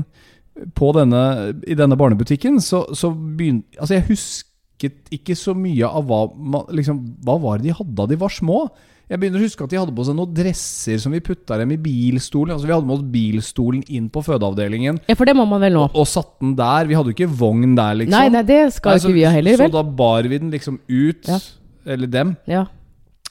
på 0.78 0.94
denne, 0.96 1.54
i 1.68 1.76
denne 1.76 1.98
barnebutikken, 2.00 2.60
så, 2.62 2.86
så 2.96 3.10
begynte 3.12 3.80
Altså, 3.82 3.98
jeg 3.98 4.08
husket 4.12 5.14
ikke 5.16 5.36
så 5.40 5.56
mye 5.58 5.88
av 5.88 6.06
hva 6.08 6.26
liksom, 6.76 7.00
Hva 7.26 7.38
var 7.42 7.60
det 7.60 7.70
de 7.70 7.78
hadde 7.78 7.96
da 7.98 8.06
de 8.10 8.20
var 8.22 8.34
små? 8.34 8.68
Jeg 9.12 9.20
begynner 9.20 9.42
å 9.42 9.44
huske 9.44 9.66
at 9.66 9.72
de 9.74 9.78
hadde 9.78 9.94
på 9.94 10.06
seg 10.08 10.16
noen 10.16 10.32
dresser 10.34 11.02
som 11.02 11.12
vi 11.14 11.20
putta 11.22 11.58
dem 11.60 11.74
i 11.76 11.80
bilstolen. 11.82 12.54
Altså 12.56 12.70
Vi 12.70 12.74
hadde 12.74 12.88
med 12.88 12.96
oss 12.96 13.10
bilstolen 13.14 13.82
inn 13.92 14.08
på 14.14 14.24
fødeavdelingen 14.24 15.02
Ja, 15.10 15.18
for 15.20 15.28
det 15.30 15.36
må 15.38 15.44
man 15.50 15.62
vel 15.62 15.76
nå. 15.76 15.84
og 15.92 16.08
satt 16.10 16.32
den 16.42 16.56
der. 16.58 16.88
Vi 16.90 16.96
hadde 16.98 17.12
jo 17.12 17.18
ikke 17.18 17.34
vogn 17.42 17.76
der, 17.78 17.98
liksom. 18.00 18.16
Nei, 18.16 18.30
nei, 18.34 18.46
det 18.48 18.62
skal 18.78 18.96
Nei, 18.96 19.04
så, 19.04 19.12
ikke 19.12 19.20
vi 19.20 19.26
ha 19.28 19.34
heller, 19.36 19.60
vel. 19.60 19.74
Så 19.74 19.76
da 19.76 19.84
bar 20.00 20.30
vi 20.32 20.40
den 20.40 20.54
liksom 20.56 20.80
ut. 20.88 21.28
Ja. 21.28 21.42
Eller 21.94 22.10
dem. 22.16 22.34
Ja. 22.50 22.64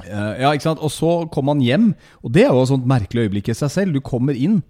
Eh, 0.07 0.41
Ja, 0.43 0.53
ikke 0.53 0.63
sant? 0.69 0.81
Og 0.83 0.91
så 0.91 1.31
kom 1.33 1.49
han 1.53 1.61
hjem, 1.61 1.95
og 2.23 2.33
det 2.33 2.45
er 2.47 2.53
jo 2.55 2.63
et 2.63 2.69
sånt 2.73 2.87
merkelig 2.89 3.29
øyeblikk 3.29 3.49
i 3.53 3.55
seg 3.59 3.71
selv. 3.71 3.93
Du 3.95 4.01
kommer 4.01 4.35
inn, 4.39 4.63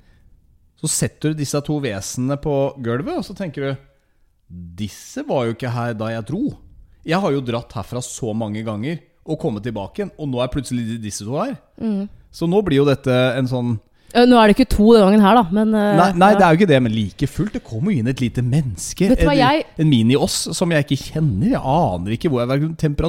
så 0.80 0.88
setter 0.90 1.32
du 1.32 1.40
disse 1.42 1.60
to 1.64 1.78
vesenene 1.80 2.36
på 2.42 2.56
gulvet, 2.82 3.16
og 3.20 3.24
så 3.24 3.36
tenker 3.38 3.62
du 3.72 3.76
Disse 4.52 5.22
var 5.24 5.46
jo 5.46 5.54
ikke 5.54 5.70
her 5.72 5.94
da 5.96 6.10
jeg 6.12 6.26
dro. 6.28 6.42
Jeg 7.08 7.18
har 7.22 7.32
jo 7.32 7.40
dratt 7.40 7.72
herfra 7.72 8.02
så 8.04 8.34
mange 8.36 8.60
ganger 8.66 8.98
og 9.24 9.38
kommet 9.40 9.62
tilbake 9.64 10.02
igjen, 10.02 10.10
og 10.18 10.28
nå 10.28 10.42
er 10.42 10.50
plutselig 10.52 10.98
disse 11.00 11.24
to 11.24 11.38
her. 11.38 11.54
Mm. 11.80 12.08
Så 12.30 12.44
nå 12.50 12.60
blir 12.66 12.82
jo 12.82 12.84
dette 12.88 13.14
en 13.38 13.48
sånn 13.48 13.78
Eh, 14.12 14.26
Nå 14.28 14.36
er 14.36 14.50
det 14.50 14.58
ikke 14.58 14.74
to 14.76 14.90
den 14.92 15.00
gangen 15.06 15.22
her, 15.24 15.38
da, 15.38 15.42
men 15.56 15.70
eh, 15.72 15.94
Nei, 15.96 16.08
nei 16.20 16.26
ja. 16.34 16.36
det 16.36 16.44
er 16.44 16.50
jo 16.52 16.58
ikke 16.60 16.68
det, 16.68 16.80
men 16.84 16.92
like 16.92 17.28
fullt. 17.32 17.54
Det 17.56 17.62
kommer 17.64 17.94
jo 17.94 18.02
inn 18.02 18.10
et 18.12 18.20
lite 18.20 18.42
menneske. 18.44 19.08
Jeg- 19.08 19.64
en 19.80 19.88
mini-oss 19.88 20.50
som 20.52 20.70
jeg 20.70 20.84
ikke 20.84 21.14
kjenner. 21.14 21.54
Jeg 21.54 21.62
aner 21.64 22.12
ikke 22.12 22.28
hvor 22.28 22.42
jeg 22.44 22.60
er. 22.60 22.74
tempera, 22.76 23.08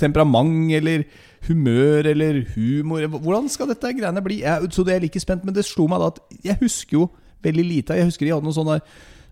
temperament 0.00 0.72
eller 0.72 1.04
humør 1.48 2.06
eller 2.12 2.42
humor 2.54 3.06
Hvordan 3.16 3.48
skal 3.50 3.70
dette 3.72 3.94
greiene 3.96 4.22
bli? 4.24 4.42
Jeg, 4.44 4.70
så 4.74 4.84
det 4.86 4.94
er 4.94 5.02
like 5.06 5.22
spent, 5.22 5.46
men 5.46 5.56
det 5.56 5.66
slo 5.66 5.88
meg 5.90 6.02
da 6.02 6.12
at 6.12 6.20
jeg 6.46 6.60
husker 6.62 6.98
jo 7.00 7.08
veldig 7.42 7.64
lite. 7.66 7.98
Jeg 7.98 8.10
husker 8.10 8.26
de 8.26 8.34
hadde 8.36 8.46
noen 8.46 8.58
sånne 8.58 8.78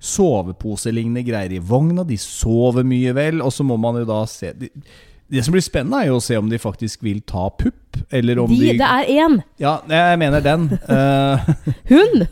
soveposelignende 0.00 1.22
greier 1.26 1.54
i 1.54 1.62
vogna. 1.62 2.04
De 2.08 2.16
sover 2.20 2.86
mye 2.88 3.12
vel, 3.16 3.42
og 3.44 3.52
så 3.54 3.66
må 3.66 3.76
man 3.80 4.00
jo 4.00 4.08
da 4.08 4.22
se 4.30 4.52
de, 4.56 4.70
Det 5.30 5.44
som 5.46 5.54
blir 5.54 5.62
spennende, 5.62 6.00
er 6.02 6.10
jo 6.10 6.18
å 6.18 6.24
se 6.24 6.38
om 6.40 6.48
de 6.50 6.58
faktisk 6.58 7.04
vil 7.06 7.20
ta 7.22 7.46
pupp, 7.54 8.00
eller 8.14 8.38
om 8.42 8.50
De, 8.50 8.58
de, 8.58 8.72
det 8.80 8.86
er 8.86 9.10
én! 9.22 9.36
Ja, 9.62 9.76
jeg 9.86 10.18
mener 10.18 10.42
den. 10.42 10.70
Eh, 10.90 11.50
Hun! 11.90 12.24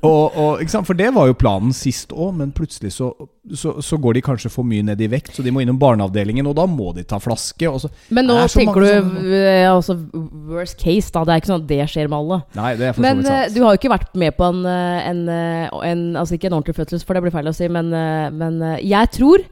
og, 0.00 0.36
og? 0.40 0.62
For 0.86 0.96
det 0.96 1.10
var 1.14 1.28
jo 1.28 1.36
planen 1.36 1.74
sist 1.76 2.12
òg, 2.14 2.32
men 2.38 2.52
plutselig 2.56 2.94
så, 2.94 3.10
så, 3.52 3.74
så 3.84 3.98
går 4.00 4.16
de 4.16 4.22
kanskje 4.24 4.50
for 4.52 4.66
mye 4.68 4.84
ned 4.86 5.00
i 5.04 5.08
vekt, 5.12 5.34
så 5.36 5.44
de 5.44 5.52
må 5.52 5.60
innom 5.64 5.78
barneavdelingen, 5.80 6.48
og 6.48 6.56
da 6.56 6.64
må 6.70 6.94
de 6.96 7.04
ta 7.08 7.18
flaske. 7.22 7.68
Så, 7.82 7.90
Men 8.14 8.28
nå 8.30 8.38
er 8.40 8.52
tenker 8.52 8.86
du 8.86 9.34
eh, 9.36 9.66
altså, 9.68 9.98
worst 10.48 10.80
case, 10.80 11.12
da. 11.12 11.26
Det 11.26 11.34
er 11.34 11.42
ikke 11.42 11.52
sånn 11.52 11.64
at 11.64 11.68
det 11.74 11.80
skjer 11.92 12.08
med 12.12 12.18
alle. 12.22 12.40
nei, 12.56 12.70
det 12.80 12.88
er 12.88 12.96
for 12.96 13.02
så 13.04 13.12
vidt 13.12 13.26
eh, 13.26 13.42
sant. 13.42 13.56
du 13.56 13.60
har 13.66 13.76
jo 13.76 13.82
ikke 13.82 13.92
vært 13.96 14.16
med 14.24 14.38
på 14.38 14.48
en, 14.48 14.64
eh, 14.72 15.10
en, 15.10 15.22
eh, 15.32 15.76
en 15.90 16.06
Altså 16.16 16.38
ikke 16.38 16.48
en 16.48 16.56
ordentlig 16.58 16.78
fødsel, 16.80 17.04
for 17.04 17.18
det 17.18 17.26
blir 17.26 17.36
feil 17.36 17.52
å 17.52 17.56
si, 17.56 17.68
men, 17.72 17.92
eh, 17.92 18.30
men 18.32 18.58
eh, 18.64 18.80
jeg 18.86 19.12
tror 19.18 19.44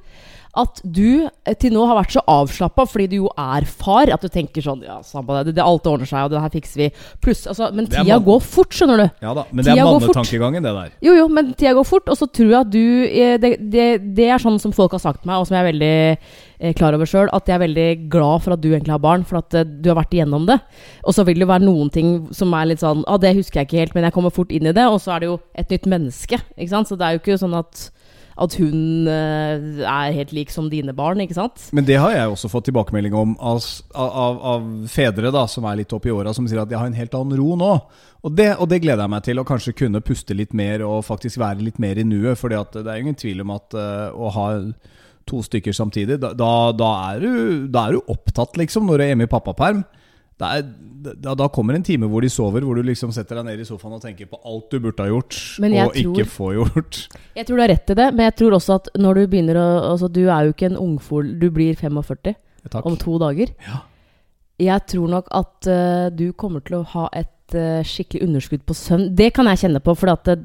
at 0.55 0.81
du 0.85 1.27
eh, 1.27 1.55
til 1.59 1.75
nå 1.75 1.83
har 1.89 1.99
vært 1.99 2.15
så 2.15 2.23
avslappa 2.31 2.85
fordi 2.87 3.09
du 3.11 3.17
jo 3.25 3.31
er 3.41 3.67
far, 3.67 4.11
at 4.15 4.23
du 4.23 4.31
tenker 4.31 4.63
sånn 4.65 4.85
Ja, 4.87 5.01
samme 5.07 5.41
det, 5.47 5.57
det, 5.57 5.65
alt 5.65 5.87
ordner 5.91 6.09
seg, 6.09 6.27
og 6.27 6.35
det 6.35 6.43
her 6.45 6.53
fikser 6.53 6.85
vi. 6.85 6.89
Pluss, 7.25 7.45
altså, 7.51 7.71
men 7.75 7.89
er 7.89 8.05
tida 8.05 8.19
går 8.23 8.41
fort, 8.45 8.75
skjønner 8.77 9.03
du. 9.03 9.07
Ja 9.25 9.35
da, 9.37 9.47
men 9.51 9.65
det 9.65 9.73
er 9.73 9.81
tida 9.81 9.87
går 9.89 9.99
fort. 9.99 10.07
mannetankegangen, 10.07 10.67
det 10.67 10.75
der. 10.79 10.93
Jo, 11.05 11.17
jo, 11.19 11.27
men 11.35 11.53
tida 11.53 11.75
går 11.79 11.89
fort, 11.89 12.11
og 12.13 12.21
så 12.21 12.29
tror 12.31 12.53
jeg 12.53 12.61
at 12.61 12.73
du 12.75 12.85
eh, 13.09 13.37
Det, 13.43 13.53
det, 13.73 13.87
det 14.17 14.29
er 14.31 14.43
sånn 14.43 14.61
som 14.63 14.75
folk 14.77 14.95
har 14.95 15.03
sagt 15.03 15.25
til 15.25 15.33
meg, 15.33 15.43
og 15.43 15.49
som 15.49 15.59
jeg 15.59 15.65
er 15.65 15.71
veldig 15.73 15.97
eh, 15.99 16.75
klar 16.79 16.97
over 16.97 17.11
sjøl, 17.11 17.33
at 17.35 17.51
jeg 17.51 17.59
er 17.59 17.65
veldig 17.65 17.89
glad 18.15 18.47
for 18.47 18.57
at 18.57 18.63
du 18.63 18.71
egentlig 18.71 18.95
har 18.95 19.03
barn, 19.03 19.27
for 19.27 19.43
at 19.43 19.59
du 19.65 19.91
har 19.91 19.99
vært 19.99 20.15
igjennom 20.15 20.47
det. 20.51 20.61
Og 21.03 21.19
så 21.19 21.27
vil 21.27 21.43
det 21.43 21.51
være 21.51 21.67
noen 21.67 21.91
ting 21.95 22.15
som 22.37 22.55
er 22.55 22.71
litt 22.71 22.85
sånn 22.85 23.03
ah, 23.11 23.19
det 23.21 23.35
husker 23.41 23.63
jeg 23.63 23.71
ikke 23.71 23.83
helt, 23.83 23.99
men 23.99 24.07
jeg 24.07 24.17
kommer 24.17 24.35
fort 24.35 24.55
inn 24.55 24.71
i 24.71 24.77
det, 24.77 24.87
og 24.87 25.01
så 25.03 25.17
er 25.17 25.25
det 25.25 25.33
jo 25.33 25.39
et 25.59 25.75
nytt 25.75 25.91
menneske, 25.91 26.41
ikke 26.55 26.73
sant. 26.73 26.91
Så 26.91 27.01
det 27.01 27.09
er 27.09 27.19
jo 27.19 27.25
ikke 27.25 27.43
sånn 27.43 27.59
at 27.59 27.89
at 28.35 28.57
hun 28.59 29.07
eh, 29.11 29.85
er 29.87 30.15
helt 30.17 30.33
lik 30.35 30.51
som 30.51 30.67
dine 30.71 30.95
barn, 30.97 31.21
ikke 31.23 31.37
sant? 31.37 31.69
Men 31.77 31.87
det 31.87 32.01
har 32.03 32.15
jeg 32.15 32.33
også 32.33 32.51
fått 32.51 32.67
tilbakemelding 32.69 33.15
om 33.15 33.37
av, 33.39 33.63
av, 33.95 34.41
av 34.55 34.67
fedre 34.91 35.31
da, 35.35 35.45
som 35.51 35.67
er 35.71 35.83
litt 35.83 35.95
oppi 35.95 36.11
åra, 36.15 36.35
som 36.35 36.49
sier 36.51 36.65
at 36.65 36.71
de 36.71 36.79
har 36.79 36.91
en 36.91 36.99
helt 36.99 37.15
annen 37.15 37.39
ro 37.39 37.55
nå. 37.61 37.71
Og 38.25 38.35
det, 38.35 38.51
og 38.57 38.71
det 38.73 38.81
gleder 38.83 39.05
jeg 39.05 39.13
meg 39.13 39.25
til, 39.27 39.39
å 39.39 39.47
kanskje 39.47 39.77
kunne 39.79 40.03
puste 40.05 40.35
litt 40.35 40.55
mer 40.57 40.83
og 40.87 41.05
faktisk 41.07 41.39
være 41.43 41.63
litt 41.63 41.79
mer 41.83 42.01
i 42.01 42.07
nuet. 42.09 42.41
For 42.41 42.51
det 42.51 42.83
er 42.83 42.99
ingen 42.99 43.19
tvil 43.21 43.45
om 43.45 43.55
at 43.55 43.77
eh, 43.79 44.09
å 44.11 44.33
ha 44.35 44.49
to 45.29 45.41
stykker 45.45 45.73
samtidig, 45.77 46.19
da, 46.21 46.35
da, 46.37 46.51
da, 46.77 46.91
er 47.13 47.23
du, 47.23 47.69
da 47.73 47.87
er 47.87 47.97
du 47.97 48.13
opptatt, 48.13 48.59
liksom, 48.61 48.89
når 48.89 48.99
du 48.99 49.05
er 49.05 49.13
hjemme 49.15 49.29
i 49.29 49.31
pappaperm. 49.31 49.85
Er, 50.43 50.65
da, 50.67 51.35
da 51.39 51.47
kommer 51.53 51.77
en 51.77 51.85
time 51.87 52.09
hvor 52.11 52.25
de 52.25 52.31
sover, 52.33 52.65
hvor 52.67 52.75
du 52.75 52.83
liksom 52.83 53.13
setter 53.15 53.39
deg 53.39 53.47
ned 53.47 53.61
i 53.63 53.67
sofaen 53.69 53.95
og 53.95 54.03
tenker 54.03 54.27
på 54.27 54.41
alt 54.43 54.73
du 54.73 54.81
burde 54.83 55.05
ha 55.05 55.13
gjort, 55.13 55.37
og 55.63 55.77
tror, 55.77 55.99
ikke 56.01 56.25
få 56.27 56.33
får 56.35 56.55
gjort. 56.57 57.01
Jeg 57.39 57.47
tror 57.47 57.61
du 57.61 57.63
har 57.63 57.71
rett 57.71 57.93
i 57.93 57.97
det, 58.01 58.09
men 58.17 58.27
jeg 58.27 58.37
tror 58.41 58.57
også 58.59 58.79
at 58.81 58.91
når 58.99 59.21
du 59.21 59.27
begynner 59.31 59.61
å 59.61 59.67
Altså, 59.95 60.09
du 60.11 60.25
er 60.25 60.47
jo 60.47 60.55
ikke 60.55 60.71
en 60.73 60.81
ungfol, 60.81 61.29
du 61.39 61.47
blir 61.55 61.77
45 61.79 62.35
Takk. 62.73 62.87
om 62.89 62.97
to 62.99 63.19
dager. 63.23 63.53
Ja. 63.69 63.85
Jeg 64.65 64.87
tror 64.91 65.11
nok 65.13 65.31
at 65.35 65.69
uh, 65.71 66.09
du 66.15 66.33
kommer 66.39 66.65
til 66.67 66.81
å 66.81 66.89
ha 66.95 67.09
et 67.15 67.55
uh, 67.59 67.83
skikkelig 67.87 68.27
underskudd 68.27 68.65
på 68.67 68.77
søvn. 68.79 69.09
Det 69.15 69.33
kan 69.37 69.47
jeg 69.51 69.65
kjenne 69.67 69.83
på, 69.85 69.95
for 69.99 70.15
at 70.15 70.27
det, 70.27 70.39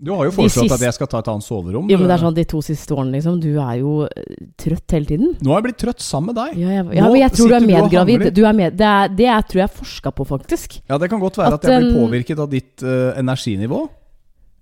Du 0.00 0.14
har 0.16 0.24
jo 0.24 0.32
foreslått 0.32 0.72
at 0.78 0.82
jeg 0.86 0.96
skal 0.96 1.08
ta 1.12 1.18
et 1.20 1.28
annet 1.28 1.44
soverom. 1.44 1.88
jo, 1.92 1.96
men 2.00 2.08
det 2.08 2.14
er 2.14 2.22
sånn 2.22 2.36
de 2.36 2.44
to 2.48 2.62
siste 2.64 2.94
årene, 2.96 3.18
liksom. 3.18 3.36
Du 3.42 3.50
er 3.60 3.74
jo 3.82 3.94
eh, 4.06 4.38
trøtt 4.60 4.94
hele 4.96 5.08
tiden. 5.10 5.34
Nå 5.44 5.52
har 5.52 5.60
jeg 5.60 5.66
blitt 5.68 5.80
trøtt 5.82 6.04
sammen 6.04 6.32
med 6.32 6.38
deg. 6.40 6.60
Ja, 6.62 6.70
jeg, 6.78 6.86
ja 6.96 7.08
men 7.10 7.20
jeg 7.20 7.34
tror 7.36 7.52
du 7.52 7.56
er 7.58 7.66
medgravid. 7.68 8.24
Du 8.36 8.40
er 8.48 8.56
med, 8.56 8.78
det, 8.80 8.88
er, 8.88 9.12
det 9.18 9.28
er, 9.28 9.44
tror 9.50 9.64
jeg 9.66 9.74
forska 9.76 10.14
på, 10.16 10.26
faktisk. 10.30 10.78
Ja, 10.88 10.96
det 11.02 11.10
kan 11.12 11.20
godt 11.20 11.36
være 11.40 11.58
At 11.58 11.66
at, 11.66 11.74
jeg 11.74 11.84
blir 11.84 11.98
påvirket 12.00 12.40
av 12.40 12.48
ditt 12.52 12.86
uh, 12.86 13.12
energinivå. 13.20 13.82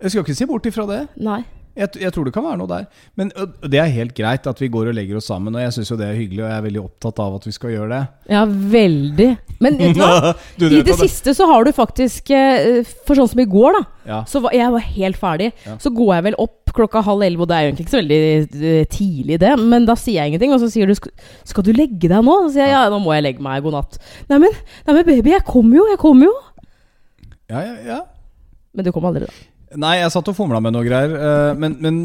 Jeg 0.03 0.14
skal 0.14 0.27
ikke 0.27 0.38
se 0.40 0.51
bort 0.51 0.66
ifra 0.70 0.88
det. 0.90 1.01
Nei. 1.22 1.40
Jeg, 1.78 1.92
jeg 2.02 2.10
tror 2.14 2.26
det 2.26 2.32
kan 2.34 2.42
være 2.42 2.58
noe 2.58 2.70
der. 2.70 2.86
Men 3.18 3.28
det 3.62 3.78
er 3.78 3.92
helt 3.94 4.14
greit 4.18 4.46
at 4.50 4.58
vi 4.58 4.70
går 4.72 4.90
og 4.90 4.96
legger 4.98 5.20
oss 5.20 5.28
sammen, 5.30 5.54
og 5.54 5.62
jeg 5.62 5.76
syns 5.76 5.92
jo 5.92 5.98
det 6.00 6.08
er 6.08 6.16
hyggelig, 6.18 6.42
og 6.42 6.48
jeg 6.50 6.56
er 6.56 6.64
veldig 6.64 6.80
opptatt 6.82 7.20
av 7.22 7.36
at 7.38 7.46
vi 7.46 7.54
skal 7.54 7.74
gjøre 7.74 7.90
det. 7.92 8.00
Ja, 8.34 8.42
veldig. 8.48 9.28
Men 9.62 9.78
vet 9.78 9.94
du 9.94 10.02
hva? 10.02 10.32
Du, 10.58 10.66
I 10.66 10.80
det, 10.80 10.84
det 10.88 10.96
siste 10.98 11.34
så 11.38 11.46
har 11.50 11.66
du 11.66 11.70
faktisk 11.74 12.30
eh, 12.34 12.80
For 13.06 13.18
sånn 13.18 13.28
som 13.30 13.40
i 13.42 13.46
går, 13.48 13.78
da. 13.78 13.82
Ja. 14.08 14.18
Så 14.30 14.42
var, 14.42 14.54
jeg 14.56 14.74
var 14.74 14.84
helt 14.84 15.18
ferdig. 15.20 15.50
Ja. 15.66 15.76
Så 15.82 15.92
går 15.94 16.12
jeg 16.16 16.26
vel 16.28 16.38
opp 16.42 16.72
klokka 16.74 17.02
halv 17.06 17.24
elleve, 17.26 17.44
og 17.46 17.50
det 17.50 17.56
er 17.56 17.64
jo 17.64 17.70
egentlig 17.70 17.86
ikke 17.86 17.94
så 17.94 18.00
veldig 18.02 18.20
eh, 18.72 18.82
tidlig, 18.90 19.38
det. 19.42 19.52
Men 19.62 19.86
da 19.88 19.96
sier 19.98 20.20
jeg 20.22 20.32
ingenting, 20.32 20.54
og 20.56 20.62
så 20.62 20.70
sier 20.72 20.90
du 20.90 20.94
'Skal 20.98 21.66
du 21.66 21.72
legge 21.76 22.10
deg 22.10 22.18
nå?' 22.18 22.38
Så 22.48 22.56
sier 22.56 22.66
jeg 22.66 22.74
ja, 22.74 22.86
nå 22.90 22.98
må 23.02 23.14
jeg 23.14 23.26
legge 23.28 23.44
meg. 23.44 23.62
God 23.62 23.78
natt. 23.78 24.00
Nei, 24.30 24.40
men, 24.42 24.58
nei, 24.86 24.94
men 24.98 25.06
baby, 25.06 25.34
jeg 25.36 25.46
kommer 25.46 25.80
jo, 25.80 25.86
jeg 25.92 26.02
kommer 26.02 26.30
jo. 26.30 26.34
Ja, 27.48 27.62
ja, 27.64 27.76
ja. 27.86 28.00
Men 28.74 28.84
du 28.84 28.92
kom 28.92 29.06
aldri, 29.08 29.26
da. 29.26 29.57
Nei, 29.76 29.98
jeg 30.00 30.11
satt 30.14 30.28
og 30.28 30.37
fomla 30.37 30.61
med 30.62 30.72
noe 30.72 30.85
greier. 30.87 31.12
eh, 31.18 31.54
men 31.61 31.76
men, 31.81 31.98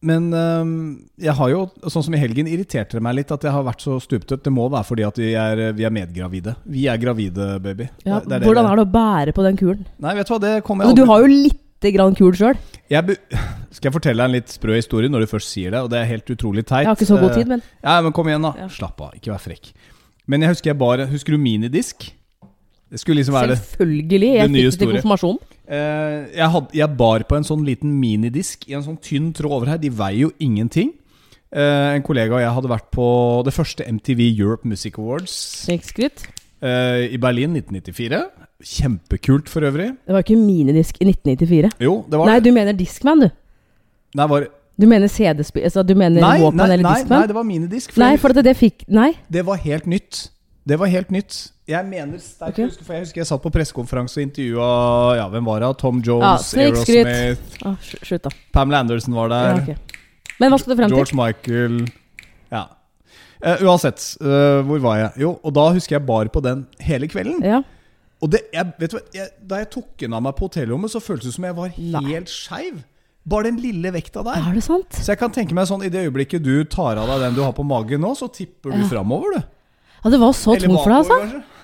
men 0.00 0.28
jeg 1.18 1.34
har 1.34 1.48
jo, 1.50 1.64
sånn 1.90 2.04
som 2.06 2.14
i 2.14 2.18
helgen, 2.22 2.46
irriterte 2.46 2.98
det 2.98 3.02
meg 3.02 3.16
litt 3.18 3.32
at 3.34 3.42
jeg 3.42 3.50
har 3.52 3.64
vært 3.66 3.82
så 3.82 3.96
stuptøtt. 4.00 4.44
Det 4.44 4.52
må 4.54 4.68
være 4.70 4.86
fordi 4.86 5.06
at 5.08 5.16
vi 5.18 5.32
er, 5.34 5.72
vi 5.74 5.84
er 5.88 5.90
medgravide. 5.90 6.54
Vi 6.66 6.86
er 6.86 6.96
gravide, 7.02 7.58
baby. 7.64 7.88
Ja, 8.06 8.20
Det- 8.20 8.28
det 8.28 8.36
er 8.36 8.38
det 8.40 8.46
hvordan 8.48 8.70
er 8.70 8.76
det 8.76 8.86
å 8.86 8.92
bære 8.92 9.34
på 9.34 9.42
den 9.42 9.56
kulen? 9.56 9.86
Nei, 9.98 10.14
vet 10.14 10.26
du 10.28 10.34
hva, 10.34 10.40
det 10.40 10.64
kommer 10.64 10.84
jeg 10.84 10.90
aldri 10.92 11.02
du 11.04 11.10
har 11.10 11.20
jo 11.20 11.26
lite 11.26 11.92
grann 11.94 12.14
kul 12.14 12.32
sjøl. 12.32 12.56
Skal 13.70 13.90
jeg 13.90 13.92
fortelle 13.92 14.16
deg 14.22 14.24
en 14.30 14.32
litt 14.38 14.48
sprø 14.48 14.74
historie 14.78 15.08
når 15.10 15.20
du 15.20 15.26
først 15.26 15.50
sier 15.52 15.70
det? 15.74 15.82
Og 15.84 15.90
det 15.90 15.98
er 16.00 16.06
helt 16.08 16.30
utrolig 16.32 16.64
teit. 16.66 16.86
Jeg 16.86 16.88
har 16.88 16.96
ikke 16.96 17.06
så 17.10 17.18
god 17.20 17.30
Eh, 17.30 17.36
tid, 17.36 17.48
men 17.48 17.62
Ja, 17.84 18.00
men 18.00 18.12
kom 18.12 18.26
igjen, 18.26 18.42
da. 18.42 18.54
Ja. 18.56 18.68
Slapp 18.68 19.00
av, 19.00 19.12
ikke 19.18 19.30
vær 19.34 19.42
frekk. 19.42 19.72
Men 20.26 20.40
jeg 20.42 20.50
husker 20.54 20.70
jeg 20.72 20.78
bare 20.78 21.06
Husker 21.06 21.32
du 21.36 21.38
minidisk? 21.38 22.12
Det 22.90 22.98
skulle 23.02 23.20
liksom 23.20 23.34
være 23.36 23.48
det. 23.52 23.58
selvfølgelig. 23.58 24.30
Jeg 24.34 24.42
det 24.48 24.50
nye 24.50 24.62
fikk 24.70 24.78
det 24.78 24.78
til 24.78 25.02
store. 25.02 25.38
Eh, 25.68 26.30
jeg, 26.32 26.48
had, 26.48 26.70
jeg 26.72 26.96
bar 26.96 27.24
på 27.28 27.36
en 27.36 27.44
sånn 27.44 27.64
liten 27.66 27.92
minidisk 28.00 28.64
i 28.70 28.76
en 28.78 28.84
sånn 28.86 28.96
tynn 29.04 29.32
tråd 29.36 29.52
over 29.60 29.74
her. 29.74 29.80
De 29.82 29.90
veier 29.92 30.28
jo 30.28 30.32
ingenting. 30.40 30.94
Eh, 31.52 31.94
en 31.96 32.04
kollega 32.04 32.36
og 32.36 32.42
jeg 32.42 32.54
hadde 32.56 32.70
vært 32.72 32.90
på 32.92 33.08
det 33.46 33.54
første 33.56 33.84
MTV 33.88 34.20
Europe 34.34 34.68
Music 34.68 34.98
Awards 35.00 35.32
Snikskryt. 35.64 36.26
eh, 36.60 37.08
i 37.12 37.20
Berlin 37.20 37.56
1994. 37.56 38.22
Kjempekult 38.64 39.48
for 39.48 39.64
øvrig. 39.64 39.92
Det 40.06 40.12
var 40.12 40.24
ikke 40.24 40.36
minidisk 40.40 40.96
i 41.00 41.08
1994. 41.08 41.70
Jo, 41.80 42.04
det 42.10 42.18
var 42.18 42.32
Nei, 42.32 42.40
du 42.40 42.50
mener 42.52 42.72
Discman, 42.76 43.20
du. 43.20 43.28
Nei, 44.16 44.26
var, 44.26 44.48
Du 44.80 44.86
mener 44.86 45.10
CD-spill 45.10 45.64
Altså, 45.64 45.82
du 45.82 45.94
mener 45.98 46.22
nei, 46.22 46.38
Walkman 46.40 46.70
nei, 46.80 47.26
det 47.26 47.34
var 47.34 47.44
minidisk. 47.44 47.92
for 47.92 48.00
Nei, 48.00 48.16
for 48.16 48.32
det, 48.32 48.44
det 48.46 48.56
fikk 48.56 48.84
Nei? 48.88 49.12
Det 49.28 49.44
var 49.44 49.60
helt 49.60 49.86
nytt. 49.86 50.30
Det 50.68 50.76
var 50.76 50.90
helt 50.92 51.12
nytt. 51.14 51.36
Jeg 51.68 51.84
mener 51.88 52.20
sterkt 52.20 52.56
okay. 52.56 52.66
husker, 52.68 52.84
For 52.84 52.96
jeg 52.96 53.06
husker 53.06 53.22
jeg 53.22 53.28
satt 53.30 53.44
på 53.44 53.52
pressekonferanse 53.52 54.18
og 54.20 54.24
intervjua 54.26 54.68
ja, 55.16 55.28
hvem 55.32 55.46
var 55.48 55.62
det? 55.64 55.70
Tom 55.80 56.02
Jones, 56.04 56.50
Ja. 56.56 56.66
Aerosmith, 56.66 57.62
Ah, 57.68 57.76
slutt, 57.84 58.26
da. 58.26 58.32
Pamela 58.56 58.82
Anderson 58.84 59.16
var 59.16 59.32
der. 59.32 59.48
Ja, 59.48 59.62
okay. 59.62 59.76
Men 60.38 60.52
hva 60.52 60.58
skal 60.60 60.74
du 60.74 60.80
frem 60.80 60.92
til? 60.92 60.98
George 61.00 61.16
Michael 61.18 61.78
Ja. 62.52 62.66
Uh, 63.38 63.64
uansett, 63.68 64.02
uh, 64.20 64.60
hvor 64.66 64.80
var 64.82 64.96
jeg? 64.98 65.10
Jo, 65.22 65.32
og 65.46 65.54
da 65.54 65.68
husker 65.76 65.94
jeg 65.96 66.06
bar 66.08 66.28
på 66.34 66.42
den 66.42 66.66
hele 66.82 67.08
kvelden. 67.08 67.38
Ja. 67.46 67.62
Og 68.18 68.32
det, 68.32 68.40
jeg, 68.52 68.72
vet 68.80 68.90
du 68.90 68.96
hva, 68.98 69.02
jeg, 69.14 69.28
da 69.46 69.60
jeg 69.62 69.68
tok 69.76 69.92
den 70.02 70.16
av 70.16 70.24
meg 70.26 70.34
på 70.34 70.48
hotellrommet, 70.48 70.90
så 70.90 71.00
føltes 71.00 71.30
det 71.30 71.36
som 71.36 71.46
jeg 71.46 71.54
var 71.54 71.70
helt 71.76 72.32
skeiv. 72.32 72.80
Bare 73.28 73.46
den 73.46 73.60
lille 73.62 73.92
vekta 73.94 74.24
der. 74.26 74.40
Er 74.40 74.56
det 74.56 74.64
sant? 74.66 74.90
Så 74.96 75.12
jeg 75.12 75.20
kan 75.20 75.30
tenke 75.34 75.54
meg 75.54 75.68
sånn, 75.70 75.84
i 75.86 75.92
det 75.92 76.02
øyeblikket 76.08 76.42
du 76.42 76.64
tar 76.66 76.98
av 76.98 77.06
deg 77.12 77.28
den 77.28 77.38
du 77.38 77.44
har 77.44 77.54
på 77.54 77.66
magen 77.66 78.02
nå, 78.02 78.10
så 78.18 78.26
tipper 78.32 78.74
du 78.74 78.82
Ja. 78.82 78.88
framover, 78.90 79.36
du. 79.38 79.46
Ja, 80.04 80.10
det 80.14 80.20
var 80.22 80.34
så 80.36 80.58
tungt 80.58 80.82
for 80.82 80.94
deg, 80.94 80.98
altså? 81.04 81.44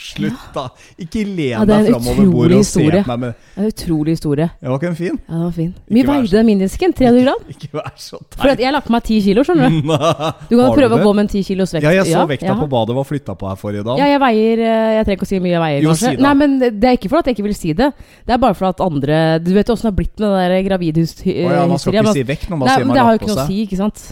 Slutt, 0.00 0.44
da. 0.54 0.62
Ikke 1.00 1.20
len 1.28 1.50
Ja, 1.52 1.64
deg 1.68 1.90
en 1.90 1.94
framover 1.98 2.28
bordet 2.32 2.58
og 2.62 2.64
se 2.64 2.80
på 2.80 3.00
meg 3.04 3.18
med 3.20 3.34
Det 3.36 3.60
er 3.60 3.66
en 3.66 3.72
utrolig 3.74 4.14
historie. 4.16 4.46
Ja, 4.56 4.70
var 4.70 4.78
ikke 4.78 4.88
den 4.88 4.96
fin? 4.96 5.18
Ja, 5.20 5.32
den 5.34 5.42
var 5.42 5.52
fin. 5.58 5.72
Mye 5.92 6.04
veide 6.08 6.30
den 6.32 6.46
minidisken? 6.48 6.94
300 6.96 7.24
gram? 7.26 7.42
Ikke 7.52 7.68
vær 7.74 7.90
så 8.00 8.20
For 8.32 8.48
at 8.48 8.62
jeg 8.62 8.70
har 8.70 8.74
lagt 8.78 8.88
på 8.88 8.94
meg 8.94 9.04
10 9.04 9.18
kilo, 9.26 9.44
skjønner 9.44 9.68
du. 9.68 9.90
Du 10.50 10.54
kan 10.56 10.62
Har 10.64 10.78
prøve 10.78 10.96
å 10.96 11.02
gå 11.04 11.12
med 11.18 11.26
en 11.26 11.30
10 11.34 11.44
kilos 11.50 11.74
vekt. 11.76 11.84
Ja, 11.84 11.92
jeg 11.98 12.08
så 12.08 12.24
vekta 12.30 12.48
ja. 12.48 12.56
på 12.62 12.68
badet 12.72 12.96
var 12.96 13.08
flytta 13.10 13.36
på 13.42 13.50
her 13.50 13.60
forrige 13.60 13.84
dag. 13.90 14.00
Ja, 14.00 14.08
jeg 14.14 14.22
veier 14.24 14.62
eh, 14.64 14.94
Jeg 14.96 15.08
trenger 15.08 15.18
ikke 15.20 15.28
å 15.28 15.32
si 15.32 15.42
mye 15.44 15.52
jeg 15.52 15.64
veier, 15.66 15.84
Jo, 15.84 15.92
kanskje. 15.92 16.14
si 16.14 16.16
det. 16.16 16.24
Nei, 16.24 16.32
men 16.40 16.56
Det 16.64 16.90
er 16.90 16.96
ikke 16.96 17.12
for 17.12 17.20
at 17.20 17.28
jeg 17.28 17.36
ikke 17.36 17.46
vil 17.50 17.58
si 17.58 17.74
det. 17.76 17.90
Det 18.24 18.36
er 18.36 18.40
bare 18.46 18.56
for 18.56 18.70
at 18.70 18.80
andre 18.86 19.20
Du 19.44 19.52
vet 19.52 19.68
jo 19.68 19.76
åssen 19.76 19.90
det 19.90 19.92
har 19.92 20.00
blitt 20.00 20.16
med 20.16 20.32
den 20.32 20.40
der 20.40 20.78
Å 20.80 21.10
Oh, 21.20 21.52
ja, 21.52 21.66
man 21.68 21.78
skal 21.80 22.00
ikke 22.00 22.16
si 22.16 22.24
vekt 22.26 22.48
når 22.48 22.56
man 22.62 22.70
Nei, 22.70 22.74
sier 22.78 22.88
men 22.88 22.90
seg. 22.90 22.96
det 22.96 23.04
har 23.04 23.10
har 23.10 23.14
jo 23.14 23.20
ikke 23.20 23.30
noe 23.30 23.44
å 23.44 23.48
si, 23.50 23.60
ikke 23.66 23.78
sant? 23.80 24.02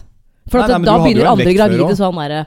For 0.48 0.62
Nei, 0.62 0.68
nei, 0.72 0.87
da 0.87 0.96
begynner 1.02 1.30
andre 1.32 1.54
gravide 1.56 1.96
sånn 1.98 2.18
derre 2.18 2.40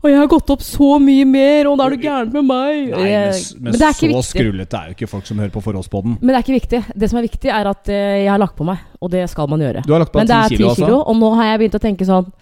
Å, 0.00 0.08
jeg 0.08 0.16
har 0.16 0.28
gått 0.32 0.52
opp 0.54 0.62
så 0.64 0.94
mye 1.02 1.26
mer, 1.28 1.68
og 1.68 1.76
da 1.76 1.86
er 1.86 1.96
du 1.96 2.04
gærent 2.06 2.36
med 2.38 2.46
meg. 2.48 2.86
Nei, 2.88 3.02
men, 3.04 3.34
men, 3.60 3.74
men, 3.76 4.14
så 4.16 4.22
skrullete 4.30 4.78
er 4.78 4.92
jo 4.92 4.96
ikke 4.96 5.08
folk 5.10 5.28
som 5.28 5.42
hører 5.42 5.52
på 5.52 5.60
Forholdspodden. 5.60 6.14
Men 6.22 6.32
det 6.32 6.38
er 6.38 6.46
ikke 6.46 6.56
viktig. 6.56 6.80
Det 7.02 7.10
som 7.12 7.20
er 7.20 7.26
viktig, 7.26 7.52
er 7.52 7.68
at 7.68 7.92
eh, 7.92 8.22
jeg 8.22 8.30
har 8.32 8.40
lagt 8.40 8.56
på 8.56 8.64
meg, 8.64 8.80
og 8.96 9.12
det 9.12 9.26
skal 9.28 9.50
man 9.52 9.60
gjøre. 9.60 9.84
Du 9.84 9.92
har 9.92 10.00
lagt 10.00 10.14
på 10.14 10.22
Men 10.22 10.30
det 10.30 10.38
er 10.38 10.54
10 10.54 10.56
10 10.56 10.62
kilo, 10.62 10.74
kilo, 10.78 11.02
og 11.04 11.20
nå 11.20 11.30
har 11.36 11.50
jeg 11.50 11.60
begynt 11.60 11.76
å 11.76 11.82
tenke 11.84 12.08
sånn 12.08 12.32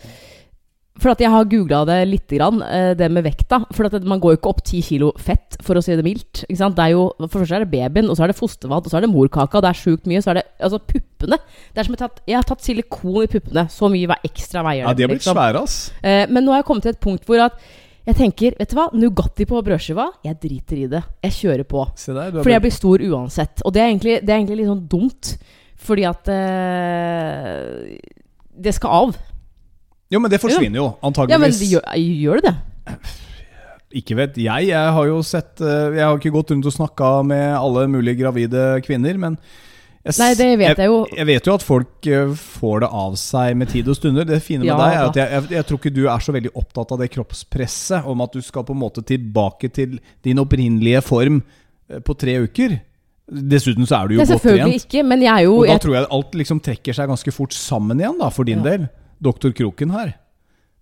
For 0.99 1.13
at 1.13 1.21
jeg 1.23 1.31
har 1.31 1.47
googla 1.47 1.85
det 1.87 1.99
lite 2.09 2.39
grann, 2.39 2.59
eh, 2.67 2.93
det 2.99 3.07
med 3.15 3.23
vekta. 3.23 3.61
For 3.75 3.87
at 3.87 4.03
man 4.03 4.19
går 4.23 4.35
jo 4.35 4.39
ikke 4.41 4.51
opp 4.51 4.63
10 4.65 4.83
kilo 4.83 5.13
fett, 5.23 5.57
for 5.63 5.79
å 5.79 5.83
si 5.85 5.95
det 5.95 6.05
mildt. 6.07 6.43
Ikke 6.49 6.59
sant? 6.59 6.75
Det 6.79 6.89
er 6.89 6.97
jo, 6.97 7.05
for 7.29 7.39
først 7.39 7.55
er 7.55 7.65
det 7.65 7.71
babyen, 7.71 8.11
og 8.11 8.19
så 8.19 8.27
er 8.27 8.33
det 8.33 8.39
fostervann, 8.39 8.83
og 8.83 8.91
så 8.91 8.99
er 8.99 9.07
det 9.07 9.13
morkaka, 9.13 9.61
og 9.61 9.63
det 9.63 9.71
er 9.71 9.79
sjukt 9.79 10.09
mye. 10.11 10.23
Så 10.25 10.33
er 10.33 10.41
det 10.41 10.47
altså 10.59 10.81
puppene. 10.83 11.39
Det 11.71 11.83
er 11.83 11.87
som 11.87 11.95
jeg, 11.95 12.03
tatt, 12.03 12.23
jeg 12.27 12.39
har 12.41 12.49
tatt 12.49 12.65
silikon 12.67 13.21
i 13.23 13.31
puppene. 13.31 13.69
Så 13.71 13.91
mye 13.93 14.11
hver 14.11 14.25
ekstra 14.27 14.65
veier 14.67 14.89
Ja, 14.89 14.95
de 14.95 15.07
har 15.07 15.13
blitt 15.13 15.23
liksom. 15.23 15.39
svære, 15.39 15.63
ass. 15.63 15.79
Eh, 16.03 16.25
men 16.27 16.43
nå 16.45 16.55
har 16.55 16.65
jeg 16.65 16.69
kommet 16.73 16.89
til 16.89 16.97
et 16.97 17.05
punkt 17.07 17.29
hvor 17.29 17.45
at 17.47 17.63
jeg 18.09 18.17
tenker, 18.17 18.55
vet 18.57 18.71
du 18.73 18.77
hva, 18.79 18.89
Nugatti 18.97 19.45
på 19.45 19.59
brødskiva, 19.61 20.07
jeg 20.25 20.39
driter 20.41 20.79
i 20.81 20.87
det. 20.89 21.03
Jeg 21.27 21.35
kjører 21.43 21.67
på. 21.69 21.83
Se 22.01 22.15
der, 22.17 22.33
Fordi 22.33 22.55
jeg 22.57 22.65
blir 22.65 22.73
stor 22.73 23.05
uansett. 23.05 23.63
Og 23.69 23.75
det 23.77 23.83
er 23.83 23.91
egentlig, 23.91 24.15
det 24.25 24.33
er 24.33 24.39
egentlig 24.41 24.63
litt 24.63 24.71
sånn 24.71 24.87
dumt. 24.89 25.35
Fordi 25.79 26.07
at 26.09 26.31
eh, 26.33 27.99
det 28.59 28.73
skal 28.75 28.95
av. 29.03 29.19
Jo, 30.09 30.21
men 30.25 30.31
det 30.33 30.41
forsvinner 30.41 30.81
jo, 30.81 30.89
antageligvis. 31.05 31.63
Ja, 31.69 31.83
men 31.85 32.03
gjør, 32.03 32.21
gjør 32.25 32.41
det 32.43 32.53
det? 32.53 32.99
Ikke 33.99 34.17
vet 34.19 34.37
jeg. 34.41 34.69
Jeg 34.69 34.93
har 34.97 35.07
jo 35.09 35.23
sett 35.25 35.63
eh, 35.65 35.95
Jeg 35.97 36.05
har 36.05 36.19
ikke 36.19 36.33
gått 36.35 36.51
rundt 36.53 36.67
og 36.69 36.75
snakka 36.75 37.11
med 37.25 37.47
alle 37.57 37.87
mulige 37.89 38.19
gravide 38.21 38.67
kvinner, 38.85 39.17
men 39.21 39.39
jeg, 40.05 40.15
Nei, 40.21 40.29
det 40.39 40.49
vet 40.61 40.79
jeg 40.81 40.89
jo. 40.89 40.99
Jeg 41.17 41.27
vet 41.29 41.49
jo 41.49 41.55
at 41.59 41.65
folk 41.65 42.07
eh, 42.09 42.35
får 42.59 42.85
det 42.85 42.91
av 43.01 43.17
seg 43.21 43.57
med 43.61 43.69
tid 43.73 43.89
og 43.93 43.97
stunder. 43.99 44.29
Det 44.29 44.39
fine 44.45 44.63
med 44.63 44.71
Ja, 44.71 44.77
deg 44.81 44.97
er 44.97 45.07
at 45.09 45.19
jeg, 45.21 45.33
jeg, 45.35 45.49
jeg 45.59 45.69
tror 45.69 45.81
ikke 45.81 45.95
du 45.97 46.03
er 46.09 46.25
så 46.25 46.35
veldig 46.37 46.53
opptatt 46.57 46.93
av 46.95 47.01
det 47.03 47.09
kroppspresset 47.17 48.09
om 48.09 48.25
at 48.25 48.37
du 48.37 48.45
skal 48.45 48.65
på 48.69 48.77
en 48.77 48.81
måte 48.85 49.05
tilbake 49.09 49.73
til 49.77 49.97
din 50.25 50.41
opprinnelige 50.45 51.03
form 51.05 51.41
eh, 51.43 52.01
på 52.05 52.17
tre 52.21 52.39
uker. 52.45 52.79
Dessuten 53.29 53.85
så 53.89 53.99
er 54.03 54.09
du 54.09 54.15
jo 54.17 54.21
Det 54.23 54.29
er 54.29 54.35
selvfølgelig 54.37 54.79
ikke, 54.85 55.03
men 55.05 55.21
jeg 55.25 55.33
er 55.35 55.45
jo 55.45 55.59
Og 55.61 55.69
da 55.69 55.81
tror 55.85 55.99
jeg 55.99 56.09
alt 56.17 56.39
liksom 56.41 56.61
trekker 56.65 56.97
seg 56.97 57.11
ganske 57.11 57.35
fort 57.37 57.53
sammen 57.57 58.01
igjen, 58.01 58.17
da, 58.21 58.31
for 58.33 58.49
din 58.49 58.63
Ja. 58.65 58.71
del. 58.71 58.89
Doktor 59.23 59.53
Kroken 59.57 59.93
her. 59.95 60.15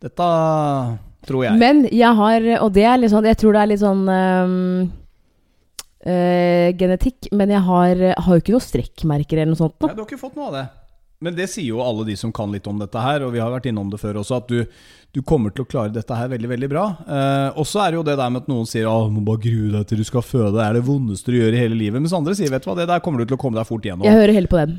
Dette 0.03 0.29
tror 1.27 1.47
jeg. 1.47 1.59
Men 1.59 1.87
jeg 1.89 2.13
har 2.19 2.49
Og 2.61 2.71
det 2.77 2.85
er 2.85 2.99
litt 3.01 3.11
sånn 3.11 3.25
Jeg 3.25 3.39
tror 3.41 3.57
det 3.57 3.63
er 3.63 3.71
litt 3.71 3.81
sånn 3.81 4.03
um, 4.07 4.57
uh, 6.07 6.69
genetikk, 6.77 7.31
men 7.33 7.55
jeg 7.55 7.63
har, 7.67 8.03
har 8.15 8.33
jo 8.35 8.45
ikke 8.45 8.55
noe 8.55 8.67
strekkmerker 8.67 9.41
eller 9.41 9.55
noe 9.55 9.63
sånt. 9.65 9.79
Nei, 9.83 9.95
du 9.95 10.03
har 10.05 10.09
ikke 10.09 10.21
fått 10.21 10.37
noe 10.39 10.51
av 10.51 10.59
det. 10.61 10.67
Men 11.25 11.33
det 11.33 11.47
sier 11.49 11.71
jo 11.71 11.81
alle 11.81 12.05
de 12.05 12.15
som 12.19 12.33
kan 12.35 12.51
litt 12.53 12.67
om 12.69 12.81
dette 12.81 13.01
her, 13.01 13.25
og 13.25 13.33
vi 13.33 13.41
har 13.41 13.53
vært 13.53 13.71
innom 13.71 13.89
det 13.89 14.01
før 14.03 14.19
også, 14.21 14.41
at 14.43 14.51
du, 14.53 14.67
du 15.17 15.23
kommer 15.25 15.55
til 15.55 15.65
å 15.65 15.69
klare 15.71 15.95
dette 15.95 16.19
her 16.19 16.29
veldig, 16.29 16.51
veldig 16.51 16.69
bra. 16.69 16.83
Eh, 17.09 17.57
og 17.57 17.65
så 17.69 17.87
er 17.87 17.95
det 17.95 18.01
jo 18.01 18.05
det 18.05 18.19
der 18.21 18.35
med 18.35 18.45
at 18.45 18.51
noen 18.53 18.69
sier 18.69 18.89
at 18.91 19.09
du 19.09 19.15
må 19.17 19.25
bare 19.25 19.41
grue 19.47 19.73
deg 19.73 19.87
til 19.89 20.03
du 20.03 20.05
skal 20.05 20.25
føde, 20.27 20.53
det 20.59 20.67
er 20.67 20.77
det 20.77 20.85
vondeste 20.85 21.33
du 21.33 21.39
gjør 21.39 21.57
i 21.57 21.63
hele 21.63 21.79
livet. 21.79 22.05
Mens 22.05 22.13
andre 22.17 22.37
sier 22.37 22.53
vet 22.53 22.67
du 22.67 22.69
hva, 22.69 22.77
det 22.77 22.89
der 22.93 23.01
kommer 23.05 23.25
du 23.25 23.31
til 23.31 23.39
å 23.39 23.41
komme 23.41 23.57
deg 23.57 23.69
fort 23.69 23.89
gjennom. 23.89 24.05
Jeg 24.05 24.19
hører 24.19 24.37
heller 24.37 24.53
på 24.53 24.61
dem. 24.61 24.77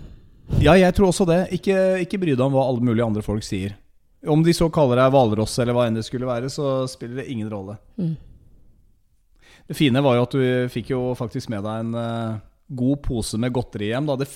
Ja, 0.62 0.74
jeg 0.80 0.94
tror 0.96 1.12
også 1.12 1.28
det. 1.28 1.42
Ikke, 1.58 1.76
ikke 2.04 2.20
bry 2.22 2.34
deg 2.34 2.46
om 2.46 2.56
hva 2.56 2.66
alle 2.70 2.84
mulige 2.84 3.06
andre 3.06 3.24
folk 3.26 3.46
sier. 3.46 3.76
Om 4.28 4.42
de 4.46 4.54
så 4.56 4.70
kaller 4.74 5.02
deg 5.02 5.12
hvalross 5.14 5.58
eller 5.62 5.76
hva 5.78 5.86
enn 5.88 6.00
det 6.00 6.06
skulle 6.08 6.30
være, 6.30 6.50
så 6.52 6.88
spiller 6.90 7.22
det 7.22 7.28
ingen 7.32 7.52
rolle. 7.52 7.78
Mm. 8.00 8.16
Det 9.68 9.76
fine 9.76 10.02
var 10.04 10.16
jo 10.18 10.26
at 10.26 10.36
du 10.38 10.72
fikk 10.72 10.94
jo 10.94 11.02
faktisk 11.20 11.52
med 11.52 11.66
deg 11.68 11.84
en 11.84 11.98
uh, 12.00 12.40
god 12.80 13.02
pose 13.04 13.40
med 13.40 13.54
godteri 13.56 13.92
hjem. 13.92 14.08
Da. 14.08 14.16
Det, 14.24 14.30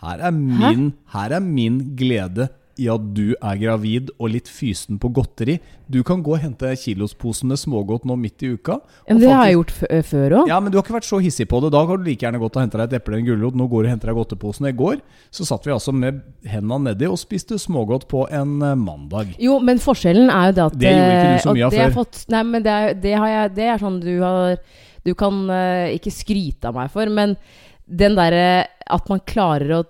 her, 0.00 0.24
er 0.30 0.34
min, 0.34 0.90
her 1.14 1.36
er 1.36 1.44
min 1.44 1.80
glede 1.98 2.48
i 2.80 2.88
at 2.90 3.04
du 3.14 3.34
er 3.34 3.58
gravid 3.60 4.10
og 4.18 4.32
litt 4.32 4.48
fysen 4.50 4.98
på 5.00 5.10
godteri. 5.14 5.58
Du 5.90 6.00
kan 6.06 6.22
gå 6.24 6.34
og 6.36 6.42
hente 6.42 6.70
kilosposen 6.80 7.50
med 7.52 7.60
smågodt 7.60 8.06
nå 8.08 8.16
midt 8.18 8.42
i 8.46 8.52
uka. 8.56 8.78
Men 9.08 9.20
det 9.20 9.30
har 9.30 9.48
jeg 9.48 9.56
gjort 9.58 9.72
f 9.74 10.10
før 10.10 10.36
òg. 10.40 10.50
ja, 10.50 10.58
men 10.60 10.72
du 10.72 10.78
har 10.78 10.86
ikke 10.86 10.96
vært 10.96 11.08
så 11.08 11.20
hissig 11.22 11.46
på 11.50 11.60
det. 11.62 11.70
Da 11.74 11.84
har 11.84 12.00
du 12.00 12.06
like 12.06 12.24
gjerne 12.24 12.40
gått 12.42 12.56
og 12.56 12.64
henta 12.64 12.80
deg 12.80 12.92
et 12.92 12.98
eple 13.00 13.14
eller 13.14 13.22
en 13.22 13.28
gulrot. 13.28 13.58
Nå 13.60 13.68
går 13.72 13.84
du 13.84 13.88
og 13.88 13.92
henter 13.94 14.10
deg 14.10 14.18
godteposen. 14.20 14.68
I 14.70 14.76
går 14.78 15.02
så 15.34 15.48
satt 15.48 15.68
vi 15.68 15.74
altså 15.76 15.94
med 15.94 16.22
hendene 16.50 16.90
nedi 16.90 17.10
og 17.10 17.20
spiste 17.20 17.58
smågodt 17.60 18.08
på 18.10 18.24
en 18.30 18.56
eh, 18.62 18.78
mandag. 18.80 19.34
Jo, 19.42 19.58
men 19.62 19.82
forskjellen 19.82 20.32
er 20.32 20.50
jo 20.50 20.56
det 20.58 20.64
at 20.64 20.80
Det 20.80 20.94
gjorde 20.94 21.12
ikke 21.18 21.34
du 21.34 21.44
så 21.44 21.52
eh, 21.52 21.58
mye 21.58 21.68
av 21.68 21.78
før. 21.78 21.94
Fått, 22.00 22.24
nei, 22.32 22.42
men 22.48 22.64
det 22.64 22.74
er, 22.74 22.96
det 23.04 23.14
har 23.14 23.30
jeg 23.34 23.54
Det 23.58 23.68
er 23.70 23.84
sånn 23.84 24.00
du 24.02 24.14
har 24.24 24.56
Du 25.04 25.12
kan 25.18 25.44
eh, 25.52 25.94
ikke 25.98 26.14
skryte 26.14 26.70
av 26.70 26.78
meg 26.78 26.90
for, 26.92 27.12
men 27.12 27.36
den 27.84 28.16
derre 28.16 28.64
at 28.64 29.10
man 29.10 29.20
klarer 29.28 29.74
å 29.76 29.82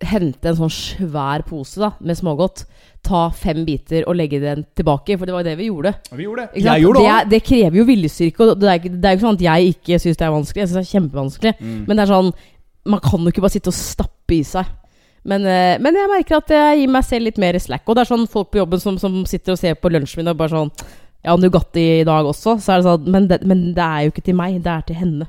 hente 0.00 0.48
en 0.48 0.56
sånn 0.56 0.70
svær 0.72 1.42
pose 1.44 1.80
da 1.82 1.90
med 2.00 2.16
smågodt, 2.16 2.64
ta 3.04 3.26
fem 3.36 3.64
biter 3.64 4.04
og 4.08 4.16
legge 4.16 4.40
den 4.40 4.64
tilbake, 4.76 5.16
for 5.18 5.26
det 5.28 5.34
var 5.34 5.42
jo 5.44 5.48
det 5.50 5.56
vi 5.58 5.68
gjorde. 5.70 5.92
Vi 6.12 6.24
gjorde 6.24 6.46
det. 6.54 6.62
Jeg 6.64 6.82
gjorde 6.84 7.00
det, 7.00 7.04
det 7.06 7.12
er, 7.16 7.28
det 7.34 7.42
krever 7.44 7.76
jo 7.80 7.84
viljestyrke. 7.88 8.40
Og 8.46 8.60
det 8.60 8.68
er, 8.68 8.78
ikke- 8.80 8.94
det 9.00 9.04
er 9.04 9.12
jo 9.12 9.18
ikke 9.18 9.26
sånn 9.28 9.38
at 9.40 9.46
jeg 9.46 9.74
ikke 9.74 9.98
syns 10.00 10.16
det 10.16 10.26
er 10.26 10.34
vanskelig. 10.36 10.60
Jeg 10.60 10.68
syns 10.68 10.78
det 10.80 10.86
er 10.86 11.00
kjempevanskelig. 11.00 11.54
Mm. 11.60 11.84
Men 11.88 11.96
det 11.96 12.02
er 12.08 12.12
sånn 12.14 12.32
Man 12.86 13.00
kan 13.04 13.20
jo 13.20 13.28
ikke 13.28 13.42
bare 13.44 13.52
sitte 13.52 13.68
og 13.68 13.74
stappe 13.76 14.32
i 14.32 14.42
seg. 14.42 14.64
Men, 15.22 15.44
eh, 15.44 15.76
men 15.78 15.94
jeg 15.94 16.08
merker 16.08 16.36
at 16.38 16.48
jeg 16.48 16.78
gir 16.80 16.88
meg 16.88 17.04
selv 17.04 17.24
litt 17.28 17.36
mer 17.38 17.58
slack. 17.60 17.82
Og 17.86 17.94
det 17.94 18.00
er 18.06 18.16
sånn 18.16 18.26
folk 18.26 18.50
på 18.50 18.56
jobben 18.62 18.80
som, 18.80 18.96
som 18.98 19.18
sitter 19.28 19.52
og 19.52 19.58
ser 19.60 19.74
på 19.76 19.90
lunsjen 19.92 20.16
min 20.24 20.28
og 20.32 20.38
bare 20.38 20.48
sånn 20.48 20.70
Ja, 21.24 21.34
Nugatti 21.36 21.82
i 22.00 22.04
dag 22.08 22.24
også. 22.24 22.54
Så 22.64 22.72
er 22.72 22.80
det 22.80 22.86
sånn 22.88 23.10
men 23.12 23.26
det, 23.28 23.40
men 23.48 23.64
det 23.76 23.84
er 23.84 24.06
jo 24.06 24.12
ikke 24.14 24.24
til 24.24 24.36
meg, 24.38 24.56
det 24.64 24.72
er 24.72 24.86
til 24.88 24.96
henne. 24.96 25.26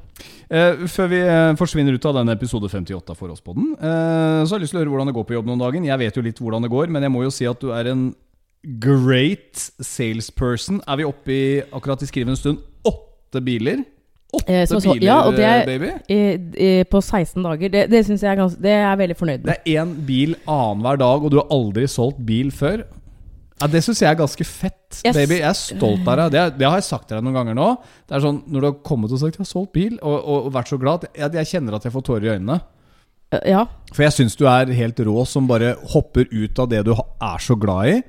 Eh, 0.51 0.86
før 0.91 1.10
vi 1.12 1.19
eh, 1.19 1.54
forsvinner 1.60 1.95
ut 1.97 2.06
av 2.08 2.15
denne 2.19 2.36
episode 2.38 2.69
58 2.71 3.15
for 3.19 3.32
oss 3.34 3.41
på 3.43 3.56
den, 3.58 3.73
eh, 3.75 4.41
så 4.45 4.54
har 4.54 4.60
jeg 4.60 4.65
lyst 4.67 4.75
til 4.75 4.80
å 4.80 4.84
høre 4.86 4.93
hvordan 4.93 5.12
det 5.12 5.15
går 5.17 5.27
på 5.27 5.36
jobb 5.38 5.49
noen 5.51 5.63
dagen. 5.63 5.88
Jeg 5.88 5.99
vet 5.99 6.15
jo 6.19 6.23
litt 6.25 6.39
hvordan 6.39 6.63
det 6.67 6.71
går, 6.71 6.91
men 6.95 7.04
jeg 7.08 7.12
må 7.12 7.23
jo 7.25 7.32
si 7.34 7.47
at 7.49 7.60
du 7.63 7.71
er 7.75 7.91
en 7.91 8.06
great 8.80 9.58
salesperson. 9.84 10.82
Er 10.88 11.01
vi 11.01 11.08
oppe 11.08 11.34
i, 11.34 11.45
akkurat 11.73 12.04
i 12.06 12.10
skrivende 12.10 12.38
stund, 12.39 12.62
åtte 12.88 13.41
biler? 13.43 13.84
Åtte 14.32 14.47
Eh, 14.47 14.65
som 14.69 14.80
så- 14.80 14.93
biler, 14.93 15.08
ja, 15.10 15.17
er- 15.32 15.62
eh, 15.62 15.65
baby? 15.65 15.89
I, 16.08 16.84
på 16.88 17.01
16 17.04 17.43
dager. 17.43 17.67
Det, 17.69 17.89
det 17.91 18.06
syns 18.08 18.21
jeg 18.23 18.32
er 18.32 18.39
ganske 18.39 18.62
Det 18.62 18.71
er 18.71 18.86
jeg 18.88 18.97
veldig 19.01 19.17
fornøyd 19.17 19.43
med. 19.43 19.49
Det 19.49 19.58
er 19.75 19.84
én 19.84 19.91
bil 20.08 20.36
annenhver 20.47 20.97
dag, 21.01 21.23
og 21.25 21.32
du 21.32 21.38
har 21.41 21.47
aldri 21.51 21.84
solgt 21.88 22.23
bil 22.25 22.51
før. 22.51 22.86
Ja, 23.62 23.67
Det 23.69 23.84
syns 23.86 24.02
jeg 24.02 24.10
er 24.10 24.19
ganske 24.19 24.45
fett, 24.47 24.78
Yes. 25.06 25.15
baby. 25.15 25.38
Jeg 25.39 25.47
er 25.47 25.54
stolt 25.56 26.08
av 26.08 26.17
deg. 26.17 26.32
Det, 26.34 26.58
det 26.60 26.67
har 26.67 26.76
jeg 26.82 26.84
sagt 26.89 27.08
til 27.08 27.17
deg 27.17 27.24
noen 27.24 27.38
ganger 27.38 27.56
nå. 27.56 27.67
Det 28.10 28.17
er 28.17 28.24
sånn, 28.26 28.41
Når 28.50 28.60
du 28.62 28.67
har 28.67 28.78
kommet 28.84 29.12
og 29.12 29.19
sagt 29.21 29.38
'jeg 29.38 29.45
har 29.45 29.52
solgt 29.52 29.74
bil', 29.74 30.00
og, 30.02 30.17
og, 30.26 30.45
og 30.45 30.54
vært 30.54 30.67
så 30.74 30.80
glad 30.80 31.04
at 31.04 31.13
jeg, 31.15 31.32
jeg 31.34 31.45
kjenner 31.54 31.76
at 31.76 31.84
jeg 31.84 31.93
får 31.93 32.04
tårer 32.04 32.26
i 32.26 32.34
øynene. 32.38 32.62
Ja. 33.47 33.65
For 33.93 34.04
jeg 34.04 34.12
syns 34.12 34.36
du 34.36 34.45
er 34.45 34.65
helt 34.76 35.00
rå 35.00 35.26
som 35.26 35.47
bare 35.47 35.76
hopper 35.93 36.28
ut 36.32 36.60
av 36.60 36.67
det 36.67 36.84
du 36.86 36.91
er 36.91 37.38
så 37.39 37.56
glad 37.56 37.88
i. 37.88 38.02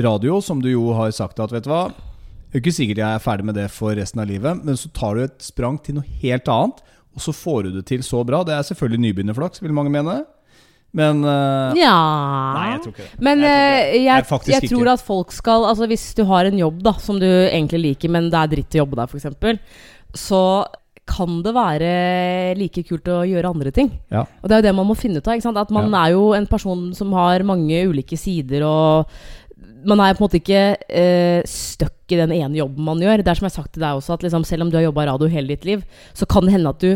Radio, 0.00 0.40
som 0.40 0.60
du 0.62 0.70
jo 0.70 0.92
har 0.94 1.10
sagt 1.10 1.40
at 1.42 1.50
vet 1.50 1.64
du 1.64 1.70
hva 1.70 1.88
Det 1.90 2.58
er 2.58 2.62
ikke 2.62 2.74
sikkert 2.74 2.98
jeg 2.98 3.14
er 3.14 3.22
ferdig 3.22 3.44
med 3.44 3.54
det 3.54 3.68
for 3.70 3.94
resten 3.94 4.20
av 4.20 4.26
livet, 4.26 4.64
men 4.64 4.74
så 4.74 4.88
tar 4.92 5.14
du 5.14 5.22
et 5.22 5.38
sprang 5.42 5.78
til 5.82 5.94
noe 5.94 6.04
helt 6.22 6.48
annet, 6.50 6.80
og 7.14 7.20
så 7.22 7.30
får 7.34 7.62
du 7.64 7.70
det 7.76 7.84
til 7.86 8.02
så 8.02 8.24
bra. 8.26 8.42
Det 8.42 8.54
er 8.54 8.62
selvfølgelig 8.66 9.00
nybegynnerflaks, 9.04 9.62
vil 9.62 9.72
mange 9.72 9.90
mene. 9.90 10.24
Men 10.96 11.20
uh, 11.22 11.70
ja 11.78 11.94
Nei, 12.56 12.66
jeg 12.72 12.80
tror 12.82 12.94
ikke 12.94 13.04
det. 13.06 13.22
Men 13.22 13.44
Jeg 13.44 13.46
tror 13.46 14.40
eh, 14.40 14.48
jeg, 14.50 14.54
jeg 14.56 14.70
tror 14.72 14.88
at 14.90 15.04
folk 15.06 15.30
skal 15.30 15.66
Altså 15.68 15.86
Hvis 15.86 16.08
du 16.18 16.24
har 16.26 16.48
en 16.48 16.58
jobb 16.58 16.80
da 16.82 16.96
som 16.98 17.20
du 17.22 17.28
egentlig 17.28 17.78
liker, 17.84 18.10
men 18.10 18.26
det 18.32 18.40
er 18.40 18.50
dritt 18.56 18.74
å 18.74 18.80
jobbe 18.82 18.98
der, 18.98 19.06
f.eks., 19.06 19.60
så 20.18 20.42
kan 21.10 21.40
det 21.42 21.52
være 21.54 21.90
like 22.58 22.82
kult 22.86 23.08
å 23.10 23.20
gjøre 23.26 23.50
andre 23.50 23.70
ting. 23.74 23.88
Ja. 24.14 24.24
Og 24.42 24.50
det 24.50 24.56
er 24.56 24.60
jo 24.62 24.66
det 24.68 24.74
man 24.78 24.86
må 24.86 24.94
finne 24.98 25.18
ut 25.18 25.26
av. 25.26 25.34
Ikke 25.38 25.46
sant? 25.48 25.58
At 25.58 25.70
man 25.74 25.88
Ja. 25.90 26.04
er 26.06 26.12
jo 26.14 26.32
en 26.34 26.46
person 26.50 26.92
som 26.94 27.12
har 27.18 27.42
mange 27.46 27.80
ulike 27.90 28.18
sider, 28.18 28.62
og 28.66 29.10
man 29.86 30.00
er 30.04 30.14
på 30.14 30.22
en 30.22 30.26
måte 30.28 30.38
ikke 30.38 30.76
eh, 30.86 31.40
stuck 31.48 32.12
i 32.12 32.18
den 32.20 32.34
ene 32.36 32.58
jobben 32.60 32.84
man 32.84 33.00
gjør. 33.02 33.22
Det 33.24 33.32
er 33.32 33.38
som 33.40 33.46
jeg 33.48 33.54
har 33.54 33.62
sagt 33.62 33.72
til 33.74 33.82
deg 33.82 33.98
også, 33.98 34.14
at 34.18 34.26
liksom, 34.26 34.44
selv 34.46 34.66
om 34.66 34.70
du 34.70 34.76
har 34.78 34.86
jobba 34.86 35.06
radio 35.10 35.30
hele 35.30 35.54
ditt 35.54 35.66
liv, 35.66 35.82
så 36.14 36.26
kan 36.30 36.46
det 36.46 36.54
hende 36.54 36.74
at 36.74 36.82
du 36.84 36.94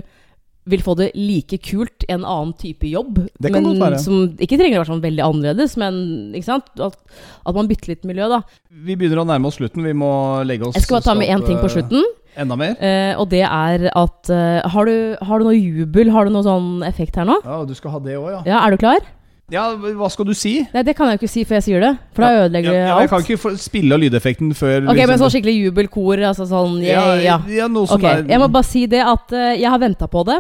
vil 0.71 0.83
få 0.85 0.95
det 0.97 1.11
like 1.17 1.59
kult 1.65 2.07
en 2.09 2.25
annen 2.25 2.55
type 2.61 2.89
jobb. 2.89 3.21
Det 3.37 3.53
kan 3.53 3.61
men 3.61 3.75
godt 3.75 3.83
være. 3.85 4.01
Som 4.03 4.21
ikke 4.39 4.59
trenger 4.61 4.79
å 4.79 4.83
være 4.83 4.91
sånn 4.93 5.05
veldig 5.05 5.25
annerledes, 5.27 5.77
men 5.81 5.97
ikke 6.37 6.49
sant? 6.49 6.71
At, 6.81 6.97
at 7.45 7.57
man 7.57 7.69
bytter 7.71 7.93
litt 7.93 8.07
miljø, 8.09 8.29
da. 8.33 8.41
Vi 8.71 8.97
begynner 8.97 9.23
å 9.23 9.27
nærme 9.29 9.51
oss 9.51 9.59
slutten. 9.61 9.85
Vi 9.85 9.97
må 9.97 10.11
legge 10.49 10.69
oss 10.69 10.79
Jeg 10.79 10.87
skal 10.87 11.01
bare 11.01 11.09
ta 11.11 11.17
med 11.19 11.33
én 11.33 11.45
ting 11.45 11.61
på 11.61 11.69
eh, 11.69 11.75
slutten. 11.77 12.07
Enda 12.41 12.57
mer? 12.59 12.79
Eh, 12.81 13.13
og 13.21 13.29
det 13.35 13.45
er 13.47 13.91
at 13.93 14.33
eh, 14.33 14.63
har, 14.75 14.89
du, 14.89 15.27
har 15.29 15.43
du 15.43 15.51
noe 15.51 15.59
jubel? 15.59 16.15
Har 16.15 16.27
du 16.27 16.35
noe 16.35 16.47
sånn 16.47 16.81
effekt 16.89 17.21
her 17.21 17.29
nå? 17.29 17.39
Ja, 17.45 17.61
du 17.69 17.77
skal 17.77 17.95
ha 17.99 18.03
det 18.03 18.17
òg, 18.19 18.31
ja. 18.33 18.41
Ja, 18.55 18.65
Er 18.65 18.75
du 18.75 18.81
klar? 18.81 19.05
Ja, 19.53 19.67
hva 19.77 20.09
skal 20.09 20.25
du 20.25 20.33
si? 20.33 20.55
Nei, 20.73 20.83
det 20.87 20.95
kan 20.97 21.11
jeg 21.11 21.19
jo 21.19 21.21
ikke 21.21 21.29
si 21.29 21.43
før 21.45 21.59
jeg 21.59 21.65
sier 21.67 21.83
det. 21.85 21.91
For 22.17 22.25
da 22.25 22.45
ødelegger 22.47 22.73
ja, 22.73 22.79
ja, 22.79 22.87
ja, 22.89 23.01
Jeg 23.05 23.11
kan 23.13 23.25
ikke 23.27 23.53
spille 23.61 23.97
av 23.97 24.01
lydeffekten 24.01 24.55
før 24.57 24.87
Ok, 24.87 24.97
liksom- 24.97 25.11
men 25.11 25.21
sånn 25.21 25.33
skikkelig 25.35 25.57
jubelkor, 25.59 26.23
altså 26.31 26.47
sånn 26.49 26.79
ja, 26.81 27.03
yeah, 27.13 27.25
ja. 27.25 27.37
ja, 27.53 27.69
noe 27.69 27.87
som 27.87 28.01
okay. 28.01 28.23
er 28.23 28.33
jeg 28.33 28.41
må 28.41 28.49
bare 28.49 28.65
si 28.65 28.87
det 28.89 29.03
at 29.05 29.37
uh, 29.37 29.53
jeg 29.53 29.69
har 29.69 29.83
venta 29.83 30.09
på 30.09 30.25
det. 30.25 30.39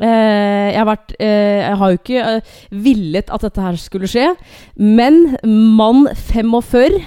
Eh, 0.00 0.68
jeg, 0.72 0.78
har 0.78 0.88
vært, 0.88 1.12
eh, 1.20 1.60
jeg 1.60 1.76
har 1.80 1.90
jo 1.90 1.98
ikke 1.98 2.22
eh, 2.24 2.54
villet 2.84 3.32
at 3.32 3.44
dette 3.44 3.64
her 3.64 3.76
skulle 3.80 4.08
skje. 4.10 4.30
Men 4.76 5.36
mann 5.44 6.06
45 6.16 7.02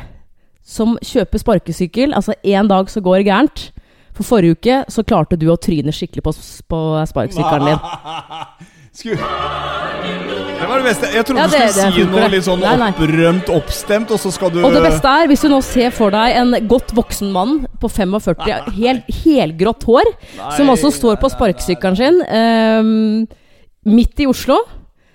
som 0.66 0.96
kjøper 1.06 1.42
sparkesykkel, 1.42 2.14
altså 2.18 2.38
én 2.46 2.70
dag 2.70 2.90
så 2.90 3.02
går 3.02 3.22
det 3.22 3.28
gærent. 3.30 3.66
For 4.16 4.24
forrige 4.24 4.56
uke 4.56 4.78
så 4.90 5.04
klarte 5.04 5.38
du 5.38 5.50
å 5.52 5.60
tryne 5.60 5.94
skikkelig 5.94 6.24
på, 6.24 6.34
på 6.72 6.80
sparkesykkelen 7.10 7.74
din. 7.74 8.72
Skulle... 8.96 9.18
Det 10.56 10.68
var 10.70 10.80
det 10.80 10.86
beste. 10.88 11.08
Jeg 11.12 11.26
trodde 11.28 11.42
Ja, 11.42 11.48
du 11.48 11.52
skulle 11.52 11.88
det 11.92 11.94
si 11.96 12.06
noe 12.10 12.28
litt 12.32 12.46
sånn 12.46 12.62
Nei, 12.64 12.76
nei. 12.80 12.90
opprømt, 12.94 13.50
oppstemt, 13.54 14.14
og 14.16 14.22
så 14.22 14.32
skal 14.34 14.54
du 14.54 14.62
Og 14.64 14.72
det 14.74 14.84
beste 14.86 15.12
er, 15.12 15.28
hvis 15.30 15.44
du 15.44 15.50
nå 15.52 15.60
ser 15.66 15.92
for 15.96 16.16
deg 16.16 16.38
en 16.40 16.56
godt 16.70 16.94
voksen 16.96 17.34
mann 17.36 17.58
på 17.82 17.90
45, 17.92 18.72
helt, 18.78 19.12
helgrått 19.26 19.84
hår, 19.90 20.12
som 20.56 20.72
også 20.72 20.94
står 20.96 21.20
på 21.22 21.32
sparkesykkelen 21.34 22.00
sin 22.00 22.22
um, 22.24 23.28
midt 23.92 24.24
i 24.24 24.30
Oslo. 24.32 24.62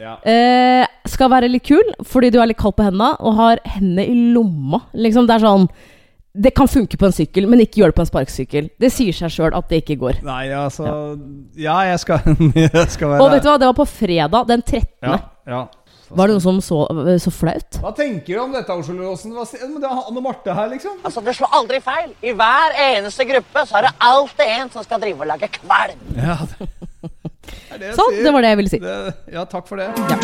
Ja. 0.00 0.14
uh, 0.24 0.84
skal 1.12 1.28
være 1.28 1.50
litt 1.50 1.66
kul 1.68 1.90
fordi 2.08 2.30
du 2.32 2.38
er 2.40 2.48
litt 2.48 2.60
kald 2.60 2.72
på 2.78 2.86
hendene 2.86 3.10
og 3.20 3.34
har 3.40 3.64
hendene 3.68 4.06
i 4.08 4.30
lomma. 4.36 4.84
Liksom, 4.96 5.26
det 5.28 5.38
er 5.38 5.48
sånn 5.48 5.66
Det 6.32 6.52
kan 6.54 6.68
funke 6.70 6.94
på 6.96 7.08
en 7.08 7.12
sykkel, 7.14 7.48
men 7.50 7.58
ikke 7.64 7.80
gjør 7.82 7.90
det 7.90 7.96
på 7.98 8.04
en 8.04 8.08
sparkesykkel. 8.10 8.68
Det 8.78 8.92
sier 8.94 9.16
seg 9.16 9.32
sjøl 9.34 9.54
at 9.58 9.66
det 9.72 9.80
ikke 9.82 9.96
går. 9.98 10.20
Nei, 10.22 10.44
altså 10.54 10.86
Ja, 11.58 11.80
jeg 11.88 11.98
skal, 12.04 12.20
jeg 12.54 12.86
skal 12.94 13.10
være 13.16 13.24
Og 13.24 13.32
vet 13.34 13.42
du 13.42 13.48
hva, 13.50 13.58
det 13.58 13.66
var 13.72 13.78
på 13.80 13.86
fredag 13.90 14.46
den 14.52 14.62
13. 14.62 14.86
Ja, 15.02 15.18
ja. 15.50 15.62
Var 16.10 16.26
det 16.26 16.34
noe 16.34 16.42
som 16.42 16.56
så, 16.62 16.78
så 17.22 17.30
flaut? 17.30 17.76
Hva 17.82 17.92
tenker 17.94 18.34
du 18.34 18.40
om 18.42 18.54
dette, 18.54 18.74
Oslo 18.74 18.96
Låsen? 18.98 19.30
Det 19.30 19.86
er 19.86 19.92
Anne 20.10 20.22
Marte 20.24 20.54
her, 20.54 20.66
liksom. 20.72 20.96
Altså, 21.06 21.22
Det 21.22 21.36
slår 21.38 21.52
aldri 21.60 21.78
feil. 21.84 22.10
I 22.26 22.32
hver 22.34 22.74
eneste 22.82 23.26
gruppe 23.28 23.62
så 23.70 23.78
er 23.78 23.86
det 23.86 23.92
alltid 24.08 24.50
en 24.56 24.72
som 24.74 24.86
skal 24.86 25.02
drive 25.04 25.22
og 25.22 25.30
lage 25.30 25.50
kvalm. 25.60 26.02
Ja, 26.18 26.38
det, 26.50 26.66
det 27.46 27.76
er 27.76 27.78
det 27.78 27.90
jeg 27.92 27.98
Sånn, 28.00 28.10
sier. 28.16 28.26
det 28.26 28.34
var 28.34 28.42
det 28.46 28.50
jeg 28.54 28.60
ville 28.62 28.72
si. 28.74 28.82
Det, 28.82 28.98
ja, 29.38 29.46
takk 29.54 29.70
for 29.70 29.78
det. 29.82 29.86
Ja. 29.94 30.18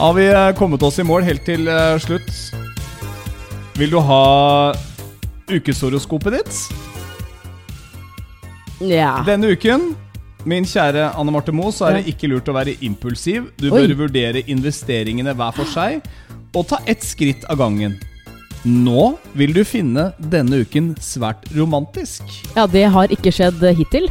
Har 0.00 0.16
vi 0.16 0.24
eh, 0.32 0.50
kommet 0.56 0.88
oss 0.88 0.96
i 1.00 1.04
mål 1.04 1.28
helt 1.28 1.44
til 1.44 1.68
eh, 1.68 1.98
slutt? 2.00 2.32
Vil 3.82 3.90
du 3.90 3.98
ha 3.98 4.70
ukeshoroskopet 5.50 6.36
ditt? 6.36 6.58
Ja. 8.78 9.16
Denne 9.26 9.48
uken, 9.56 9.88
min 10.46 10.68
kjære 10.70 11.08
Anne 11.18 11.34
Marte 11.34 11.50
Moe, 11.50 11.72
så 11.74 11.88
er 11.88 11.96
det 11.98 12.12
ikke 12.12 12.30
lurt 12.30 12.46
å 12.46 12.54
være 12.54 12.76
impulsiv. 12.86 13.48
Du 13.58 13.72
Oi. 13.72 13.80
bør 13.80 13.96
vurdere 14.04 14.44
investeringene 14.46 15.34
hver 15.34 15.56
for 15.56 15.66
seg, 15.66 15.98
og 16.54 16.68
ta 16.70 16.78
ett 16.86 17.02
skritt 17.02 17.42
av 17.50 17.58
gangen. 17.58 17.98
Nå 18.62 19.16
vil 19.34 19.50
du 19.56 19.64
finne 19.66 20.12
denne 20.30 20.62
uken 20.62 20.92
svært 21.02 21.50
romantisk. 21.50 22.22
ja, 22.54 22.68
det 22.70 22.86
har 22.86 23.10
ikke 23.10 23.34
skjedd 23.34 23.66
hittil. 23.82 24.06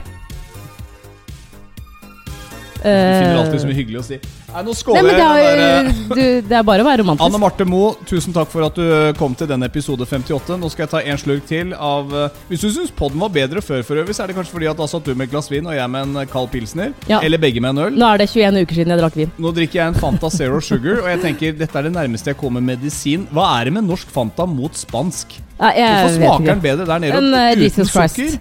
Du 2.82 2.88
finner 2.89 3.38
alltid 3.38 3.59
så 3.61 3.67
Eh, 3.67 3.69
mye 3.71 3.77
hyggelig 3.77 3.99
å 3.99 4.03
si. 4.03 4.17
Nei, 4.51 4.61
nå 4.65 4.73
skåler 4.75 5.03
men 5.05 5.11
det, 5.13 5.19
jeg. 5.21 5.45
er, 5.47 5.86
eh, 5.86 5.99
du, 6.09 6.47
det 6.49 6.55
er 6.57 6.63
bare 6.67 6.82
å 6.82 6.86
være 6.88 7.03
romantisk. 7.03 7.25
Anne 7.27 7.39
Marte 7.39 7.65
Moe, 7.69 7.91
tusen 8.09 8.34
takk 8.36 8.49
for 8.51 8.65
at 8.65 8.75
du 8.75 9.13
kom 9.19 9.36
til 9.38 9.47
denne 9.47 9.69
episode 9.69 10.03
58. 10.09 10.57
Nå 10.59 10.69
skal 10.73 10.88
jeg 10.88 10.91
ta 10.95 11.01
en 11.13 11.21
slurk 11.21 11.45
til 11.47 11.75
av 11.77 12.09
eh, 12.17 12.39
Hvis 12.49 12.65
du 12.65 12.69
syns 12.73 12.91
podden 12.91 13.21
var 13.21 13.29
bedre 13.29 13.61
før, 13.61 13.84
for 13.86 14.01
øvrig, 14.01 14.15
så 14.17 14.23
er 14.25 14.32
det 14.34 14.36
kanskje 14.39 14.55
fordi 14.57 14.69
at 14.73 14.82
da 14.82 14.88
satt 14.91 15.05
du 15.05 15.13
med 15.13 15.29
et 15.29 15.32
glass 15.36 15.51
vin 15.53 15.69
og 15.69 15.77
jeg 15.77 15.93
med 15.93 16.09
en 16.17 16.27
kald 16.34 16.49
pilsner. 16.51 16.91
Ja. 17.07 17.21
Eller 17.21 17.38
begge 17.38 17.61
med 17.63 17.77
en 17.77 17.84
øl. 17.86 17.95
Nå 18.01 18.09
er 18.09 18.23
det 18.23 18.29
21 18.34 18.59
uker 18.65 18.82
siden 18.82 18.95
jeg 18.95 19.03
drakk 19.03 19.15
vin. 19.21 19.32
Nå 19.38 19.53
drikker 19.55 19.79
jeg 19.84 19.88
en 19.93 20.01
Fanta 20.01 20.34
Zero 20.34 20.59
Sugar, 20.59 21.03
og 21.05 21.09
jeg 21.13 21.21
tenker 21.21 21.55
dette 21.61 21.77
er 21.79 21.88
det 21.88 21.93
nærmeste 21.95 22.34
jeg 22.34 22.41
kommer 22.41 22.65
medisin. 22.65 23.27
Hva 23.32 23.45
er 23.59 23.69
det 23.69 23.77
med 23.77 23.88
norsk 23.88 24.09
Fanta 24.11 24.49
mot 24.49 24.73
spansk? 24.75 25.38
Ja, 25.61 25.69
jeg 25.77 25.86
Hvorfor 25.93 26.09
vet 26.09 26.17
smaker 26.17 26.41
ikke. 26.41 26.49
den 26.55 26.61
bedre 26.65 26.86
der 26.89 27.01
nede 27.03 27.17
En, 27.21 27.34
eh, 27.38 27.51
uten 27.53 27.61
Jesus 27.67 27.91
Christ. 27.93 28.15
sukker? 28.17 28.39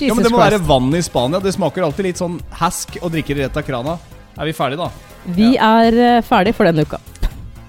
Ja, 0.00 0.14
men 0.14 0.24
Det 0.24 0.32
må 0.32 0.38
Christ. 0.40 0.52
være 0.52 0.60
vann 0.66 0.94
i 0.94 1.02
Spania. 1.02 1.40
Det 1.40 1.52
smaker 1.54 1.82
alltid 1.86 2.04
litt 2.08 2.18
sånn 2.18 2.40
hask 2.58 2.96
å 3.02 3.10
drikke 3.12 3.36
rett 3.38 3.56
av 3.56 3.62
krana. 3.66 3.98
Er 4.38 4.48
vi 4.48 4.52
ferdige, 4.56 4.78
da? 4.78 4.90
Vi 5.36 5.56
er 5.56 6.22
ferdige 6.26 6.54
for 6.56 6.64
denne 6.66 6.82
uka. 6.82 6.98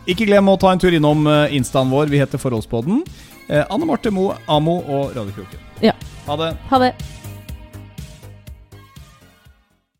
Ikke 0.07 0.26
glem 0.28 0.47
å 0.49 0.57
ta 0.59 0.71
en 0.74 0.80
tur 0.82 0.91
innom 0.95 1.28
eh, 1.28 1.53
instaen 1.55 1.89
vår. 1.91 2.07
Vi 2.11 2.17
heter 2.19 2.38
Forholdspodden. 2.41 3.03
Eh, 3.49 3.63
Anne 3.69 3.86
Marte 3.86 4.11
Moe, 4.11 4.36
Amo 4.47 4.80
og 4.82 5.13
Radiokroken. 5.15 5.59
Ja. 5.84 5.93
Ha 6.28 6.36
det. 6.39 6.49
Ha 6.71 6.80
det. 6.80 6.93